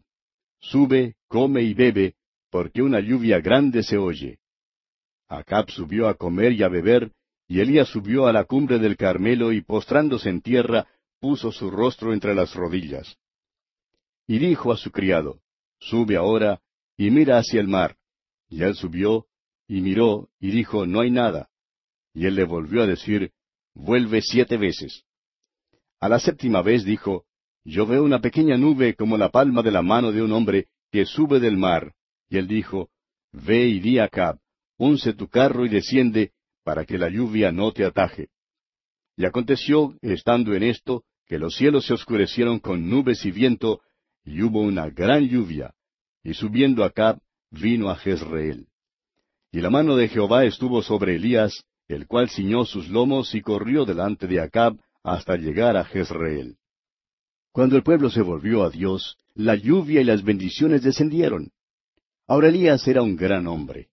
Sube, 0.62 1.16
come 1.28 1.64
y 1.64 1.74
bebe, 1.74 2.16
porque 2.50 2.82
una 2.82 3.00
lluvia 3.00 3.40
grande 3.40 3.84
se 3.84 3.98
oye. 3.98 4.40
Acab 5.28 5.70
subió 5.72 6.08
a 6.08 6.14
comer 6.14 6.54
y 6.54 6.64
a 6.64 6.68
beber, 6.68 7.12
y 7.48 7.60
Elías 7.60 7.90
subió 7.90 8.28
a 8.28 8.34
la 8.34 8.46
cumbre 8.46 8.80
del 8.80 8.96
Carmelo 8.96 9.52
y 9.52 9.62
postrándose 9.62 10.30
en 10.30 10.42
tierra, 10.42 10.88
puso 11.20 11.52
su 11.52 11.70
rostro 11.72 12.14
entre 12.14 12.36
las 12.36 12.54
rodillas. 12.54 13.18
Y 14.28 14.40
dijo 14.40 14.72
a 14.72 14.78
su 14.78 14.92
criado, 14.92 15.42
Sube 15.80 16.16
ahora 16.16 16.62
y 16.96 17.10
mira 17.10 17.40
hacia 17.40 17.60
el 17.60 17.68
mar. 17.68 17.98
Y 18.48 18.62
él 18.64 18.76
subió 18.76 19.26
y 19.68 19.82
miró 19.82 20.30
y 20.40 20.52
dijo, 20.52 20.86
No 20.86 21.02
hay 21.02 21.12
nada. 21.12 21.50
Y 22.14 22.26
él 22.26 22.36
le 22.36 22.44
volvió 22.44 22.84
a 22.84 22.88
decir, 22.88 23.32
Vuelve 23.74 24.22
siete 24.22 24.58
veces. 24.58 25.04
A 26.00 26.10
la 26.10 26.20
séptima 26.20 26.62
vez 26.62 26.84
dijo, 26.84 27.26
Yo 27.64 27.86
veo 27.86 28.04
una 28.04 28.20
pequeña 28.20 28.58
nube 28.58 28.96
como 28.96 29.18
la 29.18 29.30
palma 29.30 29.62
de 29.62 29.72
la 29.72 29.82
mano 29.82 30.12
de 30.12 30.22
un 30.22 30.32
hombre 30.32 30.68
que 30.92 31.06
sube 31.06 31.40
del 31.40 31.58
mar. 31.58 31.94
Y 32.30 32.38
él 32.38 32.48
dijo, 32.48 32.90
Ve 33.32 33.68
y 33.68 33.80
di 33.80 34.00
a 34.00 34.06
Acab, 34.06 34.40
unce 34.78 35.14
tu 35.14 35.28
carro 35.28 35.66
y 35.66 35.70
desciende, 35.70 36.32
para 36.64 36.86
que 36.86 36.98
la 36.98 37.10
lluvia 37.10 37.52
no 37.52 37.72
te 37.72 37.86
ataje. 37.86 38.30
Y 39.16 39.26
aconteció, 39.26 39.96
estando 40.02 40.54
en 40.54 40.64
esto, 40.64 41.04
que 41.28 41.38
los 41.38 41.56
cielos 41.56 41.86
se 41.86 41.94
oscurecieron 41.94 42.60
con 42.60 42.90
nubes 42.90 43.26
y 43.26 43.32
viento, 43.32 43.82
y 44.26 44.42
hubo 44.42 44.62
una 44.62 44.90
gran 44.90 45.28
lluvia, 45.28 45.74
y 46.24 46.34
subiendo 46.34 46.84
Acab, 46.84 47.20
vino 47.50 47.90
a 47.90 47.96
Jezreel. 47.96 48.68
Y 49.52 49.62
la 49.62 49.70
mano 49.70 49.96
de 49.96 50.08
Jehová 50.08 50.46
estuvo 50.46 50.82
sobre 50.82 51.16
Elías, 51.16 51.64
el 51.88 52.08
cual 52.08 52.30
ciñó 52.30 52.66
sus 52.66 52.90
lomos 52.90 53.36
y 53.36 53.42
corrió 53.42 53.86
delante 53.86 54.28
de 54.28 54.40
Acab 54.40 54.78
hasta 55.04 55.36
llegar 55.36 55.76
a 55.78 55.84
Jezreel. 55.84 56.58
Cuando 57.52 57.76
el 57.76 57.84
pueblo 57.84 58.10
se 58.10 58.22
volvió 58.22 58.64
a 58.64 58.70
Dios, 58.70 59.18
la 59.36 59.56
lluvia 59.56 60.02
y 60.02 60.06
las 60.06 60.24
bendiciones 60.24 60.84
descendieron. 60.84 61.52
Ahora 62.28 62.48
Elías 62.48 62.88
era 62.88 63.02
un 63.02 63.18
gran 63.18 63.46
hombre. 63.48 63.90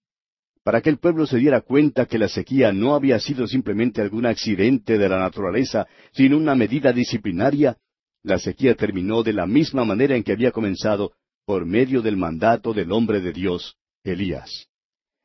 Para 0.62 0.80
que 0.80 0.90
el 0.90 0.98
pueblo 0.98 1.26
se 1.26 1.38
diera 1.38 1.62
cuenta 1.62 2.06
que 2.06 2.18
la 2.18 2.28
sequía 2.28 2.72
no 2.72 2.94
había 2.94 3.18
sido 3.18 3.46
simplemente 3.48 4.00
algún 4.00 4.26
accidente 4.26 4.98
de 4.98 5.08
la 5.08 5.18
naturaleza, 5.18 5.88
sino 6.12 6.36
una 6.36 6.54
medida 6.54 6.92
disciplinaria, 6.92 7.76
la 8.22 8.38
sequía 8.38 8.74
terminó 8.74 9.22
de 9.22 9.32
la 9.32 9.46
misma 9.46 9.84
manera 9.84 10.14
en 10.14 10.22
que 10.22 10.32
había 10.32 10.52
comenzado, 10.52 11.12
por 11.44 11.64
medio 11.64 12.02
del 12.02 12.16
mandato 12.16 12.74
del 12.74 12.92
hombre 12.92 13.20
de 13.20 13.32
Dios, 13.32 13.76
Elías. 14.04 14.68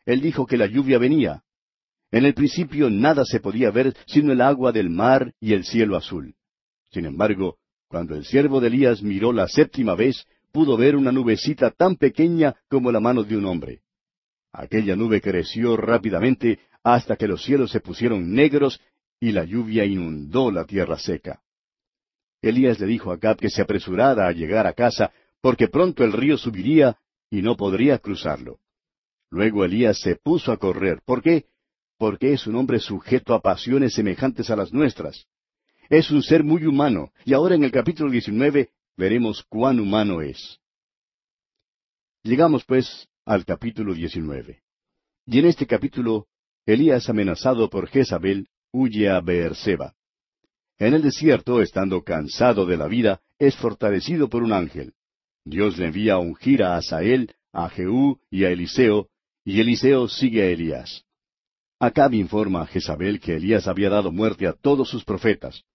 Él 0.06 0.22
dijo 0.22 0.46
que 0.46 0.58
la 0.58 0.68
lluvia 0.68 0.98
venía. 0.98 1.44
En 2.12 2.26
el 2.26 2.34
principio 2.34 2.90
nada 2.90 3.26
se 3.26 3.40
podía 3.40 3.72
ver 3.72 3.96
sino 4.08 4.32
el 4.32 4.42
agua 4.42 4.72
del 4.72 4.90
mar 4.90 5.34
y 5.40 5.54
el 5.54 5.66
cielo 5.66 5.98
azul. 5.98 6.36
Sin 6.92 7.06
embargo, 7.06 7.58
cuando 7.94 8.16
el 8.16 8.26
siervo 8.26 8.60
de 8.60 8.70
Elías 8.70 9.04
miró 9.04 9.32
la 9.32 9.48
séptima 9.48 9.94
vez, 9.94 10.26
pudo 10.52 10.76
ver 10.76 10.96
una 10.96 11.12
nubecita 11.12 11.70
tan 11.70 11.96
pequeña 11.96 12.56
como 12.68 12.92
la 12.92 13.00
mano 13.00 13.22
de 13.22 13.38
un 13.38 13.46
hombre. 13.46 13.82
Aquella 14.52 14.96
nube 14.96 15.22
creció 15.22 15.78
rápidamente 15.78 16.58
hasta 16.84 17.16
que 17.16 17.28
los 17.28 17.44
cielos 17.44 17.70
se 17.70 17.82
pusieron 17.82 18.34
negros 18.34 18.82
y 19.20 19.32
la 19.32 19.44
lluvia 19.44 19.86
inundó 19.86 20.50
la 20.50 20.66
tierra 20.66 20.98
seca. 20.98 21.44
Elías 22.42 22.80
le 22.80 22.88
dijo 22.88 23.12
a 23.12 23.18
Acab 23.18 23.38
que 23.38 23.52
se 23.52 23.62
apresurara 23.62 24.28
a 24.28 24.32
llegar 24.32 24.66
a 24.66 24.74
casa, 24.74 25.12
porque 25.40 25.68
pronto 25.68 26.04
el 26.04 26.14
río 26.14 26.36
subiría 26.36 26.98
y 27.30 27.44
no 27.44 27.56
podría 27.56 28.00
cruzarlo. 28.00 28.58
Luego 29.30 29.66
Elías 29.66 30.00
se 30.00 30.16
puso 30.16 30.52
a 30.52 30.58
correr. 30.58 31.04
¿Por 31.06 31.22
qué? 31.22 31.46
Porque 32.00 32.34
es 32.34 32.48
un 32.48 32.56
hombre 32.56 32.80
sujeto 32.80 33.36
a 33.36 33.40
pasiones 33.40 33.94
semejantes 33.94 34.50
a 34.50 34.56
las 34.56 34.74
nuestras. 34.74 35.28
Es 35.90 36.12
un 36.12 36.24
ser 36.24 36.44
muy 36.44 36.66
humano, 36.66 37.12
y 37.26 37.34
ahora 37.34 37.56
en 37.56 37.64
el 37.64 37.72
capítulo 37.72 38.10
19 38.10 38.70
veremos 38.96 39.44
cuán 39.50 39.80
humano 39.80 40.22
es. 40.22 40.60
Llegamos 42.24 42.64
pues 42.66 43.10
al 43.26 43.46
capítulo 43.46 43.94
19. 43.94 44.62
Y 45.26 45.40
en 45.40 45.46
este 45.46 45.68
capítulo, 45.68 46.28
Elías, 46.66 47.10
amenazado 47.10 47.70
por 47.70 47.88
Jezabel, 47.88 48.48
huye 48.72 49.10
a 49.10 49.20
Beerseba. 49.20 49.94
En 50.80 50.94
el 50.94 51.02
desierto, 51.02 51.62
estando 51.62 52.04
cansado 52.04 52.66
de 52.66 52.78
la 52.78 52.88
vida, 52.88 53.22
es 53.38 53.56
fortalecido 53.56 54.30
por 54.30 54.44
un 54.44 54.54
ángel. 54.54 54.94
Dios 55.46 55.78
le 55.78 55.88
envía 55.88 56.14
a 56.14 56.20
ungir 56.20 56.64
a 56.64 56.78
Asael, 56.78 57.36
a 57.52 57.70
Jehú 57.70 58.20
y 58.32 58.46
a 58.46 58.50
Eliseo, 58.50 59.10
y 59.46 59.60
Eliseo 59.60 60.08
sigue 60.08 60.44
a 60.44 60.48
Elías. 60.48 61.06
Acab 61.80 62.14
informa 62.14 62.62
a 62.62 62.68
Jezabel 62.68 63.20
que 63.20 63.36
Elías 63.36 63.68
había 63.68 63.90
dado 63.90 64.12
muerte 64.12 64.48
a 64.48 64.54
todos 64.54 64.90
sus 64.90 65.04
profetas. 65.04 65.66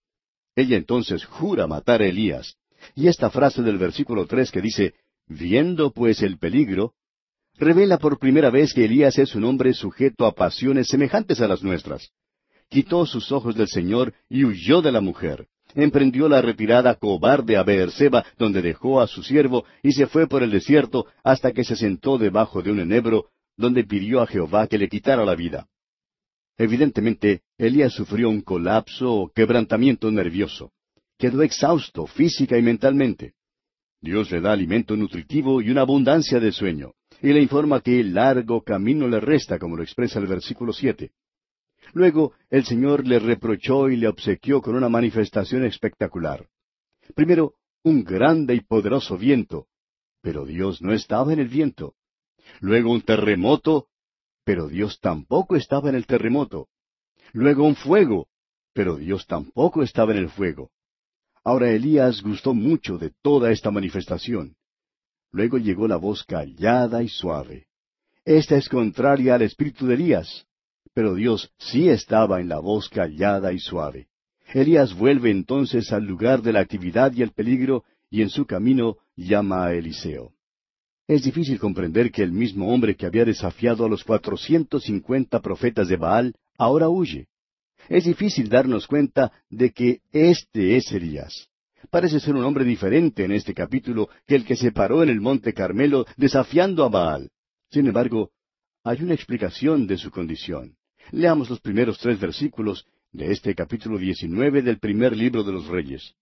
Ella 0.58 0.76
entonces 0.76 1.24
jura 1.24 1.68
matar 1.68 2.02
a 2.02 2.06
Elías. 2.06 2.56
Y 2.96 3.06
esta 3.06 3.30
frase 3.30 3.62
del 3.62 3.78
versículo 3.78 4.26
tres 4.26 4.50
que 4.50 4.60
dice, 4.60 4.94
Viendo 5.28 5.92
pues 5.92 6.20
el 6.20 6.36
peligro, 6.36 6.94
revela 7.54 7.98
por 7.98 8.18
primera 8.18 8.50
vez 8.50 8.74
que 8.74 8.84
Elías 8.84 9.18
es 9.18 9.36
un 9.36 9.44
hombre 9.44 9.72
sujeto 9.72 10.26
a 10.26 10.32
pasiones 10.32 10.88
semejantes 10.88 11.40
a 11.40 11.46
las 11.46 11.62
nuestras. 11.62 12.10
Quitó 12.68 13.06
sus 13.06 13.30
ojos 13.30 13.54
del 13.54 13.68
Señor 13.68 14.14
y 14.28 14.44
huyó 14.44 14.82
de 14.82 14.90
la 14.90 15.00
mujer. 15.00 15.46
Emprendió 15.76 16.28
la 16.28 16.42
retirada 16.42 16.96
cobarde 16.96 17.56
a 17.56 17.62
Beerseba, 17.62 18.24
donde 18.36 18.60
dejó 18.60 19.00
a 19.00 19.06
su 19.06 19.22
siervo, 19.22 19.64
y 19.84 19.92
se 19.92 20.08
fue 20.08 20.26
por 20.26 20.42
el 20.42 20.50
desierto 20.50 21.06
hasta 21.22 21.52
que 21.52 21.62
se 21.62 21.76
sentó 21.76 22.18
debajo 22.18 22.62
de 22.62 22.72
un 22.72 22.80
enebro, 22.80 23.26
donde 23.56 23.84
pidió 23.84 24.20
a 24.22 24.26
Jehová 24.26 24.66
que 24.66 24.78
le 24.78 24.88
quitara 24.88 25.24
la 25.24 25.36
vida. 25.36 25.68
Evidentemente, 26.58 27.42
Elías 27.56 27.92
sufrió 27.92 28.28
un 28.28 28.40
colapso 28.40 29.12
o 29.14 29.32
quebrantamiento 29.32 30.10
nervioso. 30.10 30.72
Quedó 31.16 31.42
exhausto 31.42 32.06
física 32.06 32.58
y 32.58 32.62
mentalmente. 32.62 33.34
Dios 34.00 34.30
le 34.30 34.40
da 34.40 34.52
alimento 34.52 34.96
nutritivo 34.96 35.62
y 35.62 35.70
una 35.70 35.82
abundancia 35.82 36.40
de 36.40 36.52
sueño, 36.52 36.92
y 37.22 37.32
le 37.32 37.40
informa 37.40 37.80
que 37.80 38.00
el 38.00 38.14
largo 38.14 38.62
camino 38.62 39.08
le 39.08 39.20
resta, 39.20 39.58
como 39.58 39.76
lo 39.76 39.82
expresa 39.82 40.18
el 40.18 40.26
versículo 40.26 40.72
siete. 40.72 41.12
Luego, 41.92 42.34
el 42.50 42.64
Señor 42.64 43.06
le 43.06 43.18
reprochó 43.18 43.88
y 43.88 43.96
le 43.96 44.08
obsequió 44.08 44.60
con 44.60 44.76
una 44.76 44.88
manifestación 44.88 45.64
espectacular. 45.64 46.46
Primero, 47.14 47.54
un 47.82 48.04
grande 48.04 48.54
y 48.54 48.60
poderoso 48.60 49.16
viento, 49.16 49.66
pero 50.20 50.44
Dios 50.44 50.82
no 50.82 50.92
estaba 50.92 51.32
en 51.32 51.38
el 51.38 51.48
viento. 51.48 51.94
Luego 52.60 52.92
un 52.92 53.02
terremoto, 53.02 53.87
pero 54.48 54.66
Dios 54.66 54.98
tampoco 54.98 55.56
estaba 55.56 55.90
en 55.90 55.94
el 55.94 56.06
terremoto. 56.06 56.68
Luego 57.34 57.64
un 57.64 57.76
fuego, 57.76 58.28
pero 58.72 58.96
Dios 58.96 59.26
tampoco 59.26 59.82
estaba 59.82 60.12
en 60.12 60.18
el 60.20 60.30
fuego. 60.30 60.70
Ahora 61.44 61.70
Elías 61.70 62.22
gustó 62.22 62.54
mucho 62.54 62.96
de 62.96 63.12
toda 63.20 63.52
esta 63.52 63.70
manifestación. 63.70 64.56
Luego 65.32 65.58
llegó 65.58 65.86
la 65.86 65.96
voz 65.96 66.24
callada 66.24 67.02
y 67.02 67.10
suave. 67.10 67.66
Esta 68.24 68.56
es 68.56 68.70
contraria 68.70 69.34
al 69.34 69.42
espíritu 69.42 69.86
de 69.86 69.96
Elías, 69.96 70.46
pero 70.94 71.14
Dios 71.14 71.52
sí 71.58 71.90
estaba 71.90 72.40
en 72.40 72.48
la 72.48 72.58
voz 72.58 72.88
callada 72.88 73.52
y 73.52 73.58
suave. 73.58 74.08
Elías 74.54 74.94
vuelve 74.96 75.30
entonces 75.30 75.92
al 75.92 76.04
lugar 76.06 76.40
de 76.40 76.54
la 76.54 76.60
actividad 76.60 77.12
y 77.12 77.20
el 77.20 77.32
peligro 77.32 77.84
y 78.08 78.22
en 78.22 78.30
su 78.30 78.46
camino 78.46 78.96
llama 79.14 79.66
a 79.66 79.74
Eliseo. 79.74 80.37
Es 81.08 81.22
difícil 81.22 81.58
comprender 81.58 82.10
que 82.12 82.22
el 82.22 82.32
mismo 82.32 82.70
hombre 82.70 82.94
que 82.94 83.06
había 83.06 83.24
desafiado 83.24 83.86
a 83.86 83.88
los 83.88 84.04
cuatrocientos 84.04 84.84
cincuenta 84.84 85.40
profetas 85.40 85.88
de 85.88 85.96
Baal 85.96 86.34
ahora 86.58 86.90
huye. 86.90 87.28
Es 87.88 88.04
difícil 88.04 88.50
darnos 88.50 88.86
cuenta 88.86 89.32
de 89.48 89.70
que 89.70 90.02
este 90.12 90.76
es 90.76 90.92
Elías. 90.92 91.48
Parece 91.88 92.20
ser 92.20 92.34
un 92.34 92.44
hombre 92.44 92.66
diferente 92.66 93.24
en 93.24 93.32
este 93.32 93.54
capítulo 93.54 94.10
que 94.26 94.34
el 94.34 94.44
que 94.44 94.54
se 94.54 94.70
paró 94.70 95.02
en 95.02 95.08
el 95.08 95.22
monte 95.22 95.54
Carmelo 95.54 96.04
desafiando 96.18 96.84
a 96.84 96.90
Baal. 96.90 97.30
Sin 97.70 97.86
embargo, 97.86 98.30
hay 98.84 99.02
una 99.02 99.14
explicación 99.14 99.86
de 99.86 99.96
su 99.96 100.10
condición. 100.10 100.76
Leamos 101.10 101.48
los 101.48 101.60
primeros 101.60 101.98
tres 101.98 102.20
versículos 102.20 102.84
de 103.12 103.32
este 103.32 103.54
capítulo 103.54 103.96
diecinueve 103.96 104.60
del 104.60 104.78
primer 104.78 105.16
libro 105.16 105.42
de 105.42 105.52
los 105.52 105.68
Reyes. 105.68 106.12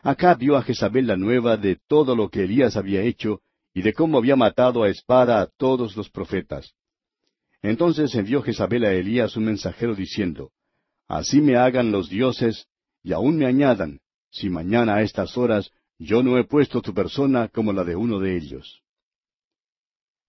Acá 0.00 0.36
vio 0.36 0.56
a 0.56 0.62
Jezabel 0.62 1.08
la 1.08 1.16
nueva 1.16 1.56
de 1.56 1.76
todo 1.88 2.14
lo 2.14 2.28
que 2.28 2.44
Elías 2.44 2.76
había 2.76 3.02
hecho 3.02 3.40
y 3.74 3.82
de 3.82 3.92
cómo 3.92 4.18
había 4.18 4.36
matado 4.36 4.82
a 4.82 4.88
espada 4.88 5.40
a 5.40 5.46
todos 5.46 5.96
los 5.96 6.10
profetas. 6.10 6.74
Entonces 7.62 8.14
envió 8.14 8.42
Jezabel 8.42 8.84
a 8.84 8.92
Elías 8.92 9.36
un 9.36 9.44
mensajero 9.44 9.94
diciendo, 9.94 10.50
Así 11.06 11.40
me 11.40 11.56
hagan 11.56 11.90
los 11.92 12.08
dioses, 12.08 12.66
y 13.02 13.12
aún 13.12 13.36
me 13.36 13.46
añadan, 13.46 14.00
si 14.30 14.48
mañana 14.48 14.96
a 14.96 15.02
estas 15.02 15.36
horas 15.36 15.70
yo 15.98 16.22
no 16.22 16.38
he 16.38 16.44
puesto 16.44 16.80
tu 16.80 16.94
persona 16.94 17.48
como 17.48 17.72
la 17.72 17.84
de 17.84 17.96
uno 17.96 18.18
de 18.18 18.36
ellos. 18.36 18.82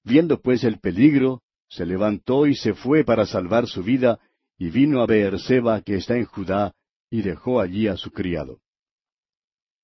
Viendo 0.03 0.41
pues 0.41 0.63
el 0.63 0.79
peligro, 0.79 1.41
se 1.69 1.85
levantó 1.85 2.47
y 2.47 2.55
se 2.55 2.73
fue 2.73 3.03
para 3.05 3.25
salvar 3.25 3.67
su 3.67 3.83
vida, 3.83 4.19
y 4.57 4.69
vino 4.69 5.01
a 5.01 5.05
Beerseba, 5.05 5.81
que 5.81 5.95
está 5.95 6.17
en 6.17 6.25
Judá, 6.25 6.73
y 7.09 7.21
dejó 7.21 7.61
allí 7.61 7.87
a 7.87 7.95
su 7.95 8.11
criado. 8.11 8.59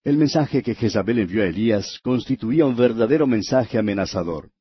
El 0.03 0.17
mensaje 0.17 0.63
que 0.63 0.75
Jezabel 0.75 1.19
envió 1.19 1.43
a 1.43 1.47
Elías 1.47 1.99
constituía 2.01 2.65
un 2.65 2.75
verdadero 2.75 3.27
mensaje 3.27 3.77
amenazador. 3.77 4.51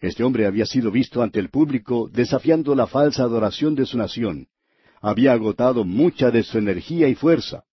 Este 0.00 0.24
hombre 0.24 0.46
había 0.46 0.66
sido 0.66 0.90
visto 0.90 1.22
ante 1.22 1.38
el 1.38 1.48
público 1.48 2.08
desafiando 2.12 2.74
la 2.74 2.88
falsa 2.88 3.22
adoración 3.22 3.76
de 3.76 3.86
su 3.86 3.96
nación. 3.96 4.48
Había 5.00 5.32
agotado 5.32 5.84
mucha 5.84 6.30
de 6.30 6.42
su 6.42 6.58
energía 6.58 7.08
y 7.08 7.14
fuerza. 7.14 7.64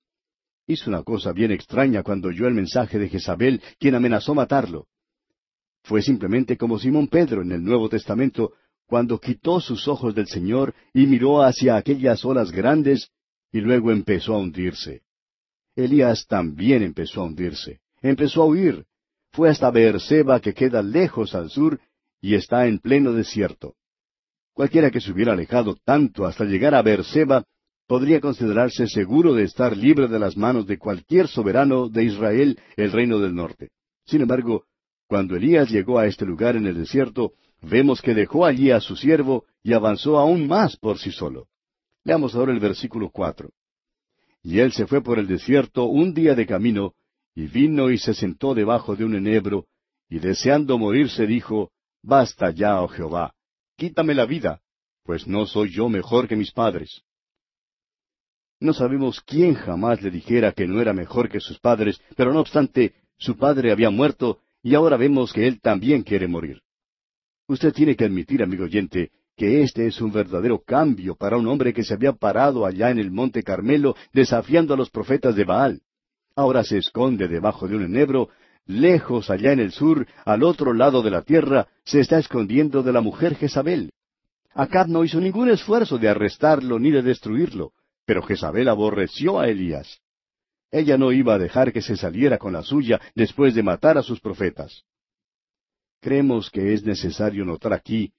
Hizo 0.68 0.92
una 0.92 1.02
cosa 1.02 1.32
bien 1.32 1.52
extraña 1.52 2.04
cuando 2.04 2.28
oyó 2.28 2.48
el 2.48 2.54
mensaje 2.54 3.00
de 3.00 3.10
Jezabel, 3.10 3.62
quien 3.80 3.96
amenazó 3.96 4.36
matarlo. 4.36 4.86
Fue 5.84 6.04
simplemente 6.04 6.58
como 6.58 6.78
Simón 6.78 7.08
Pedro 7.08 7.42
en 7.42 7.52
el 7.52 7.64
Nuevo 7.64 7.90
Testamento, 7.90 8.54
cuando 8.86 9.20
quitó 9.20 9.60
sus 9.60 9.88
ojos 9.88 10.14
del 10.14 10.28
Señor 10.28 10.76
y 10.94 11.08
miró 11.08 11.42
hacia 11.42 11.76
aquellas 11.76 12.24
olas 12.24 12.52
grandes, 12.52 13.10
y 13.52 13.62
luego 13.62 13.92
empezó 13.92 14.36
a 14.36 14.38
hundirse. 14.38 15.02
Elías 15.84 16.26
también 16.28 16.84
empezó 16.84 17.22
a 17.22 17.26
hundirse, 17.26 17.80
empezó 18.02 18.44
a 18.44 18.46
huir, 18.46 18.86
fue 19.32 19.50
hasta 19.50 19.72
Beerseba 19.72 20.40
que 20.40 20.54
queda 20.54 20.82
lejos 20.82 21.36
al 21.36 21.50
sur 21.50 21.80
y 22.22 22.36
está 22.36 22.68
en 22.68 22.80
pleno 22.80 23.14
desierto. 23.14 23.76
Cualquiera 24.54 24.92
que 24.92 25.00
se 25.00 25.12
hubiera 25.12 25.34
alejado 25.34 25.76
tanto 25.86 26.26
hasta 26.26 26.44
llegar 26.44 26.76
a 26.76 26.82
Beerseba 26.82 27.46
podría 27.88 28.20
considerarse 28.20 28.88
seguro 28.88 29.34
de 29.34 29.44
estar 29.44 29.76
libre 29.76 30.08
de 30.08 30.20
las 30.20 30.36
manos 30.36 30.68
de 30.68 30.78
cualquier 30.78 31.28
soberano 31.28 31.90
de 31.90 32.04
Israel, 32.04 32.60
el 32.76 32.92
reino 32.92 33.20
del 33.20 33.34
norte. 33.34 33.70
Sin 34.06 34.22
embargo, 34.22 34.66
cuando 35.08 35.36
Elías 35.36 35.70
llegó 35.70 35.98
a 35.98 36.06
este 36.06 36.26
lugar 36.26 36.56
en 36.56 36.68
el 36.68 36.78
desierto, 36.78 37.34
vemos 37.62 38.02
que 38.02 38.14
dejó 38.14 38.46
allí 38.46 38.70
a 38.72 38.80
su 38.80 38.96
siervo 38.96 39.46
y 39.64 39.74
avanzó 39.74 40.20
aún 40.20 40.48
más 40.48 40.78
por 40.78 41.00
sí 41.00 41.12
solo. 41.12 41.48
Leamos 42.04 42.36
ahora 42.36 42.52
el 42.52 42.60
versículo 42.60 43.10
cuatro. 43.10 43.50
Y 44.44 44.60
él 44.60 44.72
se 44.72 44.88
fue 44.88 45.02
por 45.02 45.20
el 45.20 45.28
desierto 45.28 45.86
un 45.86 46.14
día 46.14 46.36
de 46.36 46.46
camino, 46.46 46.94
y 47.36 47.48
vino 47.48 47.90
y 47.90 47.98
se 47.98 48.14
sentó 48.14 48.54
debajo 48.54 48.96
de 48.96 49.06
un 49.06 49.16
enebro, 49.16 49.66
y 50.10 50.20
deseando 50.20 50.78
morirse 50.78 51.28
dijo, 51.28 51.72
Basta 52.02 52.52
ya, 52.52 52.82
oh 52.82 52.88
Jehová, 52.88 53.34
quítame 53.76 54.14
la 54.14 54.26
vida, 54.26 54.62
pues 55.04 55.28
no 55.28 55.46
soy 55.46 55.72
yo 55.72 55.90
mejor 55.90 56.28
que 56.28 56.36
mis 56.36 56.52
padres. 56.52 57.04
No 58.62 58.74
sabemos 58.74 59.22
quién 59.22 59.54
jamás 59.54 60.02
le 60.02 60.12
dijera 60.12 60.52
que 60.52 60.68
no 60.68 60.82
era 60.82 60.94
mejor 60.94 61.30
que 61.30 61.40
sus 61.40 61.60
padres, 61.60 62.02
pero 62.16 62.34
no 62.34 62.42
obstante, 62.42 62.94
su 63.18 63.38
padre 63.38 63.72
había 63.72 63.90
muerto 63.90 64.40
y 64.62 64.76
ahora 64.76 64.98
vemos 64.98 65.32
que 65.32 65.48
él 65.48 65.62
también 65.62 66.04
quiere 66.04 66.28
morir. 66.28 66.62
Usted 67.48 67.74
tiene 67.74 67.96
que 67.96 68.06
admitir, 68.06 68.44
amigo 68.44 68.66
oyente, 68.66 69.12
que 69.40 69.64
este 69.64 69.88
es 69.88 70.02
un 70.02 70.12
verdadero 70.12 70.62
cambio 70.62 71.16
para 71.16 71.38
un 71.38 71.48
hombre 71.48 71.74
que 71.74 71.86
se 71.86 71.94
había 71.94 72.12
parado 72.12 72.66
allá 72.66 72.90
en 72.90 73.00
el 73.00 73.10
monte 73.10 73.42
Carmelo 73.42 73.96
desafiando 74.12 74.74
a 74.74 74.78
los 74.78 74.90
profetas 74.90 75.34
de 75.34 75.46
Baal. 75.46 75.82
Ahora 76.36 76.62
se 76.66 76.78
esconde 76.78 77.30
debajo 77.30 77.66
de 77.66 77.78
un 77.78 77.84
enebro, 77.84 78.28
lejos 78.66 79.30
allá 79.30 79.54
en 79.54 79.62
el 79.62 79.72
sur, 79.72 80.06
al 80.26 80.44
otro 80.44 80.74
lado 80.74 81.02
de 81.02 81.12
la 81.12 81.22
tierra, 81.22 81.70
se 81.86 82.02
está 82.02 82.20
escondiendo 82.20 82.84
de 82.84 82.92
la 82.92 83.00
mujer 83.00 83.36
Jezabel. 83.36 83.94
Acab 84.54 84.90
no 84.90 85.06
hizo 85.06 85.22
ningún 85.22 85.50
esfuerzo 85.50 85.98
de 85.98 86.10
arrestarlo 86.10 86.78
ni 86.78 86.92
de 86.92 87.02
destruirlo, 87.02 87.72
pero 88.06 88.22
Jezabel 88.22 88.68
aborreció 88.68 89.40
a 89.40 89.48
Elías. 89.48 90.02
Ella 90.70 90.98
no 90.98 91.14
iba 91.14 91.36
a 91.36 91.40
dejar 91.40 91.72
que 91.72 91.82
se 91.82 91.96
saliera 91.96 92.38
con 92.40 92.52
la 92.52 92.62
suya 92.62 93.00
después 93.16 93.56
de 93.56 93.64
matar 93.64 93.98
a 93.98 94.04
sus 94.04 94.20
profetas. 94.20 94.84
Creemos 96.02 96.50
que 96.50 96.74
es 96.74 96.84
necesario 96.84 97.46
notar 97.46 97.72
aquí 97.72 98.12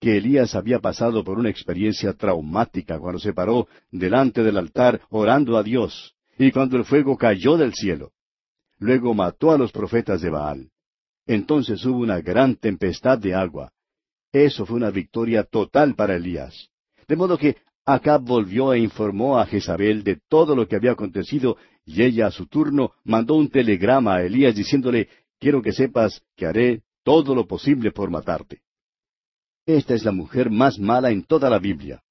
que 0.00 0.16
Elías 0.16 0.54
había 0.54 0.78
pasado 0.78 1.22
por 1.22 1.38
una 1.38 1.50
experiencia 1.50 2.14
traumática 2.14 2.98
cuando 2.98 3.18
se 3.18 3.34
paró 3.34 3.68
delante 3.90 4.42
del 4.42 4.56
altar 4.56 5.02
orando 5.10 5.58
a 5.58 5.62
Dios 5.62 6.14
y 6.38 6.50
cuando 6.50 6.78
el 6.78 6.84
fuego 6.84 7.18
cayó 7.18 7.58
del 7.58 7.74
cielo. 7.74 8.12
Luego 8.78 9.12
mató 9.12 9.50
a 9.50 9.58
los 9.58 9.72
profetas 9.72 10.22
de 10.22 10.30
Baal. 10.30 10.70
Entonces 11.26 11.84
hubo 11.84 11.98
una 11.98 12.20
gran 12.22 12.56
tempestad 12.56 13.18
de 13.18 13.34
agua. 13.34 13.72
Eso 14.32 14.64
fue 14.64 14.76
una 14.76 14.90
victoria 14.90 15.44
total 15.44 15.94
para 15.94 16.16
Elías. 16.16 16.70
De 17.06 17.14
modo 17.14 17.36
que 17.36 17.56
Acab 17.84 18.22
volvió 18.22 18.72
e 18.72 18.78
informó 18.78 19.38
a 19.38 19.44
Jezabel 19.44 20.02
de 20.02 20.18
todo 20.28 20.56
lo 20.56 20.66
que 20.66 20.76
había 20.76 20.92
acontecido, 20.92 21.58
y 21.84 22.02
ella 22.02 22.28
a 22.28 22.30
su 22.30 22.46
turno 22.46 22.92
mandó 23.04 23.34
un 23.34 23.50
telegrama 23.50 24.16
a 24.16 24.22
Elías 24.22 24.54
diciéndole, 24.54 25.08
quiero 25.38 25.60
que 25.60 25.72
sepas 25.72 26.22
que 26.36 26.46
haré 26.46 26.82
todo 27.02 27.34
lo 27.34 27.46
posible 27.46 27.90
por 27.90 28.10
matarte. 28.10 28.62
Esta 29.76 29.94
es 29.94 30.04
la 30.04 30.10
mujer 30.10 30.50
más 30.50 30.80
mala 30.80 31.10
en 31.10 31.22
toda 31.22 31.48
la 31.48 31.60
Biblia. 31.60 32.02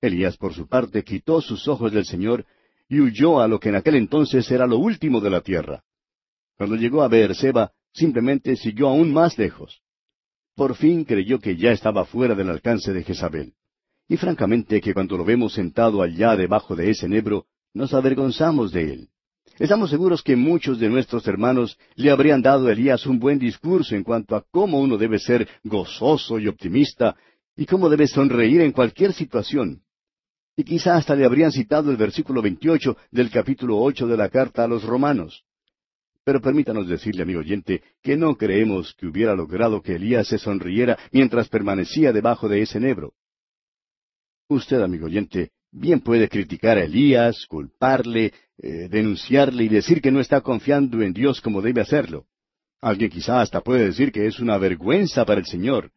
Elías, 0.00 0.36
por 0.36 0.54
su 0.54 0.66
parte, 0.66 1.04
quitó 1.04 1.40
sus 1.40 1.68
ojos 1.68 1.92
del 1.92 2.04
Señor 2.04 2.44
y 2.88 2.98
huyó 3.00 3.40
a 3.40 3.46
lo 3.46 3.60
que 3.60 3.68
en 3.68 3.76
aquel 3.76 3.94
entonces 3.94 4.50
era 4.50 4.66
lo 4.66 4.78
último 4.78 5.20
de 5.20 5.30
la 5.30 5.40
tierra. 5.40 5.84
Cuando 6.56 6.74
llegó 6.74 7.02
a 7.02 7.08
Beerseba, 7.08 7.70
simplemente 7.92 8.56
siguió 8.56 8.88
aún 8.88 9.12
más 9.12 9.38
lejos. 9.38 9.82
Por 10.56 10.74
fin 10.74 11.04
creyó 11.04 11.38
que 11.38 11.56
ya 11.56 11.70
estaba 11.70 12.04
fuera 12.06 12.34
del 12.34 12.50
alcance 12.50 12.92
de 12.92 13.04
Jezabel. 13.04 13.54
Y 14.08 14.16
francamente 14.16 14.80
que 14.80 14.92
cuando 14.92 15.16
lo 15.16 15.24
vemos 15.24 15.52
sentado 15.52 16.02
allá 16.02 16.34
debajo 16.34 16.74
de 16.74 16.90
ese 16.90 17.08
nebro, 17.08 17.46
nos 17.72 17.94
avergonzamos 17.94 18.72
de 18.72 18.92
él. 18.92 19.08
Estamos 19.58 19.88
seguros 19.88 20.22
que 20.22 20.36
muchos 20.36 20.78
de 20.78 20.90
nuestros 20.90 21.26
hermanos 21.26 21.78
le 21.94 22.10
habrían 22.10 22.42
dado 22.42 22.66
a 22.66 22.72
Elías 22.72 23.06
un 23.06 23.18
buen 23.18 23.38
discurso 23.38 23.94
en 23.94 24.04
cuanto 24.04 24.36
a 24.36 24.44
cómo 24.50 24.78
uno 24.80 24.98
debe 24.98 25.18
ser 25.18 25.48
gozoso 25.64 26.38
y 26.38 26.46
optimista 26.46 27.16
y 27.56 27.64
cómo 27.64 27.88
debe 27.88 28.06
sonreír 28.06 28.60
en 28.60 28.72
cualquier 28.72 29.14
situación. 29.14 29.82
Y 30.56 30.64
quizá 30.64 30.96
hasta 30.96 31.14
le 31.14 31.24
habrían 31.24 31.52
citado 31.52 31.90
el 31.90 31.96
versículo 31.96 32.42
28 32.42 32.98
del 33.10 33.30
capítulo 33.30 33.78
8 33.80 34.06
de 34.06 34.16
la 34.18 34.28
carta 34.28 34.64
a 34.64 34.68
los 34.68 34.84
romanos. 34.84 35.44
Pero 36.22 36.42
permítanos 36.42 36.86
decirle, 36.86 37.22
amigo 37.22 37.40
oyente, 37.40 37.82
que 38.02 38.16
no 38.16 38.36
creemos 38.36 38.94
que 38.98 39.06
hubiera 39.06 39.34
logrado 39.34 39.80
que 39.80 39.94
Elías 39.94 40.28
se 40.28 40.38
sonriera 40.38 40.98
mientras 41.12 41.48
permanecía 41.48 42.12
debajo 42.12 42.46
de 42.48 42.60
ese 42.60 42.78
nebro. 42.78 43.14
Usted, 44.48 44.82
amigo 44.82 45.06
oyente, 45.06 45.52
bien 45.76 46.00
puede 46.00 46.28
criticar 46.28 46.78
a 46.78 46.84
Elías, 46.84 47.46
culparle, 47.46 48.32
eh, 48.58 48.88
denunciarle 48.90 49.64
y 49.64 49.68
decir 49.68 50.00
que 50.00 50.10
no 50.10 50.20
está 50.20 50.40
confiando 50.40 51.02
en 51.02 51.12
Dios 51.12 51.40
como 51.40 51.60
debe 51.60 51.82
hacerlo. 51.82 52.26
Alguien 52.80 53.10
quizá 53.10 53.40
hasta 53.40 53.60
puede 53.60 53.84
decir 53.84 54.10
que 54.10 54.26
es 54.26 54.40
una 54.40 54.58
vergüenza 54.58 55.24
para 55.24 55.40
el 55.40 55.46
Señor. 55.46 55.92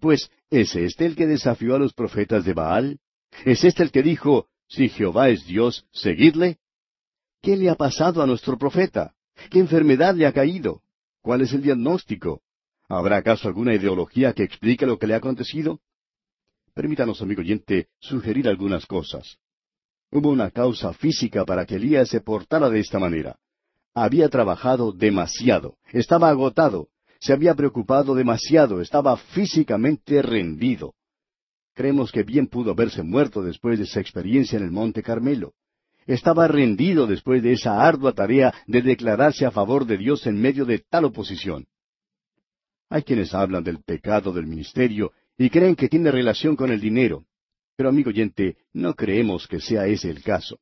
Pues, 0.00 0.30
¿es 0.50 0.76
este 0.76 1.06
el 1.06 1.16
que 1.16 1.26
desafió 1.26 1.74
a 1.74 1.78
los 1.78 1.94
profetas 1.94 2.44
de 2.44 2.52
Baal? 2.52 2.98
¿Es 3.44 3.64
este 3.64 3.82
el 3.82 3.90
que 3.90 4.02
dijo, 4.02 4.48
si 4.68 4.88
Jehová 4.88 5.30
es 5.30 5.46
Dios, 5.46 5.86
seguidle? 5.92 6.58
¿Qué 7.40 7.56
le 7.56 7.70
ha 7.70 7.74
pasado 7.74 8.22
a 8.22 8.26
nuestro 8.26 8.58
profeta? 8.58 9.14
¿Qué 9.50 9.58
enfermedad 9.58 10.14
le 10.14 10.26
ha 10.26 10.32
caído? 10.32 10.82
¿Cuál 11.22 11.40
es 11.40 11.52
el 11.52 11.62
diagnóstico? 11.62 12.42
¿Habrá 12.88 13.16
acaso 13.16 13.48
alguna 13.48 13.74
ideología 13.74 14.34
que 14.34 14.42
explique 14.42 14.86
lo 14.86 14.98
que 14.98 15.06
le 15.06 15.14
ha 15.14 15.18
acontecido? 15.18 15.80
Permítanos, 16.74 17.22
amigo 17.22 17.40
oyente, 17.40 17.86
sugerir 18.00 18.48
algunas 18.48 18.84
cosas. 18.84 19.38
Hubo 20.10 20.30
una 20.30 20.50
causa 20.50 20.92
física 20.92 21.44
para 21.44 21.64
que 21.66 21.76
Elías 21.76 22.08
se 22.08 22.20
portara 22.20 22.68
de 22.68 22.80
esta 22.80 22.98
manera. 22.98 23.36
Había 23.94 24.28
trabajado 24.28 24.90
demasiado, 24.90 25.76
estaba 25.92 26.28
agotado, 26.30 26.88
se 27.20 27.32
había 27.32 27.54
preocupado 27.54 28.16
demasiado, 28.16 28.80
estaba 28.80 29.16
físicamente 29.16 30.20
rendido. 30.20 30.94
Creemos 31.74 32.10
que 32.10 32.24
bien 32.24 32.48
pudo 32.48 32.72
haberse 32.72 33.04
muerto 33.04 33.42
después 33.42 33.78
de 33.78 33.84
esa 33.84 34.00
experiencia 34.00 34.58
en 34.58 34.64
el 34.64 34.72
Monte 34.72 35.00
Carmelo. 35.00 35.52
Estaba 36.06 36.48
rendido 36.48 37.06
después 37.06 37.40
de 37.44 37.52
esa 37.52 37.86
ardua 37.86 38.14
tarea 38.14 38.52
de 38.66 38.82
declararse 38.82 39.46
a 39.46 39.52
favor 39.52 39.86
de 39.86 39.96
Dios 39.96 40.26
en 40.26 40.40
medio 40.40 40.64
de 40.64 40.80
tal 40.80 41.04
oposición. 41.04 41.66
Hay 42.90 43.04
quienes 43.04 43.32
hablan 43.32 43.62
del 43.62 43.82
pecado 43.82 44.32
del 44.32 44.46
ministerio 44.46 45.12
y 45.36 45.50
creen 45.50 45.76
que 45.76 45.88
tiene 45.88 46.10
relación 46.10 46.56
con 46.56 46.70
el 46.70 46.80
dinero. 46.80 47.24
Pero 47.76 47.88
amigo 47.88 48.10
oyente, 48.10 48.56
no 48.72 48.94
creemos 48.94 49.48
que 49.48 49.60
sea 49.60 49.86
ese 49.86 50.10
el 50.10 50.22
caso. 50.22 50.60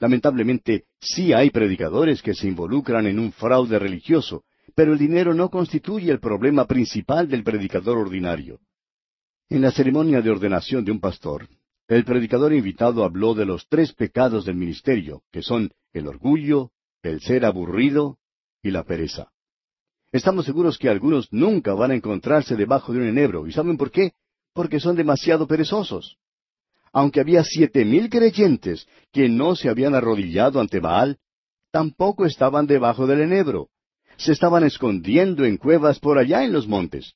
Lamentablemente, 0.00 0.86
sí 1.00 1.32
hay 1.32 1.50
predicadores 1.50 2.22
que 2.22 2.34
se 2.34 2.48
involucran 2.48 3.06
en 3.06 3.20
un 3.20 3.32
fraude 3.32 3.78
religioso, 3.78 4.44
pero 4.74 4.92
el 4.92 4.98
dinero 4.98 5.34
no 5.34 5.48
constituye 5.48 6.10
el 6.10 6.18
problema 6.18 6.66
principal 6.66 7.28
del 7.28 7.44
predicador 7.44 7.98
ordinario. 7.98 8.58
En 9.48 9.60
la 9.60 9.70
ceremonia 9.70 10.20
de 10.20 10.30
ordenación 10.30 10.84
de 10.84 10.90
un 10.90 10.98
pastor, 10.98 11.48
el 11.86 12.04
predicador 12.04 12.52
invitado 12.52 13.04
habló 13.04 13.34
de 13.34 13.44
los 13.44 13.68
tres 13.68 13.92
pecados 13.92 14.44
del 14.46 14.56
ministerio, 14.56 15.22
que 15.30 15.42
son 15.42 15.70
el 15.92 16.08
orgullo, 16.08 16.70
el 17.02 17.20
ser 17.20 17.44
aburrido 17.44 18.18
y 18.62 18.70
la 18.70 18.82
pereza. 18.82 19.30
Estamos 20.12 20.44
seguros 20.44 20.76
que 20.76 20.90
algunos 20.90 21.32
nunca 21.32 21.72
van 21.72 21.90
a 21.90 21.94
encontrarse 21.94 22.54
debajo 22.54 22.92
de 22.92 22.98
un 22.98 23.08
enebro. 23.08 23.46
¿Y 23.46 23.52
saben 23.52 23.78
por 23.78 23.90
qué? 23.90 24.12
Porque 24.52 24.78
son 24.78 24.94
demasiado 24.94 25.46
perezosos. 25.46 26.18
Aunque 26.92 27.20
había 27.20 27.42
siete 27.42 27.86
mil 27.86 28.10
creyentes 28.10 28.86
que 29.10 29.30
no 29.30 29.56
se 29.56 29.70
habían 29.70 29.94
arrodillado 29.94 30.60
ante 30.60 30.80
Baal, 30.80 31.18
tampoco 31.70 32.26
estaban 32.26 32.66
debajo 32.66 33.06
del 33.06 33.22
enebro. 33.22 33.70
Se 34.18 34.32
estaban 34.32 34.64
escondiendo 34.64 35.46
en 35.46 35.56
cuevas 35.56 35.98
por 35.98 36.18
allá 36.18 36.44
en 36.44 36.52
los 36.52 36.68
montes. 36.68 37.14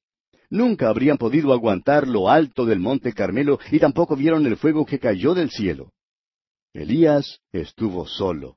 Nunca 0.49 0.89
habrían 0.89 1.19
podido 1.19 1.53
aguantar 1.53 2.09
lo 2.09 2.31
alto 2.31 2.65
del 2.65 2.81
monte 2.81 3.13
Carmelo 3.13 3.59
y 3.71 3.79
tampoco 3.79 4.17
vieron 4.17 4.47
el 4.47 4.57
fuego 4.57 4.87
que 4.87 4.99
cayó 4.99 5.35
del 5.35 5.51
cielo. 5.51 5.93
Elías 6.73 7.41
estuvo 7.53 8.07
solo. 8.07 8.57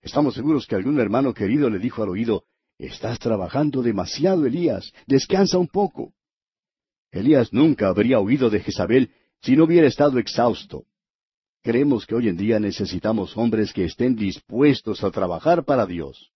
Estamos 0.00 0.34
seguros 0.34 0.66
que 0.66 0.74
algún 0.74 0.98
hermano 0.98 1.32
querido 1.32 1.70
le 1.70 1.78
dijo 1.78 2.02
al 2.02 2.08
oído, 2.08 2.44
Estás 2.82 3.20
trabajando 3.20 3.80
demasiado, 3.80 4.44
Elías. 4.44 4.92
Descansa 5.06 5.56
un 5.56 5.68
poco. 5.68 6.14
Elías 7.12 7.52
nunca 7.52 7.86
habría 7.86 8.18
huido 8.18 8.50
de 8.50 8.58
Jezabel 8.58 9.12
si 9.40 9.54
no 9.54 9.64
hubiera 9.64 9.86
estado 9.86 10.18
exhausto. 10.18 10.82
Creemos 11.62 12.06
que 12.06 12.16
hoy 12.16 12.28
en 12.28 12.36
día 12.36 12.58
necesitamos 12.58 13.36
hombres 13.36 13.72
que 13.72 13.84
estén 13.84 14.16
dispuestos 14.16 15.04
a 15.04 15.12
trabajar 15.12 15.64
para 15.64 15.86
Dios. 15.86 16.32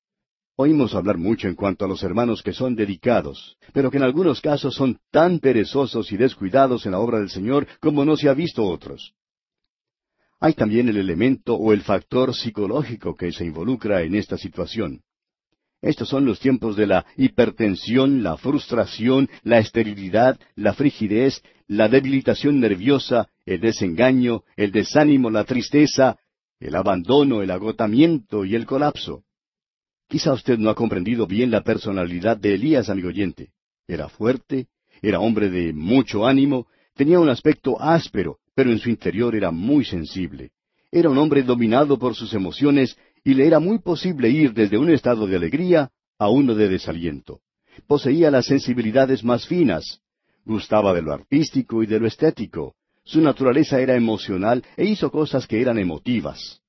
Oímos 0.55 0.95
hablar 0.95 1.19
mucho 1.19 1.49
en 1.49 1.57
cuanto 1.57 1.85
a 1.85 1.89
los 1.89 2.05
hermanos 2.05 2.45
que 2.45 2.53
son 2.53 2.77
dedicados, 2.77 3.57
pero 3.73 3.91
que 3.91 3.97
en 3.97 4.05
algunos 4.05 4.41
casos 4.41 4.77
son 4.77 5.01
tan 5.11 5.41
perezosos 5.41 6.13
y 6.13 6.17
descuidados 6.17 6.87
en 6.87 6.93
la 6.93 7.01
obra 7.01 7.19
del 7.19 7.31
Señor 7.31 7.67
como 7.81 8.05
no 8.05 8.17
se 8.17 8.29
ha 8.29 8.35
visto 8.35 8.65
otros. 8.65 9.15
Hay 10.39 10.55
también 10.55 10.89
el 10.89 10.97
elemento 10.97 11.57
o 11.57 11.73
el 11.73 11.83
factor 11.83 12.37
psicológico 12.37 13.17
que 13.17 13.33
se 13.33 13.45
involucra 13.45 14.03
en 14.03 14.15
esta 14.15 14.39
situación. 14.39 15.03
Estos 15.87 16.09
son 16.09 16.25
los 16.25 16.41
tiempos 16.41 16.75
de 16.75 16.89
la 16.89 17.07
hipertensión, 17.17 18.25
la 18.25 18.37
frustración, 18.37 19.31
la 19.45 19.61
esterilidad, 19.61 20.37
la 20.57 20.75
frigidez, 20.75 21.41
la 21.69 21.89
debilitación 21.89 22.59
nerviosa, 22.59 23.29
el 23.45 23.61
desengaño, 23.61 24.43
el 24.57 24.73
desánimo, 24.73 25.31
la 25.31 25.45
tristeza, 25.45 26.19
el 26.59 26.75
abandono, 26.75 27.41
el 27.41 27.53
agotamiento 27.53 28.45
y 28.45 28.57
el 28.57 28.67
colapso. 28.67 29.23
Quizá 30.09 30.33
usted 30.33 30.59
no 30.59 30.71
ha 30.71 30.75
comprendido 30.75 31.29
bien 31.29 31.53
la 31.53 31.63
personalidad 31.63 32.37
de 32.37 32.55
Elías, 32.55 32.91
amigo 32.91 33.11
oyente. 33.11 33.51
Era 33.87 34.09
fuerte, 34.09 34.67
era 35.03 35.21
hombre 35.21 35.51
de 35.51 35.73
mucho 35.73 36.27
ánimo, 36.27 36.67
tenía 36.97 37.21
un 37.21 37.29
aspecto 37.29 37.81
áspero, 37.81 38.39
pero 38.57 38.73
en 38.73 38.81
su 38.81 38.91
interior 38.91 39.37
era 39.37 39.53
muy 39.53 39.85
sensible. 39.85 40.51
Era 40.91 41.11
un 41.11 41.19
hombre 41.19 41.45
dominado 41.45 41.97
por 41.97 42.17
sus 42.17 42.35
emociones 42.35 42.99
y 43.27 43.35
le 43.35 43.45
era 43.45 43.59
muy 43.59 43.81
posible 43.81 44.31
ir 44.31 44.55
desde 44.55 44.79
un 44.79 44.89
estado 44.89 45.27
de 45.27 45.35
alegría 45.35 45.91
a 46.17 46.29
uno 46.29 46.55
de 46.55 46.69
desaliento. 46.69 47.41
Poseía 47.89 48.31
las 48.31 48.47
sensibilidades 48.47 49.25
más 49.25 49.49
finas. 49.49 50.01
Gustaba 50.45 50.95
de 50.95 51.03
lo 51.03 51.13
artístico 51.13 51.83
y 51.83 51.87
de 51.87 51.99
lo 51.99 52.07
estético. 52.07 52.77
Su 53.03 53.21
naturaleza 53.21 53.81
era 53.81 53.97
emocional 53.97 54.65
e 54.77 54.85
hizo 54.85 55.11
cosas 55.11 55.49
que 55.49 55.61
eran 55.61 55.77
emotivas. 55.77 56.61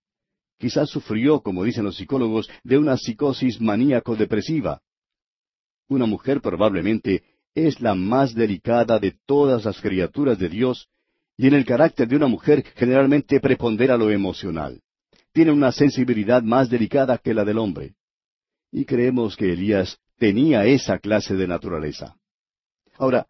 Quizás 0.58 0.90
sufrió, 0.90 1.42
como 1.42 1.64
dicen 1.64 1.84
los 1.84 1.98
psicólogos, 1.98 2.50
de 2.64 2.80
una 2.80 2.98
psicosis 2.98 3.62
maníaco-depresiva. 3.62 4.82
Una 5.90 6.08
mujer 6.08 6.42
probablemente 6.42 7.22
es 7.54 7.82
la 7.82 7.94
más 7.94 8.34
delicada 8.34 8.98
de 8.98 9.16
todas 9.28 9.64
las 9.64 9.80
criaturas 9.80 10.40
de 10.40 10.50
Dios, 10.50 10.88
y 11.38 11.46
en 11.46 11.54
el 11.54 11.66
carácter 11.66 12.08
de 12.08 12.16
una 12.16 12.26
mujer 12.26 12.66
generalmente 12.76 13.40
prepondera 13.40 13.96
lo 13.96 14.10
emocional. 14.10 14.82
Tiene 15.38 15.52
una 15.52 15.72
sensibilidad 15.72 16.42
más 16.42 16.68
delicada 16.68 17.20
que 17.20 17.32
la 17.32 17.46
del 17.46 17.60
hombre. 17.60 17.94
Y 18.72 18.86
creemos 18.86 19.38
que 19.38 19.54
Elías 19.54 20.00
tenía 20.18 20.66
esa 20.66 20.98
clase 20.98 21.36
de 21.36 21.48
naturaleza. 21.48 22.16
Ahora, 22.98 23.28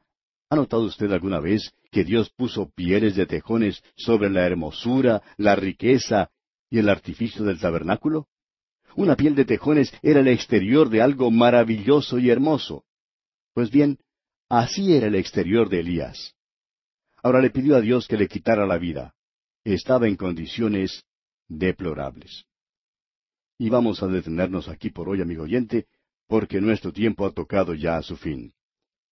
¿ha 0.49 0.55
notado 0.55 0.84
usted 0.84 1.11
alguna 1.11 1.41
vez 1.41 1.73
que 1.91 2.05
Dios 2.05 2.29
puso 2.29 2.69
pieles 2.69 3.17
de 3.17 3.25
tejones 3.25 3.84
sobre 3.97 4.29
la 4.29 4.45
hermosura, 4.45 5.21
la 5.35 5.57
riqueza 5.57 6.31
y 6.69 6.79
el 6.79 6.88
artificio 6.88 7.43
del 7.43 7.59
tabernáculo? 7.59 8.29
Una 8.95 9.17
piel 9.17 9.35
de 9.35 9.43
tejones 9.43 9.93
era 10.01 10.21
el 10.21 10.29
exterior 10.29 10.89
de 10.89 11.01
algo 11.01 11.29
maravilloso 11.29 12.19
y 12.19 12.29
hermoso. 12.29 12.85
Pues 13.53 13.69
bien, 13.69 13.99
así 14.47 14.93
era 14.93 15.07
el 15.07 15.15
exterior 15.15 15.67
de 15.67 15.81
Elías. 15.81 16.35
Ahora 17.21 17.41
le 17.41 17.49
pidió 17.49 17.75
a 17.75 17.81
Dios 17.81 18.07
que 18.07 18.15
le 18.15 18.29
quitara 18.29 18.65
la 18.65 18.77
vida. 18.77 19.13
Estaba 19.65 20.07
en 20.07 20.15
condiciones 20.15 21.03
deplorables. 21.48 22.45
Y 23.57 23.69
vamos 23.69 24.03
a 24.03 24.07
detenernos 24.07 24.69
aquí 24.69 24.90
por 24.90 25.10
hoy, 25.10 25.22
amigo 25.22 25.44
oyente, 25.44 25.88
porque 26.28 26.61
nuestro 26.61 26.91
tiempo 26.91 27.26
ha 27.26 27.32
tocado 27.32 27.74
ya 27.74 27.98
a 27.98 28.03
su 28.03 28.18
fin. 28.18 28.53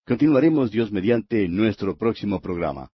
Continuaremos 0.06 0.70
Dios 0.70 0.92
mediante 0.92 1.48
nuestro 1.48 1.98
próximo 1.98 2.40
programa. 2.42 2.92